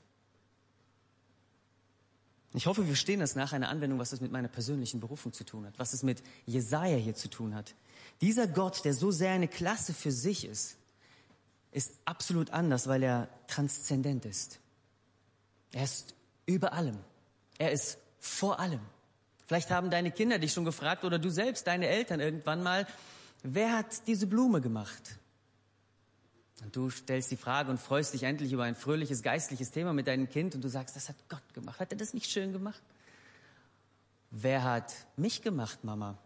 Ich 2.55 2.67
hoffe, 2.67 2.83
wir 2.83 2.88
verstehen 2.88 3.21
das 3.21 3.35
nach 3.35 3.53
einer 3.53 3.69
Anwendung, 3.69 3.99
was 3.99 4.12
es 4.12 4.21
mit 4.21 4.31
meiner 4.31 4.49
persönlichen 4.49 5.01
Berufung 5.01 5.33
zu 5.33 5.45
tun 5.45 5.67
hat, 5.67 5.79
was 5.79 5.95
es 5.95 6.03
mit 6.03 6.23
Jesaja 6.45 6.97
hier 6.97 7.15
zu 7.15 7.29
tun 7.29 7.55
hat. 7.55 7.75
Dieser 8.21 8.47
Gott, 8.47 8.85
der 8.85 8.93
so 8.93 9.11
sehr 9.11 9.33
eine 9.33 9.49
Klasse 9.49 9.95
für 9.95 10.12
sich 10.12 10.45
ist, 10.45 10.77
ist 11.71 11.95
absolut 12.05 12.51
anders, 12.51 12.87
weil 12.87 13.03
er 13.03 13.29
transzendent 13.47 14.27
ist. 14.27 14.61
Er 15.73 15.85
ist 15.85 16.15
über 16.45 16.75
allem. 16.75 16.99
Er 17.59 17.73
ist 17.73 17.97
vor 18.21 18.61
allem. 18.61 18.81
Vielleicht 19.47 19.71
haben 19.71 19.91
deine 19.91 20.11
Kinder 20.11 20.38
dich 20.38 20.53
schon 20.53 20.65
gefragt 20.65 21.05
oder 21.05 21.19
du 21.19 21.31
selbst, 21.31 21.67
deine 21.67 21.88
Eltern 21.88 22.21
irgendwann 22.21 22.62
mal, 22.62 22.87
wer 23.43 23.77
hat 23.77 24.07
diese 24.07 24.27
Blume 24.27 24.61
gemacht? 24.61 25.19
Und 26.62 26.77
du 26.77 26.90
stellst 26.90 27.31
die 27.31 27.37
Frage 27.37 27.70
und 27.70 27.79
freust 27.79 28.14
dich 28.14 28.22
endlich 28.22 28.53
über 28.53 28.64
ein 28.64 28.75
fröhliches 28.75 29.22
geistliches 29.22 29.70
Thema 29.70 29.92
mit 29.92 30.07
deinem 30.07 30.29
Kind 30.29 30.55
und 30.55 30.62
du 30.62 30.68
sagst, 30.68 30.94
das 30.94 31.09
hat 31.09 31.16
Gott 31.29 31.55
gemacht. 31.55 31.81
Hat 31.81 31.92
er 31.92 31.98
das 31.98 32.14
nicht 32.14 32.31
schön 32.31 32.53
gemacht? 32.53 32.83
Wer 34.31 34.62
hat 34.62 34.94
mich 35.16 35.42
gemacht, 35.42 35.83
Mama? 35.83 36.16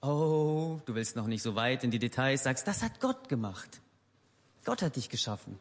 Oh, 0.00 0.80
du 0.84 0.94
willst 0.94 1.16
noch 1.16 1.26
nicht 1.26 1.42
so 1.42 1.54
weit 1.54 1.84
in 1.84 1.90
die 1.90 1.98
Details, 1.98 2.44
sagst, 2.44 2.66
das 2.66 2.82
hat 2.82 3.00
Gott 3.00 3.28
gemacht. 3.28 3.80
Gott 4.64 4.82
hat 4.82 4.96
dich 4.96 5.08
geschaffen. 5.08 5.58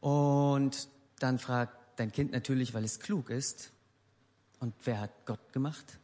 Und 0.00 0.88
dann 1.20 1.38
fragt 1.38 1.76
dein 1.96 2.10
Kind 2.10 2.32
natürlich, 2.32 2.74
weil 2.74 2.84
es 2.84 3.00
klug 3.00 3.30
ist, 3.30 3.70
und 4.58 4.74
wer 4.84 5.00
hat 5.00 5.26
Gott 5.26 5.52
gemacht? 5.52 5.98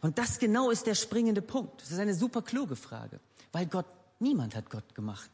Und 0.00 0.18
das 0.18 0.38
genau 0.38 0.70
ist 0.70 0.86
der 0.86 0.94
springende 0.94 1.42
Punkt. 1.42 1.82
Das 1.82 1.90
ist 1.90 1.98
eine 1.98 2.14
super 2.14 2.42
kluge 2.42 2.76
Frage, 2.76 3.18
weil 3.52 3.66
Gott 3.66 3.86
Niemand 4.20 4.54
hat 4.54 4.70
Gott 4.70 4.94
gemacht. 4.94 5.30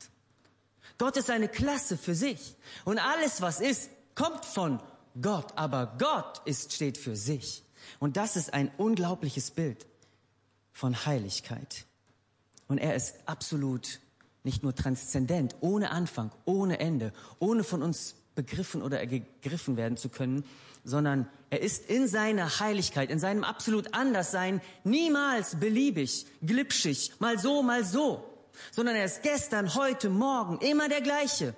Gott 0.97 1.17
ist 1.17 1.29
eine 1.29 1.49
Klasse 1.49 1.99
für 1.99 2.15
sich. 2.15 2.55
Und 2.85 2.99
alles, 2.99 3.43
was 3.43 3.61
ist, 3.61 3.91
kommt 4.15 4.45
von 4.45 4.81
Gott. 5.21 5.53
Aber 5.57 5.97
Gott 5.99 6.41
ist, 6.47 6.73
steht 6.73 6.97
für 6.97 7.17
sich. 7.17 7.63
Und 7.99 8.17
das 8.17 8.37
ist 8.37 8.55
ein 8.55 8.71
unglaubliches 8.79 9.51
Bild 9.51 9.87
von 10.73 11.05
Heiligkeit. 11.05 11.85
Und 12.69 12.79
er 12.79 12.95
ist 12.95 13.17
absolut 13.27 14.01
nicht 14.45 14.63
nur 14.63 14.75
transzendent, 14.75 15.57
ohne 15.61 15.91
Anfang, 15.91 16.31
ohne 16.45 16.79
Ende, 16.79 17.13
ohne 17.41 17.65
von 17.65 17.83
uns 17.83 18.15
begriffen 18.37 18.83
oder 18.83 19.05
gegriffen 19.05 19.77
werden 19.77 19.97
zu 19.97 20.09
können, 20.09 20.45
sondern 20.85 21.29
er 21.51 21.61
ist 21.61 21.91
in 21.91 22.07
seiner 22.07 22.61
Heiligkeit, 22.61 23.11
in 23.11 23.19
seinem 23.19 23.43
absolut 23.43 23.95
Anderssein 23.95 24.61
niemals 24.85 25.59
beliebig, 25.59 26.27
glitschig, 26.43 27.13
mal 27.19 27.39
so, 27.41 27.63
mal 27.63 27.85
so 27.85 28.36
sondern 28.71 28.97
er 28.97 29.05
ist 29.05 29.23
gestern, 29.23 29.75
heute, 29.75 30.09
morgen 30.09 30.59
immer 30.59 30.89
der 30.89 31.01
gleiche. 31.01 31.55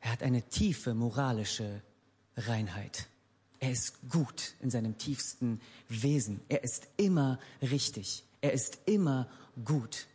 Er 0.00 0.12
hat 0.12 0.22
eine 0.22 0.42
tiefe 0.42 0.94
moralische 0.94 1.82
Reinheit. 2.36 3.08
Er 3.58 3.72
ist 3.72 4.08
gut 4.08 4.54
in 4.60 4.70
seinem 4.70 4.98
tiefsten 4.98 5.60
Wesen. 5.88 6.40
Er 6.48 6.62
ist 6.62 6.88
immer 6.96 7.40
richtig. 7.62 8.24
Er 8.40 8.52
ist 8.52 8.78
immer 8.84 9.28
gut. 9.64 10.06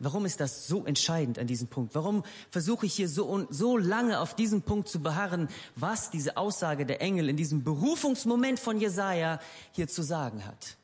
Warum 0.00 0.24
ist 0.24 0.40
das 0.40 0.66
so 0.66 0.86
entscheidend 0.86 1.38
an 1.38 1.46
diesem 1.46 1.68
Punkt? 1.68 1.94
Warum 1.94 2.24
versuche 2.50 2.86
ich 2.86 2.94
hier 2.94 3.08
so, 3.08 3.46
so 3.50 3.76
lange 3.76 4.18
auf 4.18 4.34
diesem 4.34 4.62
Punkt 4.62 4.88
zu 4.88 5.00
beharren, 5.00 5.48
was 5.76 6.10
diese 6.10 6.38
Aussage 6.38 6.86
der 6.86 7.02
Engel 7.02 7.28
in 7.28 7.36
diesem 7.36 7.62
Berufungsmoment 7.64 8.58
von 8.58 8.80
Jesaja 8.80 9.40
hier 9.72 9.88
zu 9.88 10.02
sagen 10.02 10.46
hat? 10.46 10.78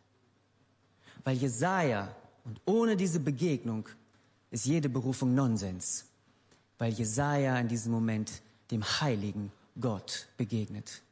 Weil 1.27 1.39
Jesaja, 1.39 2.15
und 2.45 2.61
ohne 2.67 2.97
diese 2.97 3.19
Begegnung 3.19 3.89
ist 4.53 4.65
jede 4.65 4.89
Berufung 4.89 5.35
Nonsens. 5.35 6.07
Weil 6.79 6.93
Jesaja 6.93 7.59
in 7.59 7.67
diesem 7.67 7.91
Moment 7.91 8.43
dem 8.71 8.85
heiligen 8.85 9.51
Gott 9.81 10.29
begegnet. 10.37 11.03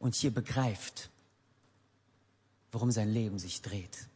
Und 0.00 0.16
hier 0.16 0.32
begreift, 0.32 1.10
worum 2.72 2.90
sein 2.90 3.08
Leben 3.08 3.38
sich 3.38 3.62
dreht. 3.62 4.08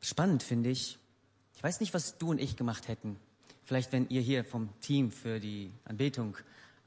Spannend 0.00 0.42
finde 0.42 0.70
ich, 0.70 0.98
ich 1.54 1.62
weiß 1.62 1.78
nicht, 1.78 1.94
was 1.94 2.18
du 2.18 2.30
und 2.32 2.40
ich 2.40 2.56
gemacht 2.56 2.88
hätten. 2.88 3.20
Vielleicht, 3.62 3.92
wenn 3.92 4.08
ihr 4.08 4.20
hier 4.20 4.44
vom 4.44 4.68
Team 4.80 5.12
für 5.12 5.38
die 5.38 5.70
Anbetung 5.84 6.36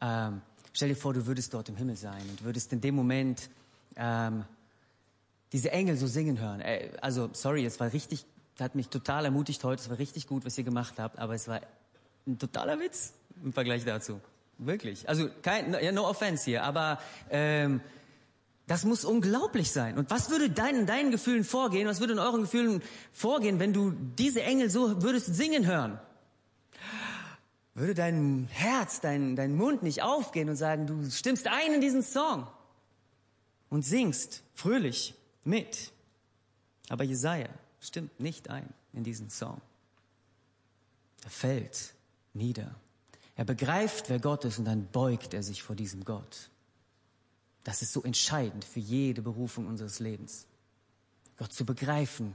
ähm, 0.01 0.41
Stell 0.73 0.89
dir 0.89 0.95
vor, 0.95 1.13
du 1.13 1.25
würdest 1.25 1.53
dort 1.53 1.69
im 1.69 1.75
Himmel 1.75 1.95
sein 1.95 2.21
und 2.29 2.43
würdest 2.43 2.71
in 2.73 2.81
dem 2.81 2.95
Moment 2.95 3.49
ähm, 3.95 4.45
diese 5.51 5.71
Engel 5.71 5.97
so 5.97 6.07
singen 6.07 6.39
hören. 6.39 6.61
Äh, 6.61 6.89
also, 7.01 7.29
sorry, 7.33 7.65
es 7.65 7.79
war 7.79 7.93
richtig, 7.93 8.25
hat 8.59 8.75
mich 8.75 8.89
total 8.89 9.25
ermutigt 9.25 9.63
heute. 9.63 9.81
Es 9.81 9.89
war 9.89 9.99
richtig 9.99 10.27
gut, 10.27 10.45
was 10.45 10.57
ihr 10.57 10.63
gemacht 10.63 10.95
habt, 10.97 11.19
aber 11.19 11.33
es 11.33 11.47
war 11.47 11.61
ein 12.25 12.37
totaler 12.37 12.79
Witz 12.79 13.13
im 13.43 13.53
Vergleich 13.53 13.85
dazu. 13.85 14.19
Wirklich. 14.57 15.07
Also, 15.07 15.29
kein, 15.41 15.71
no, 15.71 15.77
no 15.91 16.07
offense 16.07 16.45
hier, 16.45 16.63
aber 16.63 16.99
ähm, 17.29 17.81
das 18.67 18.83
muss 18.83 19.05
unglaublich 19.05 19.71
sein. 19.71 19.97
Und 19.97 20.11
was 20.11 20.29
würde 20.29 20.49
dein, 20.49 20.75
in 20.75 20.85
deinen 20.85 21.11
Gefühlen 21.11 21.45
vorgehen? 21.45 21.87
Was 21.87 22.01
würde 22.01 22.13
in 22.13 22.19
euren 22.19 22.41
Gefühlen 22.41 22.81
vorgehen, 23.13 23.59
wenn 23.59 23.71
du 23.71 23.91
diese 23.91 24.43
Engel 24.43 24.69
so 24.69 25.01
würdest 25.01 25.33
singen 25.33 25.65
hören? 25.65 25.99
Würde 27.77 27.93
dein 27.93 28.47
Herz, 28.51 29.01
dein, 29.01 29.35
dein 29.35 29.55
Mund 29.55 29.83
nicht 29.83 30.01
aufgehen 30.01 30.49
und 30.49 30.55
sagen, 30.55 30.87
du 30.87 31.09
stimmst 31.11 31.47
ein 31.47 31.73
in 31.73 31.81
diesen 31.81 32.01
Song 32.01 32.47
und 33.69 33.83
singst 33.83 34.41
fröhlich 34.55 35.13
mit. 35.43 35.91
Aber 36.89 37.03
Jesaja 37.03 37.49
stimmt 37.79 38.19
nicht 38.19 38.49
ein 38.49 38.67
in 38.93 39.03
diesen 39.03 39.29
Song. 39.29 39.61
Er 41.23 41.29
fällt 41.29 41.93
nieder. 42.33 42.73
Er 43.35 43.45
begreift, 43.45 44.09
wer 44.09 44.19
Gott 44.19 44.45
ist 44.45 44.57
und 44.57 44.65
dann 44.65 44.87
beugt 44.87 45.35
er 45.35 45.43
sich 45.43 45.61
vor 45.61 45.75
diesem 45.75 46.03
Gott. 46.03 46.49
Das 47.63 47.83
ist 47.83 47.93
so 47.93 48.01
entscheidend 48.01 48.65
für 48.65 48.79
jede 48.79 49.21
Berufung 49.21 49.67
unseres 49.67 49.99
Lebens. 49.99 50.47
Gott 51.37 51.53
zu 51.53 51.63
begreifen, 51.63 52.33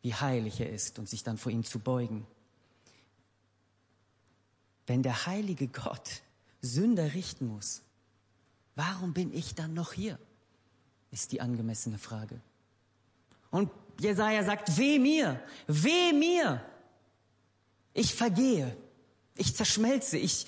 wie 0.00 0.14
heilig 0.14 0.60
er 0.60 0.70
ist 0.70 0.98
und 0.98 1.08
sich 1.08 1.22
dann 1.22 1.36
vor 1.36 1.52
ihm 1.52 1.64
zu 1.64 1.78
beugen. 1.78 2.26
Wenn 4.86 5.02
der 5.02 5.26
heilige 5.26 5.68
Gott 5.68 6.22
Sünder 6.60 7.14
richten 7.14 7.46
muss, 7.46 7.82
warum 8.74 9.12
bin 9.12 9.32
ich 9.32 9.54
dann 9.54 9.74
noch 9.74 9.92
hier? 9.92 10.18
Ist 11.10 11.32
die 11.32 11.40
angemessene 11.40 11.98
Frage. 11.98 12.40
Und 13.50 13.70
Jesaja 14.00 14.42
sagt, 14.44 14.76
weh 14.78 14.98
mir, 14.98 15.40
weh 15.66 16.12
mir. 16.12 16.64
Ich 17.92 18.14
vergehe, 18.14 18.76
ich 19.36 19.54
zerschmelze, 19.54 20.16
ich, 20.16 20.46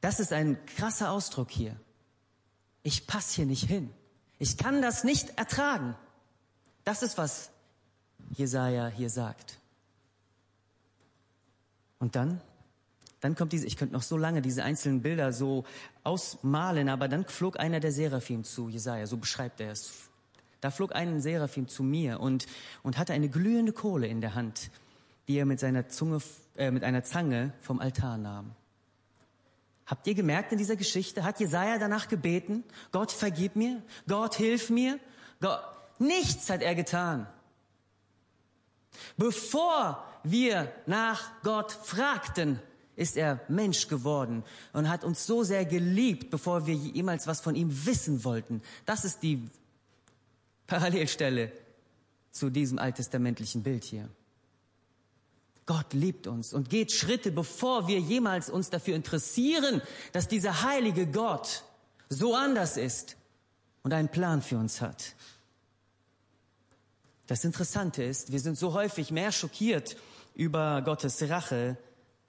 das 0.00 0.18
ist 0.18 0.32
ein 0.32 0.64
krasser 0.66 1.12
Ausdruck 1.12 1.50
hier. 1.50 1.78
Ich 2.82 3.06
passe 3.06 3.36
hier 3.36 3.46
nicht 3.46 3.64
hin. 3.64 3.92
Ich 4.38 4.56
kann 4.56 4.82
das 4.82 5.04
nicht 5.04 5.38
ertragen. 5.38 5.94
Das 6.84 7.02
ist, 7.02 7.18
was 7.18 7.50
Jesaja 8.30 8.88
hier 8.88 9.10
sagt. 9.10 9.58
Und 11.98 12.16
dann 12.16 12.40
dann 13.20 13.34
kommt 13.34 13.52
diese, 13.52 13.66
ich 13.66 13.76
könnte 13.76 13.94
noch 13.94 14.02
so 14.02 14.16
lange 14.16 14.40
diese 14.42 14.64
einzelnen 14.64 15.02
Bilder 15.02 15.32
so 15.32 15.64
ausmalen, 16.04 16.88
aber 16.88 17.06
dann 17.08 17.26
flog 17.26 17.60
einer 17.60 17.80
der 17.80 17.92
Seraphim 17.92 18.44
zu 18.44 18.68
Jesaja, 18.68 19.06
so 19.06 19.18
beschreibt 19.18 19.60
er 19.60 19.72
es. 19.72 20.08
Da 20.60 20.70
flog 20.70 20.94
ein 20.94 21.20
Seraphim 21.20 21.68
zu 21.68 21.82
mir 21.82 22.20
und, 22.20 22.46
und 22.82 22.98
hatte 22.98 23.12
eine 23.12 23.28
glühende 23.28 23.72
Kohle 23.72 24.06
in 24.06 24.20
der 24.20 24.34
Hand, 24.34 24.70
die 25.28 25.36
er 25.36 25.46
mit 25.46 25.60
seiner 25.60 25.88
Zunge, 25.88 26.20
äh, 26.56 26.70
mit 26.70 26.82
einer 26.82 27.04
Zange 27.04 27.52
vom 27.60 27.78
Altar 27.78 28.18
nahm. 28.18 28.52
Habt 29.86 30.06
ihr 30.06 30.14
gemerkt 30.14 30.52
in 30.52 30.58
dieser 30.58 30.76
Geschichte, 30.76 31.24
hat 31.24 31.40
Jesaja 31.40 31.78
danach 31.78 32.08
gebeten, 32.08 32.64
Gott 32.92 33.10
vergib 33.10 33.56
mir, 33.56 33.82
Gott 34.06 34.36
hilf 34.36 34.70
mir, 34.70 34.98
Gott, 35.40 35.60
nichts 35.98 36.48
hat 36.48 36.62
er 36.62 36.74
getan. 36.74 37.26
Bevor 39.16 40.04
wir 40.22 40.72
nach 40.86 41.30
Gott 41.42 41.72
fragten, 41.72 42.60
ist 43.00 43.16
er 43.16 43.40
Mensch 43.48 43.88
geworden 43.88 44.44
und 44.74 44.88
hat 44.88 45.04
uns 45.04 45.26
so 45.26 45.42
sehr 45.42 45.64
geliebt, 45.64 46.30
bevor 46.30 46.66
wir 46.66 46.74
jemals 46.74 47.26
was 47.26 47.40
von 47.40 47.54
ihm 47.54 47.86
wissen 47.86 48.24
wollten. 48.24 48.62
Das 48.84 49.06
ist 49.06 49.22
die 49.22 49.48
Parallelstelle 50.66 51.50
zu 52.30 52.50
diesem 52.50 52.78
alttestamentlichen 52.78 53.62
Bild 53.62 53.84
hier. 53.84 54.08
Gott 55.64 55.94
liebt 55.94 56.26
uns 56.26 56.52
und 56.52 56.68
geht 56.68 56.92
Schritte, 56.92 57.32
bevor 57.32 57.88
wir 57.88 57.98
jemals 57.98 58.50
uns 58.50 58.68
dafür 58.68 58.96
interessieren, 58.96 59.80
dass 60.12 60.28
dieser 60.28 60.62
heilige 60.62 61.06
Gott 61.06 61.64
so 62.10 62.34
anders 62.34 62.76
ist 62.76 63.16
und 63.82 63.94
einen 63.94 64.08
Plan 64.08 64.42
für 64.42 64.58
uns 64.58 64.82
hat. 64.82 65.14
Das 67.28 67.44
Interessante 67.44 68.02
ist, 68.02 68.30
wir 68.30 68.40
sind 68.40 68.58
so 68.58 68.74
häufig 68.74 69.10
mehr 69.10 69.32
schockiert 69.32 69.96
über 70.34 70.82
Gottes 70.82 71.22
Rache 71.30 71.78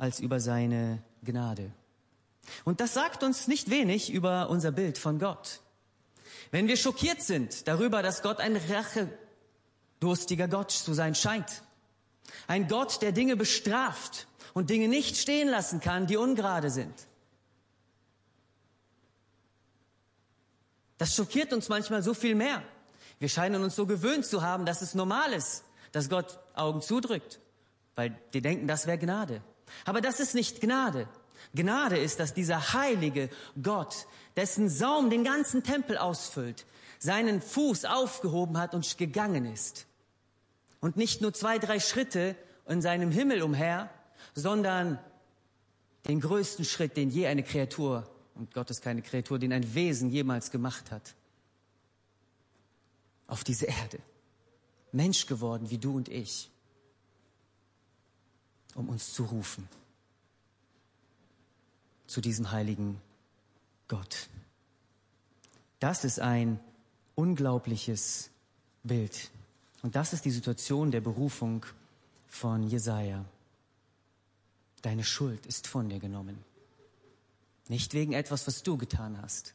als 0.02 0.20
über 0.20 0.40
seine 0.40 1.04
Gnade. 1.24 1.72
Und 2.64 2.82
das 2.82 2.96
sagt 2.96 3.22
uns 3.22 3.48
nicht 3.48 3.70
wenig 3.70 4.12
über 4.12 4.50
unser 4.50 4.72
Bild 4.72 4.98
von 4.98 5.20
Gott. 5.20 5.62
Wenn 6.50 6.68
wir 6.68 6.76
schockiert 6.76 7.22
sind 7.22 7.68
darüber, 7.68 8.02
dass 8.02 8.24
Gott 8.24 8.40
ein 8.40 8.56
rachedurstiger 8.58 10.48
Gott 10.48 10.72
zu 10.72 10.96
sein 10.96 11.14
scheint, 11.14 11.62
ein 12.48 12.68
Gott, 12.68 13.04
der 13.04 13.12
Dinge 13.12 13.36
bestraft 13.36 14.26
und 14.56 14.72
Dinge 14.72 14.88
nicht 14.88 15.18
stehen 15.18 15.48
lassen 15.48 15.82
kann, 15.82 16.08
die 16.08 16.18
ungerade 16.18 16.72
sind. 16.72 16.96
Das 20.98 21.16
schockiert 21.16 21.54
uns 21.54 21.70
manchmal 21.70 22.02
so 22.02 22.16
viel 22.16 22.34
mehr. 22.34 22.64
Wir 23.20 23.30
scheinen 23.30 23.62
uns 23.64 23.76
so 23.76 23.86
gewöhnt 23.86 24.26
zu 24.26 24.42
haben, 24.42 24.66
dass 24.66 24.82
es 24.82 24.96
normal 24.96 25.32
ist, 25.32 25.64
dass 25.92 26.10
Gott 26.10 26.40
Augen 26.56 26.82
zudrückt, 26.82 27.40
weil 27.94 28.20
wir 28.32 28.42
denken, 28.42 28.68
das 28.68 28.88
wäre 28.88 28.98
Gnade. 28.98 29.44
Aber 29.86 30.02
das 30.02 30.20
ist 30.20 30.36
nicht 30.36 30.62
Gnade. 30.62 31.08
Gnade 31.54 31.98
ist, 31.98 32.20
dass 32.20 32.34
dieser 32.34 32.74
heilige 32.74 33.30
Gott, 33.62 34.08
dessen 34.36 34.70
Saum 34.70 35.10
den 35.10 35.24
ganzen 35.24 35.64
Tempel 35.64 35.98
ausfüllt, 35.98 36.66
seinen 37.00 37.42
Fuß 37.42 37.86
aufgehoben 37.86 38.58
hat 38.58 38.74
und 38.74 38.98
gegangen 38.98 39.46
ist. 39.46 39.88
Und 40.80 40.98
nicht 40.98 41.22
nur 41.22 41.34
zwei, 41.34 41.58
drei 41.60 41.80
Schritte 41.80 42.36
in 42.68 42.82
seinem 42.82 43.12
Himmel 43.12 43.42
umher, 43.42 43.90
sondern 44.34 45.00
den 46.08 46.20
größten 46.20 46.66
Schritt, 46.66 46.98
den 46.98 47.10
je 47.10 47.28
eine 47.28 47.44
Kreatur, 47.44 48.10
und 48.36 48.54
Gott 48.54 48.70
ist 48.70 48.82
keine 48.82 49.02
Kreatur, 49.02 49.40
den 49.40 49.54
ein 49.54 49.74
Wesen 49.74 50.10
jemals 50.10 50.52
gemacht 50.52 50.92
hat, 50.92 51.16
auf 53.28 53.44
diese 53.44 53.66
Erde. 53.66 54.00
Mensch 54.92 55.26
geworden 55.26 55.70
wie 55.70 55.78
du 55.78 55.96
und 55.96 56.10
ich, 56.10 56.52
um 58.76 58.90
uns 58.90 59.14
zu 59.14 59.24
rufen 59.26 59.68
zu 62.12 62.20
diesem 62.20 62.52
heiligen 62.52 63.00
Gott. 63.88 64.28
Das 65.80 66.04
ist 66.04 66.20
ein 66.20 66.60
unglaubliches 67.16 68.30
Bild. 68.84 69.32
Und 69.82 69.96
das 69.96 70.12
ist 70.12 70.26
die 70.26 70.32
Situation 70.32 70.92
der 70.92 71.02
Berufung 71.02 71.66
von 72.28 72.64
Jesaja. 72.64 73.24
Deine 74.82 75.06
Schuld 75.06 75.46
ist 75.46 75.68
von 75.68 75.88
dir 75.88 76.00
genommen. 76.00 76.38
Nicht 77.70 77.94
wegen 77.94 78.12
etwas, 78.12 78.46
was 78.46 78.62
du 78.62 78.78
getan 78.78 79.22
hast. 79.22 79.54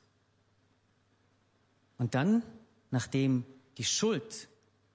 Und 1.98 2.14
dann, 2.14 2.42
nachdem 2.90 3.44
die 3.76 3.85
Schuld, 3.85 4.48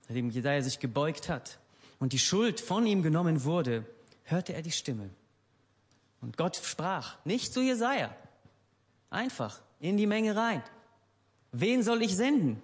nachdem 0.08 0.32
Jesaja 0.32 0.64
sich 0.64 0.80
gebeugt 0.80 1.30
hat 1.30 1.60
und 2.00 2.14
die 2.14 2.20
Schuld 2.20 2.60
von 2.60 2.88
ihm 2.88 3.04
genommen 3.04 3.44
wurde, 3.44 3.86
hörte 4.32 4.54
er 4.54 4.62
die 4.62 4.72
Stimme. 4.72 5.10
Und 6.22 6.38
Gott 6.38 6.56
sprach, 6.64 7.18
nicht 7.26 7.54
zu 7.54 7.62
Jesaja. 7.62 8.16
Einfach 9.10 9.62
in 9.80 9.98
die 9.98 10.08
Menge 10.08 10.36
rein. 10.36 10.64
Wen 11.52 11.84
soll 11.84 12.02
ich 12.02 12.16
senden? 12.16 12.62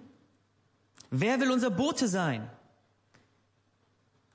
Wer 1.10 1.40
will 1.40 1.50
unser 1.50 1.70
Bote 1.70 2.08
sein? 2.08 2.48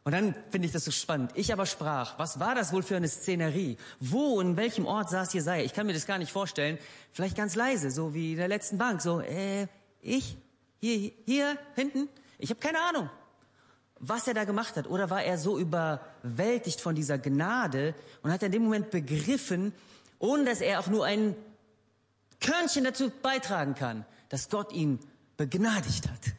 Und 0.04 0.12
dann 0.12 0.36
finde 0.52 0.68
ich 0.68 0.74
das 0.74 0.84
so 0.84 0.92
spannend. 0.92 1.32
Ich 1.36 1.54
aber 1.54 1.66
sprach, 1.66 2.20
was 2.20 2.40
war 2.40 2.56
das 2.56 2.74
wohl 2.74 2.84
für 2.84 2.98
eine 2.98 3.08
Szenerie? 3.08 3.78
Wo, 4.02 4.42
in 4.42 4.58
welchem 4.58 4.86
Ort 4.86 5.10
saß 5.10 5.34
Jesaja? 5.34 5.64
Ich 5.64 5.74
kann 5.74 5.88
mir 5.88 5.94
das 5.94 6.06
gar 6.06 6.18
nicht 6.18 6.32
vorstellen. 6.32 6.78
Vielleicht 7.14 7.38
ganz 7.38 7.56
leise, 7.56 7.90
so 7.90 8.14
wie 8.14 8.34
in 8.34 8.38
der 8.38 8.50
letzten 8.50 8.78
Bank. 8.78 9.02
So, 9.02 9.22
äh, 9.22 9.68
ich? 10.02 10.38
Hier, 10.82 11.12
hier, 11.26 11.58
hinten? 11.76 12.10
Ich 12.38 12.50
habe 12.50 12.60
keine 12.60 12.82
Ahnung 12.82 13.10
was 14.06 14.28
er 14.28 14.34
da 14.34 14.44
gemacht 14.44 14.76
hat? 14.76 14.88
Oder 14.88 15.10
war 15.10 15.24
er 15.24 15.38
so 15.38 15.58
überwältigt 15.58 16.82
von 16.82 16.94
dieser 16.94 17.18
Gnade 17.18 17.96
und 18.22 18.32
hat 18.32 18.44
in 18.44 18.52
dem 18.52 18.64
Moment 18.64 18.92
begriffen, 18.92 19.74
ohne 20.20 20.44
dass 20.46 20.60
er 20.62 20.80
auch 20.80 20.88
nur 20.88 21.06
ein 21.06 21.36
Körnchen 22.42 22.84
dazu 22.84 23.10
beitragen 23.10 23.76
kann, 23.76 24.06
dass 24.28 24.50
Gott 24.50 24.74
ihn 24.74 25.00
begnadigt 25.38 26.10
hat. 26.10 26.34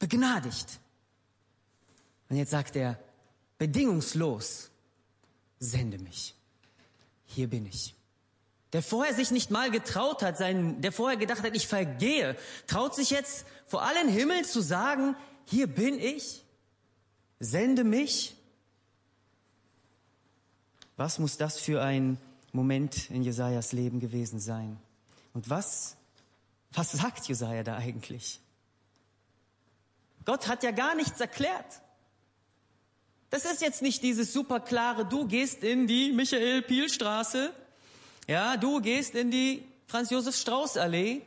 Begnadigt. 0.00 0.80
Und 2.28 2.36
jetzt 2.36 2.50
sagt 2.50 2.74
er, 2.74 2.98
bedingungslos, 3.58 4.70
sende 5.60 5.98
mich. 5.98 6.34
Hier 7.24 7.48
bin 7.48 7.66
ich. 7.66 7.94
Der 8.72 8.82
vorher 8.82 9.14
sich 9.14 9.30
nicht 9.30 9.52
mal 9.52 9.70
getraut 9.70 10.22
hat, 10.22 10.36
sein, 10.36 10.80
der 10.80 10.90
vorher 10.90 11.16
gedacht 11.16 11.44
hat, 11.44 11.54
ich 11.54 11.68
vergehe, 11.68 12.36
traut 12.66 12.96
sich 12.96 13.10
jetzt 13.10 13.46
vor 13.66 13.82
allen 13.82 14.08
Himmel 14.08 14.44
zu 14.44 14.60
sagen, 14.60 15.16
hier 15.46 15.66
bin 15.66 15.98
ich, 15.98 16.44
sende 17.40 17.84
mich. 17.84 18.36
Was 20.96 21.18
muss 21.18 21.36
das 21.36 21.58
für 21.58 21.82
ein 21.82 22.18
Moment 22.52 23.10
in 23.10 23.22
Jesajas 23.22 23.72
Leben 23.72 24.00
gewesen 24.00 24.40
sein? 24.40 24.78
Und 25.34 25.50
was, 25.50 25.96
was 26.72 26.92
sagt 26.92 27.28
Jesaja 27.28 27.62
da 27.62 27.76
eigentlich? 27.76 28.40
Gott 30.24 30.48
hat 30.48 30.62
ja 30.62 30.72
gar 30.72 30.94
nichts 30.94 31.20
erklärt. 31.20 31.82
Das 33.30 33.44
ist 33.44 33.60
jetzt 33.60 33.82
nicht 33.82 34.02
dieses 34.02 34.32
super 34.32 34.60
klare, 34.60 35.04
du 35.04 35.26
gehst 35.26 35.62
in 35.62 35.86
die 35.86 36.12
Michael-Piel-Straße, 36.12 37.52
ja, 38.28 38.56
du 38.56 38.80
gehst 38.80 39.14
in 39.14 39.30
die 39.30 39.64
Franz-Josef-Strauß-Allee 39.86 41.22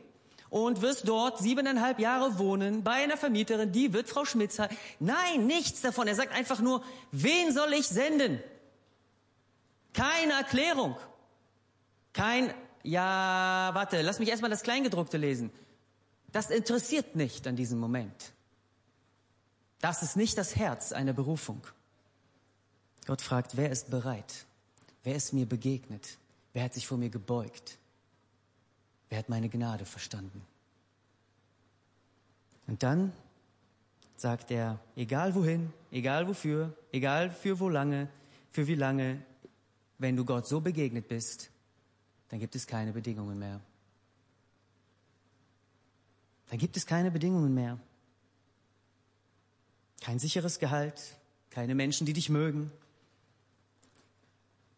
und 0.50 0.82
wirst 0.82 1.08
dort 1.08 1.38
siebeneinhalb 1.38 2.00
Jahre 2.00 2.38
wohnen 2.38 2.82
bei 2.82 3.04
einer 3.04 3.16
Vermieterin, 3.16 3.72
die 3.72 3.92
wird 3.92 4.08
Frau 4.08 4.24
Schmitz 4.24 4.56
sein. 4.56 4.68
Nein, 4.98 5.46
nichts 5.46 5.80
davon. 5.80 6.08
Er 6.08 6.16
sagt 6.16 6.32
einfach 6.32 6.60
nur, 6.60 6.84
wen 7.12 7.52
soll 7.52 7.72
ich 7.72 7.86
senden? 7.86 8.42
Keine 9.94 10.32
Erklärung. 10.32 10.96
Kein, 12.12 12.52
ja, 12.82 13.70
warte, 13.72 14.02
lass 14.02 14.18
mich 14.18 14.28
erstmal 14.28 14.50
das 14.50 14.62
Kleingedruckte 14.62 15.16
lesen. 15.16 15.50
Das 16.32 16.50
interessiert 16.50 17.16
nicht 17.16 17.46
an 17.46 17.56
diesem 17.56 17.78
Moment. 17.78 18.32
Das 19.80 20.02
ist 20.02 20.16
nicht 20.16 20.36
das 20.36 20.56
Herz 20.56 20.92
einer 20.92 21.12
Berufung. 21.12 21.62
Gott 23.06 23.22
fragt, 23.22 23.56
wer 23.56 23.70
ist 23.70 23.90
bereit? 23.90 24.46
Wer 25.02 25.16
ist 25.16 25.32
mir 25.32 25.46
begegnet? 25.46 26.18
Wer 26.52 26.64
hat 26.64 26.74
sich 26.74 26.86
vor 26.86 26.98
mir 26.98 27.10
gebeugt? 27.10 27.78
Wer 29.10 29.18
hat 29.18 29.28
meine 29.28 29.48
Gnade 29.48 29.84
verstanden? 29.84 30.46
Und 32.66 32.82
dann 32.82 33.12
sagt 34.16 34.50
er, 34.50 34.78
egal 34.94 35.34
wohin, 35.34 35.72
egal 35.90 36.28
wofür, 36.28 36.76
egal 36.92 37.30
für 37.30 37.58
wo 37.58 37.68
lange, 37.68 38.08
für 38.52 38.66
wie 38.68 38.76
lange, 38.76 39.20
wenn 39.98 40.16
du 40.16 40.24
Gott 40.24 40.46
so 40.46 40.60
begegnet 40.60 41.08
bist, 41.08 41.50
dann 42.28 42.38
gibt 42.38 42.54
es 42.54 42.66
keine 42.66 42.92
Bedingungen 42.92 43.38
mehr. 43.38 43.60
Dann 46.48 46.58
gibt 46.58 46.76
es 46.76 46.86
keine 46.86 47.10
Bedingungen 47.10 47.52
mehr. 47.52 47.78
Kein 50.00 50.18
sicheres 50.18 50.58
Gehalt, 50.58 51.16
keine 51.50 51.74
Menschen, 51.74 52.06
die 52.06 52.12
dich 52.12 52.28
mögen, 52.30 52.70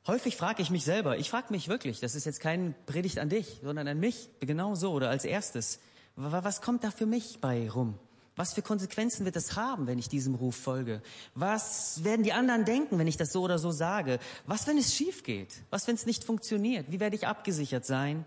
Häufig 0.06 0.36
frage 0.36 0.62
ich 0.62 0.70
mich 0.70 0.84
selber, 0.84 1.18
ich 1.18 1.30
frage 1.30 1.52
mich 1.52 1.68
wirklich, 1.68 2.00
das 2.00 2.16
ist 2.16 2.24
jetzt 2.24 2.40
kein 2.40 2.74
Predigt 2.86 3.20
an 3.20 3.28
dich, 3.28 3.60
sondern 3.62 3.86
an 3.86 4.00
mich, 4.00 4.28
genau 4.40 4.74
so 4.74 4.92
oder 4.92 5.10
als 5.10 5.24
erstes. 5.24 5.78
Was 6.16 6.60
kommt 6.60 6.82
da 6.82 6.90
für 6.90 7.06
mich 7.06 7.40
bei 7.40 7.70
rum? 7.70 7.98
Was 8.34 8.54
für 8.54 8.62
Konsequenzen 8.62 9.24
wird 9.24 9.36
es 9.36 9.56
haben, 9.56 9.86
wenn 9.86 9.98
ich 9.98 10.08
diesem 10.08 10.34
Ruf 10.34 10.56
folge? 10.56 11.02
Was 11.34 12.02
werden 12.02 12.22
die 12.22 12.32
anderen 12.32 12.64
denken, 12.64 12.98
wenn 12.98 13.06
ich 13.06 13.16
das 13.16 13.30
so 13.30 13.42
oder 13.42 13.58
so 13.58 13.70
sage? 13.70 14.18
Was, 14.46 14.66
wenn 14.66 14.78
es 14.78 14.94
schief 14.94 15.22
geht? 15.22 15.54
Was, 15.70 15.86
wenn 15.86 15.94
es 15.94 16.06
nicht 16.06 16.24
funktioniert? 16.24 16.90
Wie 16.90 16.98
werde 16.98 17.14
ich 17.14 17.26
abgesichert 17.26 17.84
sein? 17.84 18.24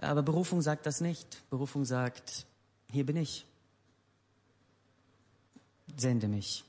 Aber 0.00 0.22
Berufung 0.22 0.62
sagt 0.62 0.86
das 0.86 1.00
nicht. 1.00 1.42
Berufung 1.50 1.84
sagt, 1.84 2.46
hier 2.92 3.04
bin 3.04 3.16
ich. 3.16 3.46
Sende 5.96 6.28
mich. 6.28 6.64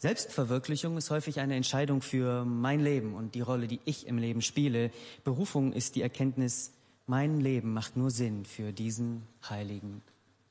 Selbstverwirklichung 0.00 0.96
ist 0.96 1.10
häufig 1.10 1.40
eine 1.40 1.56
Entscheidung 1.56 2.00
für 2.00 2.46
mein 2.46 2.80
Leben 2.80 3.14
und 3.14 3.34
die 3.34 3.42
Rolle, 3.42 3.68
die 3.68 3.80
ich 3.84 4.06
im 4.06 4.16
Leben 4.16 4.40
spiele. 4.40 4.90
Berufung 5.24 5.74
ist 5.74 5.94
die 5.94 6.00
Erkenntnis, 6.00 6.72
mein 7.06 7.38
Leben 7.38 7.74
macht 7.74 7.98
nur 7.98 8.10
Sinn 8.10 8.46
für 8.46 8.72
diesen 8.72 9.26
heiligen 9.46 10.00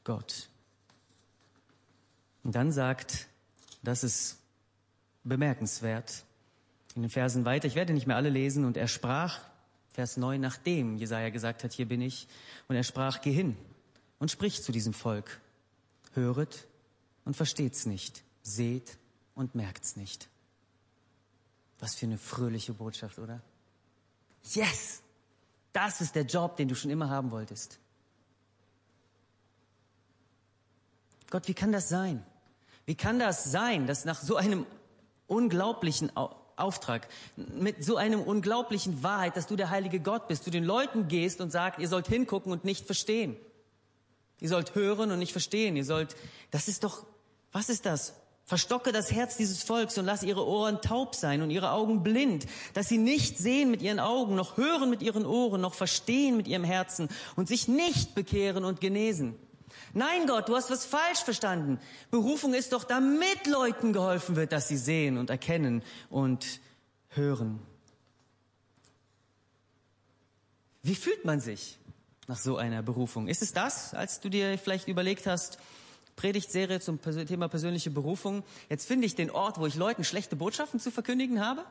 Gott. 0.03 0.49
Und 2.43 2.53
dann 2.53 2.71
sagt, 2.71 3.25
das 3.81 4.03
ist 4.03 4.37
bemerkenswert, 5.23 6.25
in 6.95 7.01
den 7.01 7.09
Versen 7.09 7.43
weiter, 7.43 7.67
ich 7.67 7.75
werde 7.75 7.93
nicht 7.93 8.05
mehr 8.05 8.17
alle 8.17 8.29
lesen, 8.29 8.65
und 8.65 8.77
er 8.77 8.87
sprach, 8.87 9.39
Vers 9.93 10.17
9, 10.17 10.39
nachdem 10.39 10.95
Jesaja 10.97 11.29
gesagt 11.29 11.63
hat, 11.63 11.73
hier 11.73 11.87
bin 11.87 12.01
ich, 12.01 12.27
und 12.67 12.75
er 12.75 12.83
sprach, 12.83 13.21
geh 13.21 13.31
hin 13.31 13.57
und 14.19 14.29
sprich 14.29 14.61
zu 14.61 14.71
diesem 14.71 14.93
Volk, 14.93 15.41
höret 16.13 16.67
und 17.25 17.35
versteht's 17.35 17.87
nicht, 17.87 18.23
seht 18.43 18.99
und 19.39 19.55
merkt's 19.55 19.95
nicht. 19.95 20.27
Was 21.79 21.95
für 21.95 22.05
eine 22.05 22.17
fröhliche 22.17 22.73
Botschaft, 22.73 23.19
oder? 23.19 23.41
Yes! 24.53 25.01
Das 25.71 26.01
ist 26.01 26.15
der 26.15 26.23
Job, 26.23 26.57
den 26.57 26.67
du 26.67 26.75
schon 26.75 26.91
immer 26.91 27.09
haben 27.09 27.31
wolltest. 27.31 27.79
Gott, 31.29 31.47
wie 31.47 31.53
kann 31.53 31.71
das 31.71 31.87
sein? 31.87 32.25
Wie 32.85 32.95
kann 32.95 33.17
das 33.19 33.45
sein, 33.45 33.87
dass 33.87 34.03
nach 34.03 34.19
so 34.19 34.35
einem 34.35 34.65
unglaublichen 35.27 36.11
Auftrag, 36.57 37.07
mit 37.37 37.85
so 37.85 37.95
einem 37.95 38.21
unglaublichen 38.21 39.03
Wahrheit, 39.03 39.37
dass 39.37 39.47
du 39.47 39.55
der 39.55 39.69
heilige 39.69 40.01
Gott 40.01 40.27
bist, 40.27 40.45
du 40.47 40.51
den 40.51 40.65
Leuten 40.65 41.07
gehst 41.07 41.39
und 41.39 41.51
sagst, 41.51 41.79
ihr 41.79 41.87
sollt 41.87 42.07
hingucken 42.07 42.51
und 42.51 42.65
nicht 42.65 42.85
verstehen. 42.85 43.37
Ihr 44.41 44.49
sollt 44.49 44.75
hören 44.75 45.11
und 45.11 45.19
nicht 45.19 45.31
verstehen. 45.31 45.77
Ihr 45.77 45.85
sollt, 45.85 46.17
das 46.51 46.67
ist 46.67 46.83
doch, 46.83 47.05
was 47.53 47.69
ist 47.69 47.85
das? 47.85 48.18
Verstocke 48.49 48.91
das 48.91 49.11
Herz 49.11 49.37
dieses 49.37 49.61
Volks 49.61 49.99
und 49.99 50.05
lass 50.05 50.23
ihre 50.23 50.43
Ohren 50.43 50.81
taub 50.81 51.13
sein 51.13 51.43
und 51.43 51.51
ihre 51.51 51.69
Augen 51.69 52.01
blind, 52.01 52.47
dass 52.73 52.87
sie 52.87 52.97
nicht 52.97 53.37
sehen 53.37 53.69
mit 53.69 53.83
ihren 53.83 53.99
Augen, 53.99 54.33
noch 54.33 54.57
hören 54.57 54.89
mit 54.89 55.03
ihren 55.03 55.23
Ohren, 55.23 55.61
noch 55.61 55.75
verstehen 55.75 56.35
mit 56.35 56.47
ihrem 56.47 56.63
Herzen 56.63 57.09
und 57.35 57.47
sich 57.47 57.67
nicht 57.67 58.15
bekehren 58.15 58.65
und 58.65 58.81
genesen. 58.81 59.35
Nein, 59.93 60.25
Gott, 60.25 60.49
du 60.49 60.55
hast 60.55 60.71
was 60.71 60.83
falsch 60.83 61.19
verstanden. 61.19 61.79
Berufung 62.09 62.55
ist 62.55 62.73
doch, 62.73 62.85
damit 62.85 63.45
Leuten 63.45 63.93
geholfen 63.93 64.35
wird, 64.35 64.51
dass 64.51 64.67
sie 64.67 64.77
sehen 64.77 65.19
und 65.19 65.29
erkennen 65.29 65.83
und 66.09 66.59
hören. 67.09 67.59
Wie 70.81 70.95
fühlt 70.95 71.23
man 71.23 71.39
sich 71.39 71.77
nach 72.25 72.39
so 72.39 72.57
einer 72.57 72.81
Berufung? 72.81 73.27
Ist 73.27 73.43
es 73.43 73.53
das, 73.53 73.93
als 73.93 74.21
du 74.21 74.29
dir 74.29 74.57
vielleicht 74.57 74.87
überlegt 74.87 75.27
hast, 75.27 75.59
Predigtserie 76.19 76.81
zum 76.81 76.99
Thema 77.01 77.47
persönliche 77.47 77.89
Berufung, 77.91 78.43
jetzt 78.67 78.85
finde 78.85 79.05
ich 79.05 79.15
den 79.15 79.31
Ort, 79.31 79.57
wo 79.57 79.65
ich 79.65 79.75
Leuten 79.75 80.03
schlechte 80.03 80.35
Botschaften 80.35 80.77
zu 80.77 80.91
verkündigen 80.91 81.39
habe? 81.39 81.63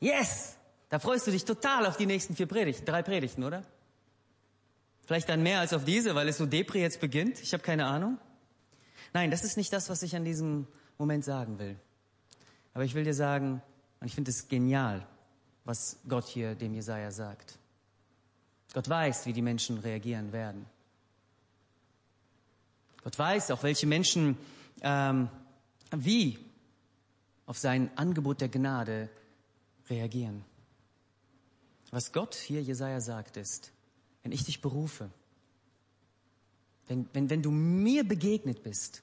Yes! 0.00 0.56
Da 0.88 0.98
freust 0.98 1.26
du 1.26 1.30
dich 1.30 1.44
total 1.44 1.84
auf 1.84 1.98
die 1.98 2.06
nächsten 2.06 2.34
vier 2.34 2.46
Predigten, 2.46 2.86
drei 2.86 3.02
Predigten, 3.02 3.44
oder? 3.44 3.64
Vielleicht 5.04 5.28
dann 5.28 5.42
mehr 5.42 5.60
als 5.60 5.74
auf 5.74 5.84
diese, 5.84 6.14
weil 6.14 6.26
es 6.28 6.38
so 6.38 6.46
Depri 6.46 6.80
jetzt 6.80 7.02
beginnt. 7.02 7.38
Ich 7.42 7.52
habe 7.52 7.62
keine 7.62 7.84
Ahnung. 7.84 8.16
Nein, 9.12 9.30
das 9.30 9.44
ist 9.44 9.58
nicht 9.58 9.74
das, 9.74 9.90
was 9.90 10.02
ich 10.02 10.16
an 10.16 10.24
diesem 10.24 10.66
Moment 10.96 11.22
sagen 11.22 11.58
will. 11.58 11.76
Aber 12.72 12.84
ich 12.84 12.94
will 12.94 13.04
dir 13.04 13.12
sagen, 13.12 13.60
und 14.00 14.06
ich 14.06 14.14
finde 14.14 14.30
es 14.30 14.48
genial, 14.48 15.06
was 15.66 15.98
Gott 16.08 16.26
hier 16.26 16.54
dem 16.54 16.72
Jesaja 16.72 17.10
sagt. 17.10 17.58
Gott 18.72 18.88
weiß, 18.88 19.26
wie 19.26 19.34
die 19.34 19.42
Menschen 19.42 19.76
reagieren 19.76 20.32
werden. 20.32 20.64
Gott 23.02 23.18
weiß 23.18 23.50
auch, 23.50 23.62
welche 23.62 23.86
Menschen 23.86 24.36
ähm, 24.82 25.28
wie 25.90 26.38
auf 27.46 27.58
sein 27.58 27.90
Angebot 27.96 28.40
der 28.40 28.48
Gnade 28.48 29.08
reagieren. 29.88 30.44
Was 31.90 32.12
Gott 32.12 32.34
hier 32.34 32.62
Jesaja 32.62 33.00
sagt, 33.00 33.36
ist, 33.36 33.72
wenn 34.22 34.32
ich 34.32 34.44
dich 34.44 34.60
berufe, 34.60 35.10
wenn, 36.86 37.08
wenn, 37.12 37.30
wenn 37.30 37.42
du 37.42 37.50
mir 37.50 38.06
begegnet 38.06 38.62
bist, 38.62 39.02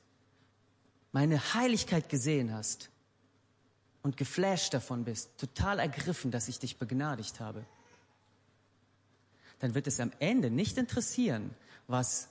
meine 1.12 1.54
Heiligkeit 1.54 2.10
gesehen 2.10 2.54
hast 2.54 2.90
und 4.04 4.18
geflasht 4.18 4.74
davon 4.74 5.06
bist, 5.06 5.38
total 5.38 5.80
ergriffen, 5.80 6.30
dass 6.30 6.48
ich 6.48 6.60
dich 6.60 6.78
begnadigt 6.78 7.40
habe, 7.40 7.66
dann 9.60 9.74
wird 9.74 9.88
es 9.88 10.00
am 10.00 10.12
Ende 10.20 10.52
nicht 10.52 10.78
interessieren, 10.78 11.52
was 11.88 12.28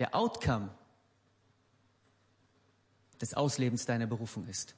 der 0.00 0.14
Outcome 0.14 0.70
des 3.20 3.34
Auslebens 3.34 3.84
deiner 3.84 4.06
Berufung 4.06 4.46
ist. 4.48 4.74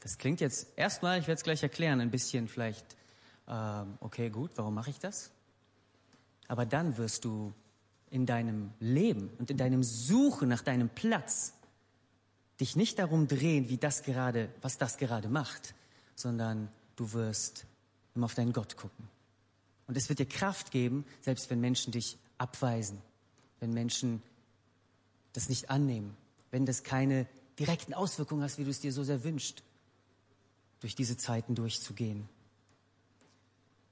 Das 0.00 0.18
klingt 0.18 0.40
jetzt 0.40 0.68
erstmal, 0.76 1.18
ich 1.18 1.26
werde 1.26 1.38
es 1.38 1.44
gleich 1.44 1.62
erklären, 1.62 2.00
ein 2.00 2.10
bisschen 2.10 2.48
vielleicht, 2.48 2.96
ähm, 3.48 3.98
okay, 4.00 4.30
gut, 4.30 4.52
warum 4.56 4.74
mache 4.74 4.90
ich 4.90 4.98
das? 4.98 5.30
Aber 6.48 6.64
dann 6.64 6.96
wirst 6.96 7.24
du 7.24 7.52
in 8.10 8.26
deinem 8.26 8.72
Leben 8.78 9.30
und 9.38 9.50
in 9.50 9.56
deinem 9.56 9.82
Suchen 9.82 10.48
nach 10.48 10.62
deinem 10.62 10.88
Platz 10.88 11.54
dich 12.60 12.76
nicht 12.76 12.98
darum 12.98 13.26
drehen, 13.26 13.68
wie 13.68 13.78
das 13.78 14.02
gerade, 14.02 14.48
was 14.60 14.78
das 14.78 14.98
gerade 14.98 15.28
macht, 15.28 15.74
sondern 16.14 16.68
du 16.96 17.12
wirst 17.12 17.66
immer 18.14 18.26
auf 18.26 18.34
deinen 18.34 18.52
Gott 18.52 18.76
gucken. 18.76 19.08
Und 19.86 19.96
es 19.96 20.08
wird 20.08 20.18
dir 20.18 20.26
Kraft 20.26 20.70
geben, 20.70 21.04
selbst 21.20 21.50
wenn 21.50 21.60
Menschen 21.60 21.92
dich 21.92 22.18
abweisen, 22.38 23.00
wenn 23.60 23.72
Menschen 23.72 24.22
das 25.32 25.48
nicht 25.48 25.70
annehmen, 25.70 26.16
wenn 26.50 26.66
das 26.66 26.82
keine 26.82 27.26
direkten 27.58 27.94
Auswirkungen 27.94 28.42
hat, 28.42 28.58
wie 28.58 28.64
du 28.64 28.70
es 28.70 28.80
dir 28.80 28.92
so 28.92 29.04
sehr 29.04 29.24
wünschst, 29.24 29.62
durch 30.80 30.94
diese 30.94 31.16
Zeiten 31.16 31.54
durchzugehen. 31.54 32.28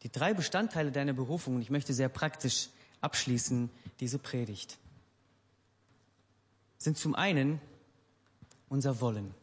Die 0.03 0.11
drei 0.11 0.35
Bestandteile 0.35 0.91
deiner 0.91 1.13
Berufung, 1.13 1.57
und 1.57 1.63
ich 1.63 1.71
möchte 1.71 1.93
sehr 1.95 2.09
praktisch 2.09 2.69
abschließen 3.01 3.71
diese 4.01 4.19
Predigt, 4.19 4.79
sind 6.79 6.97
zum 6.97 7.15
einen 7.15 7.61
unser 8.69 9.01
Wollen. 9.01 9.35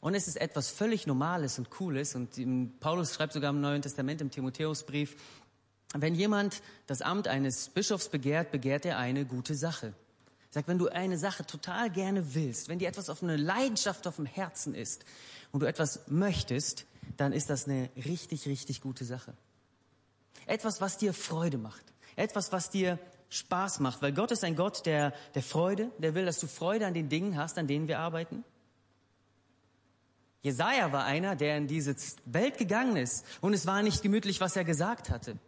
Und 0.00 0.14
es 0.14 0.26
ist 0.26 0.36
etwas 0.36 0.68
völlig 0.68 1.06
Normales 1.06 1.58
und 1.58 1.70
Cooles. 1.70 2.16
Und 2.16 2.80
Paulus 2.80 3.14
schreibt 3.14 3.32
sogar 3.32 3.50
im 3.50 3.60
Neuen 3.60 3.82
Testament, 3.82 4.20
im 4.20 4.32
Timotheusbrief, 4.32 5.16
wenn 5.94 6.14
jemand 6.14 6.62
das 6.86 7.02
Amt 7.02 7.28
eines 7.28 7.68
Bischofs 7.68 8.08
begehrt, 8.08 8.50
begehrt 8.50 8.86
er 8.86 8.98
eine 8.98 9.24
gute 9.24 9.54
Sache. 9.54 9.92
Sagt, 10.50 10.68
wenn 10.68 10.78
du 10.78 10.88
eine 10.88 11.18
Sache 11.18 11.46
total 11.46 11.90
gerne 11.90 12.34
willst, 12.34 12.68
wenn 12.68 12.78
dir 12.78 12.88
etwas 12.88 13.08
auf 13.08 13.22
eine 13.22 13.36
Leidenschaft 13.36 14.06
auf 14.06 14.16
dem 14.16 14.26
Herzen 14.26 14.74
ist 14.74 15.04
und 15.50 15.60
du 15.60 15.66
etwas 15.66 16.00
möchtest, 16.08 16.86
dann 17.16 17.32
ist 17.32 17.50
das 17.50 17.66
eine 17.66 17.88
richtig, 17.96 18.46
richtig 18.46 18.80
gute 18.80 19.04
Sache. 19.04 19.34
Etwas, 20.46 20.80
was 20.80 20.98
dir 20.98 21.14
Freude 21.14 21.58
macht. 21.58 21.84
Etwas, 22.16 22.52
was 22.52 22.70
dir 22.70 22.98
Spaß 23.30 23.80
macht. 23.80 24.02
Weil 24.02 24.12
Gott 24.12 24.30
ist 24.30 24.44
ein 24.44 24.56
Gott 24.56 24.84
der, 24.84 25.14
der 25.34 25.42
Freude. 25.42 25.90
Der 25.98 26.14
will, 26.14 26.26
dass 26.26 26.38
du 26.38 26.46
Freude 26.46 26.86
an 26.86 26.94
den 26.94 27.08
Dingen 27.08 27.36
hast, 27.36 27.56
an 27.58 27.66
denen 27.66 27.88
wir 27.88 27.98
arbeiten. 27.98 28.44
Jesaja 30.42 30.92
war 30.92 31.04
einer, 31.04 31.36
der 31.36 31.56
in 31.56 31.68
diese 31.68 31.94
Welt 32.24 32.58
gegangen 32.58 32.96
ist. 32.96 33.24
Und 33.40 33.54
es 33.54 33.64
war 33.64 33.82
nicht 33.82 34.02
gemütlich, 34.02 34.40
was 34.40 34.56
er 34.56 34.64
gesagt 34.64 35.08
hatte. 35.08 35.38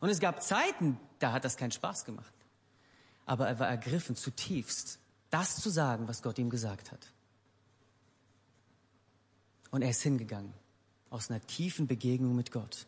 Und 0.00 0.08
es 0.10 0.20
gab 0.20 0.42
Zeiten, 0.42 0.98
da 1.18 1.32
hat 1.32 1.44
das 1.44 1.56
keinen 1.56 1.72
Spaß 1.72 2.04
gemacht. 2.04 2.32
Aber 3.26 3.48
er 3.48 3.58
war 3.58 3.68
ergriffen 3.68 4.16
zutiefst, 4.16 4.98
das 5.30 5.56
zu 5.60 5.70
sagen, 5.70 6.08
was 6.08 6.22
Gott 6.22 6.38
ihm 6.38 6.50
gesagt 6.50 6.92
hat. 6.92 7.10
Und 9.70 9.82
er 9.82 9.90
ist 9.90 10.02
hingegangen 10.02 10.52
aus 11.10 11.30
einer 11.30 11.40
tiefen 11.46 11.86
Begegnung 11.86 12.36
mit 12.36 12.52
Gott. 12.52 12.86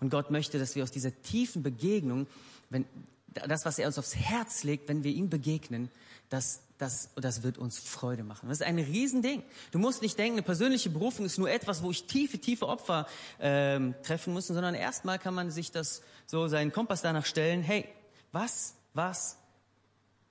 Und 0.00 0.10
Gott 0.10 0.30
möchte, 0.30 0.58
dass 0.58 0.74
wir 0.74 0.82
aus 0.82 0.90
dieser 0.90 1.22
tiefen 1.22 1.62
Begegnung, 1.62 2.26
wenn 2.68 2.84
das, 3.32 3.64
was 3.64 3.78
er 3.78 3.86
uns 3.86 3.98
aufs 3.98 4.16
Herz 4.16 4.64
legt, 4.64 4.88
wenn 4.88 5.04
wir 5.04 5.12
ihm 5.12 5.30
begegnen, 5.30 5.90
das, 6.28 6.62
das, 6.78 7.10
das 7.16 7.42
wird 7.42 7.58
uns 7.58 7.78
Freude 7.78 8.24
machen. 8.24 8.48
Das 8.48 8.60
ist 8.60 8.66
ein 8.66 8.78
Riesending. 8.78 9.42
Du 9.72 9.78
musst 9.78 10.02
nicht 10.02 10.18
denken, 10.18 10.34
eine 10.34 10.42
persönliche 10.42 10.90
Berufung 10.90 11.26
ist 11.26 11.38
nur 11.38 11.50
etwas, 11.50 11.82
wo 11.82 11.90
ich 11.90 12.06
tiefe, 12.06 12.38
tiefe 12.38 12.68
Opfer 12.68 13.06
ähm, 13.40 13.94
treffen 14.02 14.32
muss, 14.32 14.46
sondern 14.46 14.74
erstmal 14.74 15.18
kann 15.18 15.34
man 15.34 15.50
sich 15.50 15.70
das 15.70 16.02
so 16.30 16.46
seinen 16.46 16.70
Kompass 16.70 17.02
danach 17.02 17.26
stellen. 17.26 17.62
Hey, 17.62 17.88
was, 18.30 18.74
was, 18.94 19.36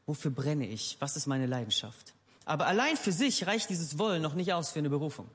wofür 0.06 0.32
brenne 0.32 0.66
ich? 0.66 0.96
Was 1.00 1.18
ist 1.18 1.28
meine 1.28 1.46
Leidenschaft? 1.46 2.14
Aber 2.46 2.68
allein 2.68 2.96
für 2.96 3.12
sich 3.12 3.46
reicht 3.46 3.70
dieses 3.70 4.00
Wollen 4.00 4.22
noch 4.22 4.34
nicht 4.34 4.54
aus 4.54 4.72
für 4.72 4.80
eine 4.80 4.90
Berufung. 4.90 5.30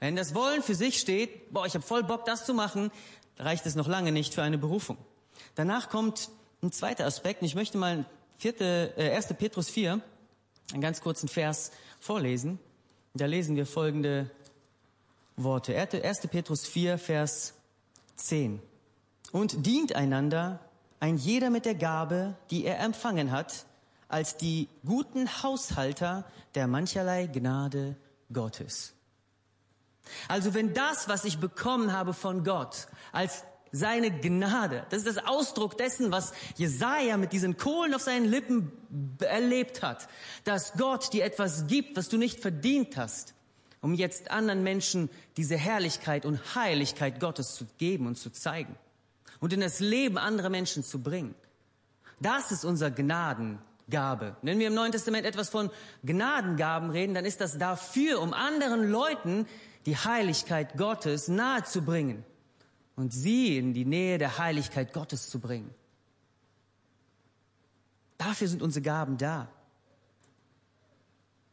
Wenn 0.00 0.16
das 0.16 0.34
Wollen 0.34 0.62
für 0.64 0.74
sich 0.74 0.98
steht, 0.98 1.52
boah, 1.52 1.64
ich 1.64 1.74
habe 1.74 1.84
voll 1.84 2.02
Bock, 2.02 2.24
das 2.24 2.44
zu 2.44 2.54
machen, 2.54 2.90
reicht 3.38 3.64
es 3.66 3.76
noch 3.76 3.86
lange 3.86 4.10
nicht 4.10 4.34
für 4.34 4.42
eine 4.42 4.58
Berufung. 4.58 4.98
Danach 5.54 5.88
kommt 5.88 6.28
ein 6.60 6.72
zweiter 6.72 7.06
Aspekt. 7.06 7.42
Und 7.42 7.46
ich 7.46 7.54
möchte 7.54 7.78
mal 7.78 8.04
vierte, 8.36 8.92
äh, 8.96 9.14
1. 9.14 9.28
Petrus 9.38 9.70
4, 9.70 10.00
einen 10.72 10.82
ganz 10.82 11.00
kurzen 11.02 11.28
Vers 11.28 11.70
vorlesen. 12.00 12.58
Da 13.14 13.26
lesen 13.26 13.54
wir 13.54 13.64
folgende 13.64 14.28
Worte. 15.36 15.76
1. 15.76 16.26
Petrus 16.26 16.66
4, 16.66 16.98
Vers 16.98 17.54
10. 18.16 18.60
Und 19.32 19.66
dient 19.66 19.94
einander, 19.94 20.60
ein 21.00 21.16
jeder 21.16 21.50
mit 21.50 21.64
der 21.64 21.74
Gabe, 21.74 22.36
die 22.50 22.64
er 22.64 22.80
empfangen 22.80 23.30
hat, 23.30 23.64
als 24.08 24.36
die 24.36 24.68
guten 24.84 25.42
Haushalter 25.42 26.24
der 26.54 26.66
mancherlei 26.66 27.26
Gnade 27.26 27.96
Gottes. 28.32 28.92
Also 30.28 30.54
wenn 30.54 30.74
das, 30.74 31.08
was 31.08 31.24
ich 31.24 31.38
bekommen 31.38 31.92
habe 31.92 32.12
von 32.12 32.44
Gott, 32.44 32.88
als 33.12 33.44
seine 33.72 34.10
Gnade, 34.10 34.84
das 34.90 35.04
ist 35.04 35.16
das 35.16 35.26
Ausdruck 35.26 35.78
dessen, 35.78 36.10
was 36.10 36.32
Jesaja 36.56 37.16
mit 37.16 37.32
diesen 37.32 37.56
Kohlen 37.56 37.94
auf 37.94 38.02
seinen 38.02 38.24
Lippen 38.24 38.72
erlebt 39.20 39.82
hat, 39.82 40.08
dass 40.42 40.72
Gott 40.72 41.12
dir 41.12 41.24
etwas 41.24 41.68
gibt, 41.68 41.96
was 41.96 42.08
du 42.08 42.18
nicht 42.18 42.40
verdient 42.40 42.96
hast, 42.96 43.34
um 43.80 43.94
jetzt 43.94 44.32
anderen 44.32 44.64
Menschen 44.64 45.08
diese 45.36 45.56
Herrlichkeit 45.56 46.26
und 46.26 46.56
Heiligkeit 46.56 47.20
Gottes 47.20 47.54
zu 47.54 47.64
geben 47.78 48.08
und 48.08 48.16
zu 48.16 48.30
zeigen 48.30 48.76
und 49.40 49.52
in 49.52 49.60
das 49.60 49.80
Leben 49.80 50.18
anderer 50.18 50.50
Menschen 50.50 50.84
zu 50.84 51.02
bringen. 51.02 51.34
Das 52.20 52.52
ist 52.52 52.64
unser 52.64 52.90
Gnadengabe. 52.90 54.36
Wenn 54.42 54.58
wir 54.58 54.68
im 54.68 54.74
Neuen 54.74 54.92
Testament 54.92 55.26
etwas 55.26 55.48
von 55.48 55.70
Gnadengaben 56.04 56.90
reden, 56.90 57.14
dann 57.14 57.24
ist 57.24 57.40
das 57.40 57.58
dafür, 57.58 58.20
um 58.20 58.34
anderen 58.34 58.90
Leuten 58.90 59.46
die 59.86 59.96
Heiligkeit 59.96 60.76
Gottes 60.76 61.28
nahe 61.28 61.64
zu 61.64 61.82
bringen 61.82 62.24
und 62.96 63.12
sie 63.12 63.56
in 63.56 63.72
die 63.72 63.86
Nähe 63.86 64.18
der 64.18 64.36
Heiligkeit 64.38 64.92
Gottes 64.92 65.30
zu 65.30 65.40
bringen. 65.40 65.74
Dafür 68.18 68.48
sind 68.48 68.60
unsere 68.60 68.82
Gaben 68.82 69.16
da. 69.16 69.48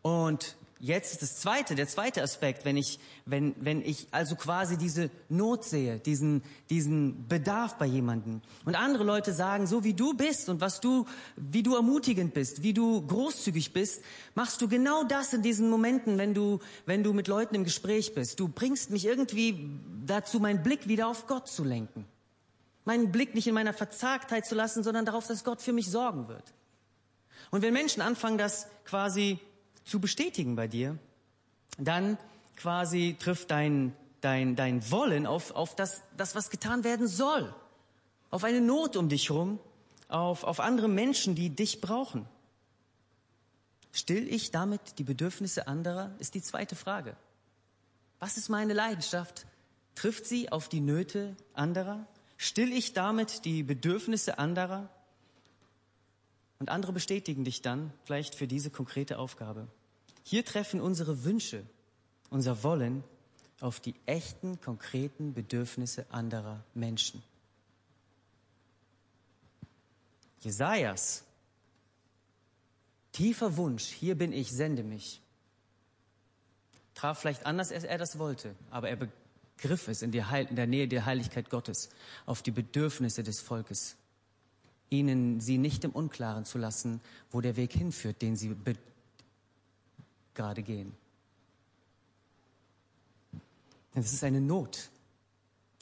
Und 0.02 0.58
jetzt 0.80 1.14
ist 1.14 1.22
das 1.22 1.36
zweite, 1.38 1.76
der 1.76 1.88
zweite 1.88 2.22
Aspekt, 2.22 2.66
wenn 2.66 2.78
ich, 2.78 3.00
wenn, 3.26 3.56
wenn 3.60 3.82
ich 3.82 4.08
also 4.12 4.36
quasi 4.36 4.78
diese 4.78 5.10
Not 5.30 5.64
sehe, 5.64 6.00
diesen, 6.00 6.44
diesen 6.70 7.28
Bedarf 7.28 7.78
bei 7.78 7.86
jemandem. 7.86 8.42
Und 8.66 8.76
andere 8.76 9.04
Leute 9.04 9.34
sagen, 9.34 9.68
so 9.68 9.84
wie 9.84 9.94
du 9.94 10.14
bist 10.14 10.50
und 10.50 10.62
was 10.62 10.80
du, 10.80 11.06
wie 11.36 11.64
du 11.64 11.76
ermutigend 11.76 12.34
bist, 12.34 12.64
wie 12.64 12.74
du 12.74 13.06
großzügig 13.06 13.74
bist, 13.74 14.04
machst 14.36 14.62
du 14.62 14.68
genau 14.68 15.04
das 15.04 15.34
in 15.34 15.42
diesen 15.42 15.70
Momenten, 15.70 16.18
wenn 16.18 16.34
du, 16.34 16.60
wenn 16.86 17.04
du 17.04 17.14
mit 17.14 17.28
Leuten 17.28 17.56
im 17.56 17.64
Gespräch 17.64 18.14
bist. 18.14 18.40
Du 18.40 18.48
bringst 18.48 18.92
mich 18.92 19.06
irgendwie 19.06 19.70
dazu, 20.06 20.40
meinen 20.40 20.64
Blick 20.64 20.88
wieder 20.88 21.08
auf 21.08 21.28
Gott 21.28 21.48
zu 21.48 21.64
lenken. 21.64 22.06
Meinen 22.86 23.12
Blick 23.12 23.36
nicht 23.36 23.48
in 23.48 23.54
meiner 23.54 23.74
Verzagtheit 23.74 24.46
zu 24.46 24.56
lassen, 24.56 24.84
sondern 24.84 25.06
darauf, 25.06 25.28
dass 25.28 25.44
Gott 25.44 25.62
für 25.62 25.74
mich 25.74 25.92
sorgen 25.92 26.28
wird. 26.28 26.54
Und 27.52 27.62
wenn 27.62 27.74
Menschen 27.74 28.02
anfangen, 28.02 28.38
das 28.38 28.68
quasi 28.86 29.40
zu 29.88 30.00
bestätigen 30.00 30.56
bei 30.56 30.68
dir, 30.68 30.98
dann 31.78 32.18
quasi 32.56 33.16
trifft 33.20 33.52
dein, 33.52 33.96
dein, 34.22 34.56
dein 34.56 34.92
Wollen 34.92 35.26
auf, 35.26 35.52
auf 35.52 35.76
das, 35.76 36.02
das, 36.18 36.36
was 36.36 36.50
getan 36.50 36.84
werden 36.84 37.08
soll. 37.08 37.54
Auf 38.30 38.44
eine 38.44 38.62
Not 38.62 38.98
um 38.98 39.10
dich 39.10 39.32
rum, 39.32 39.60
auf, 40.10 40.44
auf 40.44 40.60
andere 40.60 40.90
Menschen, 40.90 41.36
die 41.36 41.50
dich 41.50 41.82
brauchen. 41.82 42.28
Still 43.94 44.28
ich 44.28 44.52
damit 44.52 45.00
die 45.00 45.04
Bedürfnisse 45.04 45.68
anderer, 45.68 46.14
ist 46.20 46.36
die 46.36 46.42
zweite 46.42 46.76
Frage. 46.76 47.16
Was 48.20 48.38
ist 48.38 48.50
meine 48.50 48.74
Leidenschaft? 48.74 49.46
Trifft 49.96 50.26
sie 50.26 50.52
auf 50.52 50.70
die 50.70 50.82
Nöte 50.82 51.36
anderer? 51.54 52.06
Still 52.38 52.72
ich 52.72 52.94
damit 52.94 53.46
die 53.46 53.64
Bedürfnisse 53.64 54.38
anderer? 54.38 54.90
Und 56.60 56.70
andere 56.70 56.92
bestätigen 56.92 57.44
dich 57.44 57.62
dann 57.62 57.94
vielleicht 58.06 58.36
für 58.36 58.48
diese 58.48 58.70
konkrete 58.70 59.20
Aufgabe. 59.20 59.68
Hier 60.24 60.44
treffen 60.44 60.82
unsere 60.82 61.24
Wünsche, 61.24 61.64
unser 62.30 62.64
Wollen 62.64 63.04
auf 63.62 63.80
die 63.80 63.96
echten, 64.06 64.60
konkreten 64.62 65.34
Bedürfnisse 65.34 66.06
anderer 66.12 66.64
Menschen. 66.74 67.24
Jesajas 70.42 71.24
tiefer 73.12 73.58
Wunsch, 73.58 73.86
hier 73.86 74.16
bin 74.16 74.32
ich, 74.32 74.52
sende 74.52 74.84
mich, 74.84 75.22
traf 76.94 77.20
vielleicht 77.20 77.46
anders, 77.46 77.72
als 77.72 77.84
er 77.84 77.98
das 77.98 78.20
wollte, 78.20 78.56
aber 78.70 78.90
er 78.90 78.98
begriff 78.98 79.88
es 79.88 80.02
in 80.02 80.12
der, 80.12 80.68
Nähe 80.68 80.88
der 80.88 81.06
Heiligkeit 81.06 81.50
Gottes 81.50 81.90
auf 82.26 82.44
die 82.44 82.52
Bedürfnisse 82.52 83.24
des 83.24 83.42
Volkes 83.42 83.96
ihnen 84.90 85.40
sie 85.40 85.58
nicht 85.58 85.84
im 85.84 85.92
Unklaren 85.92 86.46
zu 86.46 86.58
lassen, 86.58 87.02
wo 87.32 87.42
der 87.42 87.56
Weg 87.56 87.74
hinführt, 87.74 88.22
den 88.22 88.36
sie 88.36 88.56
gerade 90.34 90.64
gehen. 90.64 90.94
Denn 93.94 94.04
es 94.04 94.14
ist 94.14 94.24
eine 94.24 94.42
Not. 94.42 94.90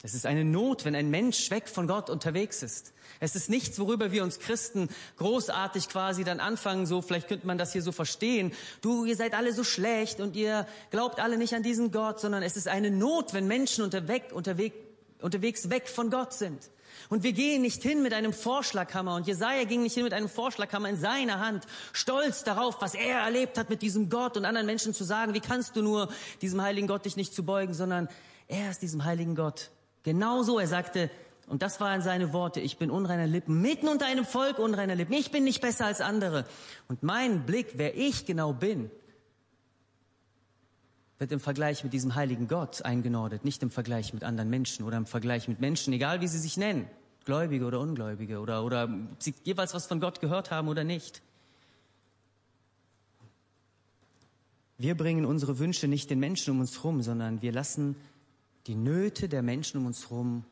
Es 0.02 0.14
ist 0.14 0.26
eine 0.26 0.44
Not, 0.44 0.84
wenn 0.84 0.94
ein 0.94 1.10
Mensch 1.10 1.50
weg 1.50 1.68
von 1.68 1.86
Gott 1.86 2.10
unterwegs 2.10 2.62
ist. 2.62 2.92
Es 3.18 3.34
ist 3.34 3.50
nichts, 3.50 3.78
worüber 3.78 4.12
wir 4.12 4.22
uns 4.22 4.38
Christen 4.38 4.88
großartig 5.16 5.88
quasi 5.88 6.22
dann 6.22 6.38
anfangen, 6.38 6.86
so, 6.86 7.02
vielleicht 7.02 7.28
könnte 7.28 7.46
man 7.46 7.58
das 7.58 7.72
hier 7.72 7.82
so 7.82 7.92
verstehen. 7.92 8.52
Du, 8.82 9.04
ihr 9.04 9.16
seid 9.16 9.34
alle 9.34 9.52
so 9.52 9.64
schlecht 9.64 10.20
und 10.20 10.36
ihr 10.36 10.66
glaubt 10.90 11.18
alle 11.18 11.38
nicht 11.38 11.54
an 11.54 11.62
diesen 11.62 11.92
Gott, 11.92 12.20
sondern 12.20 12.42
es 12.42 12.56
ist 12.56 12.68
eine 12.68 12.90
Not, 12.90 13.34
wenn 13.34 13.46
Menschen 13.46 13.84
unterwegs, 13.84 14.32
unterwegs, 14.32 14.76
unterwegs 15.20 15.70
weg 15.70 15.88
von 15.88 16.10
Gott 16.10 16.34
sind. 16.34 16.70
Und 17.08 17.22
wir 17.22 17.32
gehen 17.32 17.62
nicht 17.62 17.82
hin 17.82 18.02
mit 18.02 18.12
einem 18.12 18.32
Vorschlaghammer. 18.32 19.14
Und 19.14 19.26
Jesaja 19.26 19.64
ging 19.64 19.82
nicht 19.82 19.94
hin 19.94 20.04
mit 20.04 20.12
einem 20.12 20.28
Vorschlaghammer 20.28 20.88
in 20.88 20.96
seiner 20.96 21.40
Hand, 21.40 21.64
stolz 21.92 22.44
darauf, 22.44 22.80
was 22.80 22.94
er 22.94 23.20
erlebt 23.20 23.58
hat 23.58 23.70
mit 23.70 23.82
diesem 23.82 24.10
Gott 24.10 24.36
und 24.36 24.44
anderen 24.44 24.66
Menschen 24.66 24.94
zu 24.94 25.04
sagen, 25.04 25.34
wie 25.34 25.40
kannst 25.40 25.76
du 25.76 25.82
nur 25.82 26.08
diesem 26.42 26.62
heiligen 26.62 26.86
Gott 26.86 27.04
dich 27.04 27.16
nicht 27.16 27.34
zu 27.34 27.44
beugen, 27.44 27.74
sondern 27.74 28.08
er 28.48 28.70
ist 28.70 28.82
diesem 28.82 29.04
heiligen 29.04 29.34
Gott. 29.34 29.70
Genauso, 30.02 30.58
er 30.58 30.68
sagte, 30.68 31.10
und 31.48 31.62
das 31.62 31.80
waren 31.80 32.02
seine 32.02 32.32
Worte, 32.32 32.60
ich 32.60 32.76
bin 32.76 32.90
unreiner 32.90 33.26
Lippen, 33.26 33.60
mitten 33.60 33.88
unter 33.88 34.06
einem 34.06 34.24
Volk 34.24 34.58
unreiner 34.58 34.94
Lippen. 34.96 35.14
Ich 35.14 35.30
bin 35.30 35.44
nicht 35.44 35.60
besser 35.60 35.86
als 35.86 36.00
andere. 36.00 36.44
Und 36.88 37.02
mein 37.02 37.46
Blick, 37.46 37.74
wer 37.74 37.96
ich 37.96 38.26
genau 38.26 38.52
bin, 38.52 38.90
wird 41.18 41.32
im 41.32 41.40
Vergleich 41.40 41.82
mit 41.82 41.92
diesem 41.92 42.14
heiligen 42.14 42.48
Gott 42.48 42.82
eingenordet, 42.82 43.44
nicht 43.44 43.62
im 43.62 43.70
Vergleich 43.70 44.12
mit 44.12 44.22
anderen 44.22 44.50
Menschen 44.50 44.84
oder 44.84 44.96
im 44.96 45.06
Vergleich 45.06 45.48
mit 45.48 45.60
Menschen, 45.60 45.92
egal 45.92 46.20
wie 46.20 46.28
sie 46.28 46.38
sich 46.38 46.56
nennen, 46.56 46.86
Gläubige 47.24 47.64
oder 47.64 47.80
Ungläubige 47.80 48.40
oder, 48.40 48.64
oder 48.64 48.88
sie 49.18 49.34
jeweils 49.44 49.74
was 49.74 49.86
von 49.86 50.00
Gott 50.00 50.20
gehört 50.20 50.50
haben 50.50 50.68
oder 50.68 50.84
nicht. 50.84 51.22
Wir 54.78 54.94
bringen 54.94 55.24
unsere 55.24 55.58
Wünsche 55.58 55.88
nicht 55.88 56.10
den 56.10 56.20
Menschen 56.20 56.50
um 56.50 56.60
uns 56.60 56.76
herum, 56.76 57.02
sondern 57.02 57.40
wir 57.40 57.50
lassen 57.50 57.96
die 58.66 58.74
Nöte 58.74 59.28
der 59.28 59.42
Menschen 59.42 59.80
um 59.80 59.86
uns 59.86 60.10
herum 60.10 60.44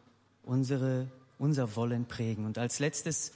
unsere, 0.42 1.08
unser 1.38 1.76
Wollen 1.76 2.06
prägen. 2.06 2.46
Und 2.46 2.56
als 2.56 2.78
letztes, 2.78 3.32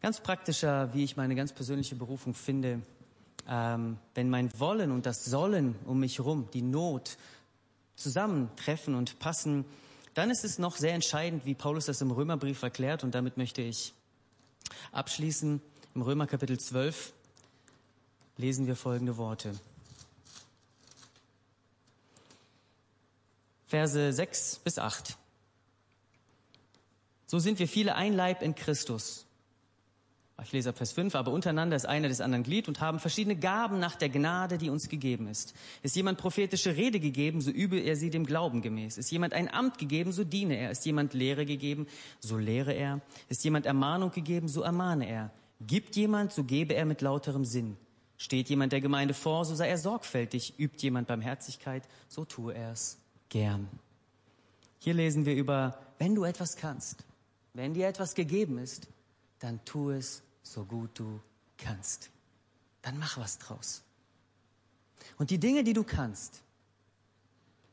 ganz 0.00 0.20
praktischer, 0.20 0.94
wie 0.94 1.02
ich 1.02 1.16
meine 1.16 1.34
ganz 1.34 1.52
persönliche 1.52 1.96
Berufung 1.96 2.34
finde, 2.34 2.82
ähm, 3.48 3.98
wenn 4.14 4.28
mein 4.28 4.50
Wollen 4.58 4.90
und 4.90 5.06
das 5.06 5.24
Sollen 5.24 5.74
um 5.86 6.00
mich 6.00 6.18
herum, 6.18 6.48
die 6.52 6.62
Not 6.62 7.16
zusammentreffen 7.96 8.94
und 8.94 9.18
passen, 9.18 9.64
dann 10.14 10.30
ist 10.30 10.44
es 10.44 10.58
noch 10.58 10.76
sehr 10.76 10.94
entscheidend, 10.94 11.46
wie 11.46 11.54
Paulus 11.54 11.86
das 11.86 12.00
im 12.00 12.10
Römerbrief 12.10 12.62
erklärt. 12.62 13.04
Und 13.04 13.14
damit 13.14 13.36
möchte 13.36 13.62
ich 13.62 13.94
abschließen. 14.92 15.62
Im 15.94 16.02
Römer 16.02 16.26
Kapitel 16.26 16.58
12 16.58 17.12
lesen 18.36 18.66
wir 18.66 18.76
folgende 18.76 19.16
Worte. 19.16 19.54
Verse 23.66 24.12
6 24.12 24.60
bis 24.64 24.78
8. 24.78 25.16
So 27.26 27.38
sind 27.38 27.58
wir 27.58 27.68
viele 27.68 27.94
ein 27.94 28.14
Leib 28.14 28.42
in 28.42 28.54
Christus 28.54 29.27
ich 30.44 30.52
lese 30.52 30.68
ab 30.68 30.76
Vers 30.78 30.92
5, 30.92 31.16
aber 31.16 31.32
untereinander 31.32 31.74
ist 31.74 31.84
einer 31.84 32.06
des 32.06 32.20
anderen 32.20 32.44
Glied 32.44 32.68
und 32.68 32.80
haben 32.80 33.00
verschiedene 33.00 33.34
Gaben 33.34 33.80
nach 33.80 33.96
der 33.96 34.08
Gnade, 34.08 34.56
die 34.56 34.70
uns 34.70 34.88
gegeben 34.88 35.26
ist. 35.26 35.52
Ist 35.82 35.96
jemand 35.96 36.18
prophetische 36.18 36.76
Rede 36.76 37.00
gegeben, 37.00 37.40
so 37.40 37.50
übe 37.50 37.80
er 37.80 37.96
sie 37.96 38.10
dem 38.10 38.24
Glauben 38.24 38.62
gemäß. 38.62 38.98
Ist 38.98 39.10
jemand 39.10 39.34
ein 39.34 39.52
Amt 39.52 39.78
gegeben, 39.78 40.12
so 40.12 40.22
diene 40.22 40.56
er. 40.56 40.70
Ist 40.70 40.86
jemand 40.86 41.12
Lehre 41.12 41.44
gegeben, 41.44 41.88
so 42.20 42.38
lehre 42.38 42.72
er. 42.72 43.00
Ist 43.28 43.42
jemand 43.42 43.66
Ermahnung 43.66 44.12
gegeben, 44.12 44.46
so 44.46 44.62
ermahne 44.62 45.08
er. 45.08 45.32
Gibt 45.66 45.96
jemand, 45.96 46.32
so 46.32 46.44
gebe 46.44 46.74
er 46.74 46.84
mit 46.84 47.00
lauterem 47.00 47.44
Sinn. 47.44 47.76
Steht 48.16 48.48
jemand 48.48 48.72
der 48.72 48.80
Gemeinde 48.80 49.14
vor, 49.14 49.44
so 49.44 49.56
sei 49.56 49.68
er 49.68 49.78
sorgfältig. 49.78 50.54
Übt 50.56 50.80
jemand 50.80 51.08
Barmherzigkeit, 51.08 51.82
so 52.08 52.24
tue 52.24 52.54
er 52.54 52.70
es 52.70 52.98
gern. 53.28 53.68
Hier 54.78 54.94
lesen 54.94 55.26
wir 55.26 55.34
über, 55.34 55.80
wenn 55.98 56.14
du 56.14 56.22
etwas 56.22 56.54
kannst, 56.54 57.04
wenn 57.54 57.74
dir 57.74 57.88
etwas 57.88 58.14
gegeben 58.14 58.58
ist, 58.58 58.86
dann 59.40 59.64
tu 59.64 59.90
es 59.90 60.22
so 60.52 60.64
gut 60.64 60.98
du 60.98 61.20
kannst. 61.56 62.10
Dann 62.82 62.98
mach 62.98 63.18
was 63.18 63.38
draus. 63.38 63.82
Und 65.18 65.30
die 65.30 65.38
Dinge, 65.38 65.64
die 65.64 65.72
du 65.72 65.84
kannst, 65.84 66.42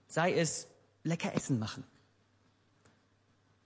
sei 0.08 0.34
es 0.34 0.68
lecker 1.04 1.34
Essen 1.34 1.60
machen. 1.60 1.84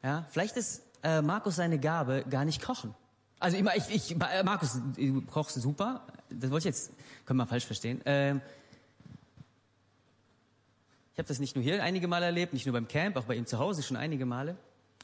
Ja, 0.03 0.25
vielleicht 0.29 0.57
ist 0.57 0.83
äh, 1.03 1.21
Markus 1.21 1.55
seine 1.55 1.79
Gabe 1.79 2.25
gar 2.29 2.45
nicht 2.45 2.61
kochen. 2.61 2.93
Also 3.39 3.57
ich, 3.57 3.65
ich, 3.65 4.11
ich 4.11 4.11
äh, 4.11 4.43
Markus, 4.43 4.79
du 4.95 5.21
kochst 5.21 5.55
super. 5.55 6.05
Das 6.29 6.51
wollte 6.51 6.69
ich 6.69 6.75
jetzt, 6.75 6.91
können 7.25 7.37
wir 7.37 7.47
falsch 7.47 7.65
verstehen. 7.65 8.01
Ähm, 8.05 8.41
ich 11.13 11.19
habe 11.19 11.27
das 11.27 11.39
nicht 11.39 11.55
nur 11.55 11.63
hier 11.63 11.83
einige 11.83 12.07
Male 12.07 12.25
erlebt, 12.25 12.53
nicht 12.53 12.65
nur 12.65 12.73
beim 12.73 12.87
Camp, 12.87 13.17
auch 13.17 13.25
bei 13.25 13.35
ihm 13.35 13.45
zu 13.45 13.59
Hause 13.59 13.83
schon 13.83 13.97
einige 13.97 14.25
Male. 14.25 14.55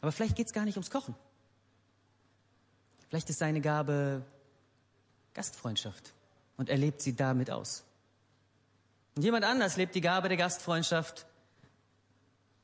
Aber 0.01 0.11
vielleicht 0.11 0.35
geht's 0.35 0.53
gar 0.53 0.65
nicht 0.65 0.75
ums 0.75 0.89
Kochen. 0.89 1.15
Vielleicht 3.09 3.29
ist 3.29 3.39
seine 3.39 3.61
Gabe 3.61 4.23
Gastfreundschaft 5.33 6.13
und 6.57 6.69
er 6.69 6.77
lebt 6.77 7.01
sie 7.01 7.15
damit 7.15 7.51
aus. 7.51 7.83
Und 9.15 9.23
jemand 9.23 9.45
anders 9.45 9.77
lebt 9.77 9.95
die 9.95 10.01
Gabe 10.01 10.27
der 10.27 10.37
Gastfreundschaft 10.37 11.25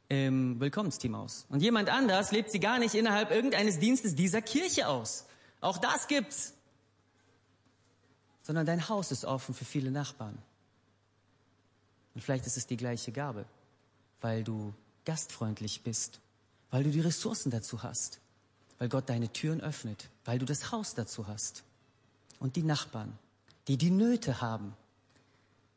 im 0.10 0.60
Willkommensteam 0.60 1.16
aus. 1.16 1.46
Und 1.50 1.62
jemand 1.62 1.90
anders 1.90 2.32
lebt 2.32 2.52
sie 2.52 2.60
gar 2.60 2.80
nicht 2.80 2.96
innerhalb 2.96 3.32
irgendeines 3.32 3.80
Dienstes 3.80 4.16
dieser 4.16 4.42
Kirche 4.42 4.88
aus. 4.88 5.26
Auch 5.62 5.78
das 5.78 6.08
gibt's. 6.08 6.54
Sondern 8.42 8.66
dein 8.66 8.90
Haus 8.90 9.12
ist 9.12 9.24
offen 9.24 9.54
für 9.54 9.66
viele 9.66 9.92
Nachbarn. 9.92 10.38
Und 12.14 12.22
vielleicht 12.22 12.48
ist 12.48 12.58
es 12.58 12.68
die 12.68 12.76
gleiche 12.76 13.12
Gabe, 13.14 13.46
weil 14.20 14.44
du 14.44 14.74
gastfreundlich 15.06 15.84
bist, 15.84 16.20
weil 16.72 16.84
du 16.84 16.90
die 16.90 17.00
Ressourcen 17.00 17.52
dazu 17.52 17.84
hast 17.84 18.20
weil 18.82 18.90
Gott 18.90 19.10
deine 19.10 19.32
Türen 19.32 19.62
öffnet, 19.62 20.10
weil 20.26 20.40
du 20.40 20.46
das 20.48 20.72
Haus 20.72 20.96
dazu 20.96 21.28
hast. 21.28 21.62
Und 22.40 22.56
die 22.56 22.64
Nachbarn, 22.64 23.16
die 23.68 23.78
die 23.78 23.92
Nöte 23.92 24.42
haben, 24.42 24.74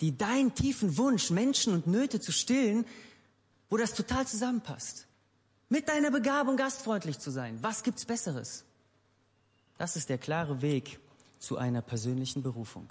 die 0.01 0.17
deinen 0.17 0.55
tiefen 0.55 0.97
Wunsch, 0.97 1.29
Menschen 1.29 1.75
und 1.75 1.87
Nöte 1.87 2.19
zu 2.19 2.33
stillen, 2.33 2.87
wo 3.69 3.77
das 3.77 3.93
total 3.93 4.27
zusammenpasst. 4.27 5.07
Mit 5.69 5.91
deiner 5.91 6.11
Begabung 6.11 6.57
gastfreundlich 6.57 7.19
zu 7.19 7.31
sein. 7.31 7.59
Was 7.61 7.83
gibt's 7.83 8.07
Besseres? 8.07 8.65
Das 9.77 9.97
ist 9.97 10.09
der 10.09 10.17
klare 10.17 10.63
Weg 10.63 10.99
zu 11.39 11.59
einer 11.59 11.83
persönlichen 11.83 12.43
Berufung. 12.43 12.91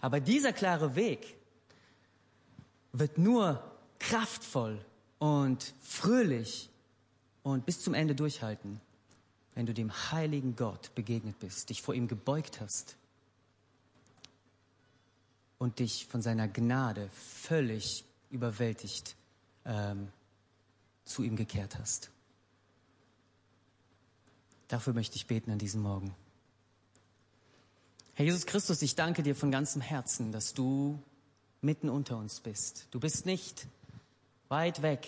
Aber 0.00 0.20
dieser 0.20 0.54
klare 0.54 0.96
Weg 0.96 1.36
wird 2.94 3.18
nur 3.18 3.62
kraftvoll 3.98 4.82
und 5.18 5.74
fröhlich 5.82 6.70
und 7.42 7.66
bis 7.66 7.82
zum 7.82 7.92
Ende 7.92 8.14
durchhalten, 8.14 8.80
wenn 9.54 9.66
du 9.66 9.74
dem 9.74 9.92
heiligen 10.10 10.56
Gott 10.56 10.94
begegnet 10.94 11.38
bist, 11.38 11.70
dich 11.70 11.82
vor 11.82 11.94
ihm 11.94 12.08
gebeugt 12.08 12.60
hast 12.60 12.96
und 15.58 15.78
dich 15.78 16.06
von 16.06 16.22
seiner 16.22 16.48
Gnade 16.48 17.08
völlig 17.10 18.04
überwältigt 18.30 19.14
ähm, 19.64 20.08
zu 21.04 21.22
ihm 21.22 21.36
gekehrt 21.36 21.78
hast. 21.78 22.10
Dafür 24.68 24.94
möchte 24.94 25.16
ich 25.16 25.26
beten 25.26 25.50
an 25.50 25.58
diesem 25.58 25.82
Morgen. 25.82 26.14
Herr 28.14 28.24
Jesus 28.24 28.46
Christus, 28.46 28.80
ich 28.82 28.94
danke 28.94 29.22
dir 29.22 29.34
von 29.34 29.50
ganzem 29.50 29.82
Herzen, 29.82 30.32
dass 30.32 30.54
du 30.54 30.98
mitten 31.60 31.88
unter 31.88 32.16
uns 32.16 32.40
bist. 32.40 32.86
Du 32.90 33.00
bist 33.00 33.26
nicht 33.26 33.66
weit 34.48 34.82
weg 34.82 35.06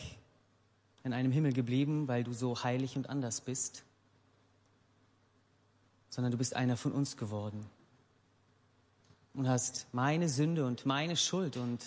in 1.03 1.13
einem 1.13 1.33
Himmel 1.33 1.53
geblieben, 1.53 2.09
weil 2.09 2.25
du 2.25 2.33
so 2.33 2.63
heilig 2.63 2.97
und 2.97 3.11
anders 3.11 3.41
bist, 3.41 3.85
sondern 6.15 6.31
du 6.31 6.39
bist 6.39 6.55
einer 6.55 6.77
von 6.77 6.93
uns 6.93 7.17
geworden 7.17 7.67
und 9.35 9.49
hast 9.49 9.89
meine 9.91 10.29
Sünde 10.29 10.65
und 10.65 10.87
meine 10.87 11.17
Schuld 11.17 11.57
und 11.57 11.81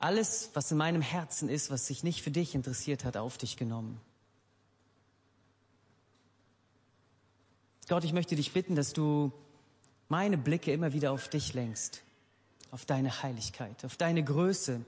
alles, 0.00 0.50
was 0.54 0.72
in 0.72 0.78
meinem 0.78 1.00
Herzen 1.00 1.48
ist, 1.48 1.70
was 1.70 1.86
sich 1.86 2.02
nicht 2.02 2.22
für 2.22 2.32
dich 2.32 2.56
interessiert 2.56 3.04
hat, 3.04 3.16
auf 3.16 3.38
dich 3.38 3.56
genommen. 3.56 4.00
Gott, 7.88 8.02
ich 8.02 8.12
möchte 8.12 8.34
dich 8.34 8.52
bitten, 8.52 8.74
dass 8.74 8.92
du 8.92 9.30
meine 10.08 10.36
Blicke 10.36 10.72
immer 10.72 10.92
wieder 10.92 11.12
auf 11.12 11.28
dich 11.28 11.54
lenkst, 11.54 12.02
auf 12.72 12.84
deine 12.84 13.22
Heiligkeit, 13.22 13.84
auf 13.84 13.96
deine 13.96 14.24
Größe. 14.24 14.80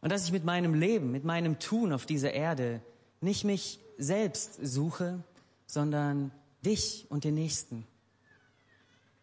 Und 0.00 0.12
dass 0.12 0.26
ich 0.26 0.30
mit 0.32 0.44
meinem 0.44 0.74
Leben, 0.74 1.10
mit 1.10 1.24
meinem 1.24 1.58
Tun 1.58 1.92
auf 1.92 2.06
dieser 2.06 2.32
Erde 2.32 2.80
nicht 3.20 3.42
mich 3.42 3.80
selbst 3.98 4.58
suche, 4.62 5.22
sondern 5.66 6.30
dich 6.64 7.06
und 7.08 7.24
den 7.24 7.34
Nächsten. 7.34 7.86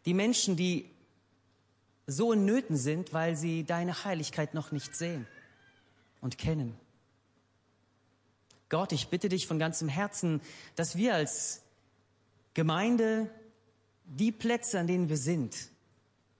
Die 0.05 0.13
Menschen, 0.13 0.55
die 0.55 0.89
so 2.07 2.33
in 2.33 2.45
Nöten 2.45 2.77
sind, 2.77 3.13
weil 3.13 3.35
sie 3.35 3.63
deine 3.63 4.03
Heiligkeit 4.03 4.53
noch 4.53 4.71
nicht 4.71 4.95
sehen 4.95 5.27
und 6.19 6.37
kennen. 6.37 6.75
Gott, 8.69 8.91
ich 8.91 9.09
bitte 9.09 9.29
dich 9.29 9.47
von 9.47 9.59
ganzem 9.59 9.89
Herzen, 9.89 10.41
dass 10.75 10.95
wir 10.95 11.15
als 11.15 11.61
Gemeinde 12.53 13.29
die 14.05 14.31
Plätze, 14.31 14.79
an 14.79 14.87
denen 14.87 15.09
wir 15.09 15.17
sind, 15.17 15.55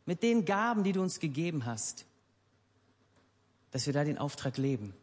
mit 0.06 0.24
den 0.24 0.46
Gaben, 0.46 0.84
die 0.84 0.94
du 0.94 1.02
uns 1.02 1.20
gegeben 1.20 1.66
hast, 1.66 2.06
dass 3.72 3.86
wir 3.86 3.94
da 3.94 4.04
den 4.04 4.18
Auftrag 4.18 4.58
leben, 4.58 4.94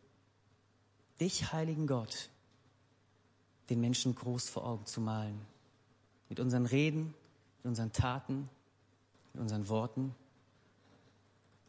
dich, 1.20 1.52
heiligen 1.52 1.86
Gott, 1.86 2.30
den 3.70 3.80
Menschen 3.80 4.14
groß 4.14 4.48
vor 4.48 4.66
Augen 4.66 4.86
zu 4.86 5.00
malen. 5.00 5.40
Mit 6.28 6.40
unseren 6.40 6.66
Reden, 6.66 7.14
mit 7.58 7.66
unseren 7.66 7.92
Taten, 7.92 8.48
mit 9.32 9.42
unseren 9.42 9.68
Worten. 9.68 10.14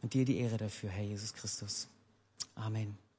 Und 0.02 0.14
dir 0.14 0.24
die 0.24 0.38
Ehre 0.38 0.56
dafür, 0.56 0.90
Herr 0.90 1.04
Jesus 1.04 1.34
Christus. 1.34 1.88
Amen. 2.54 3.09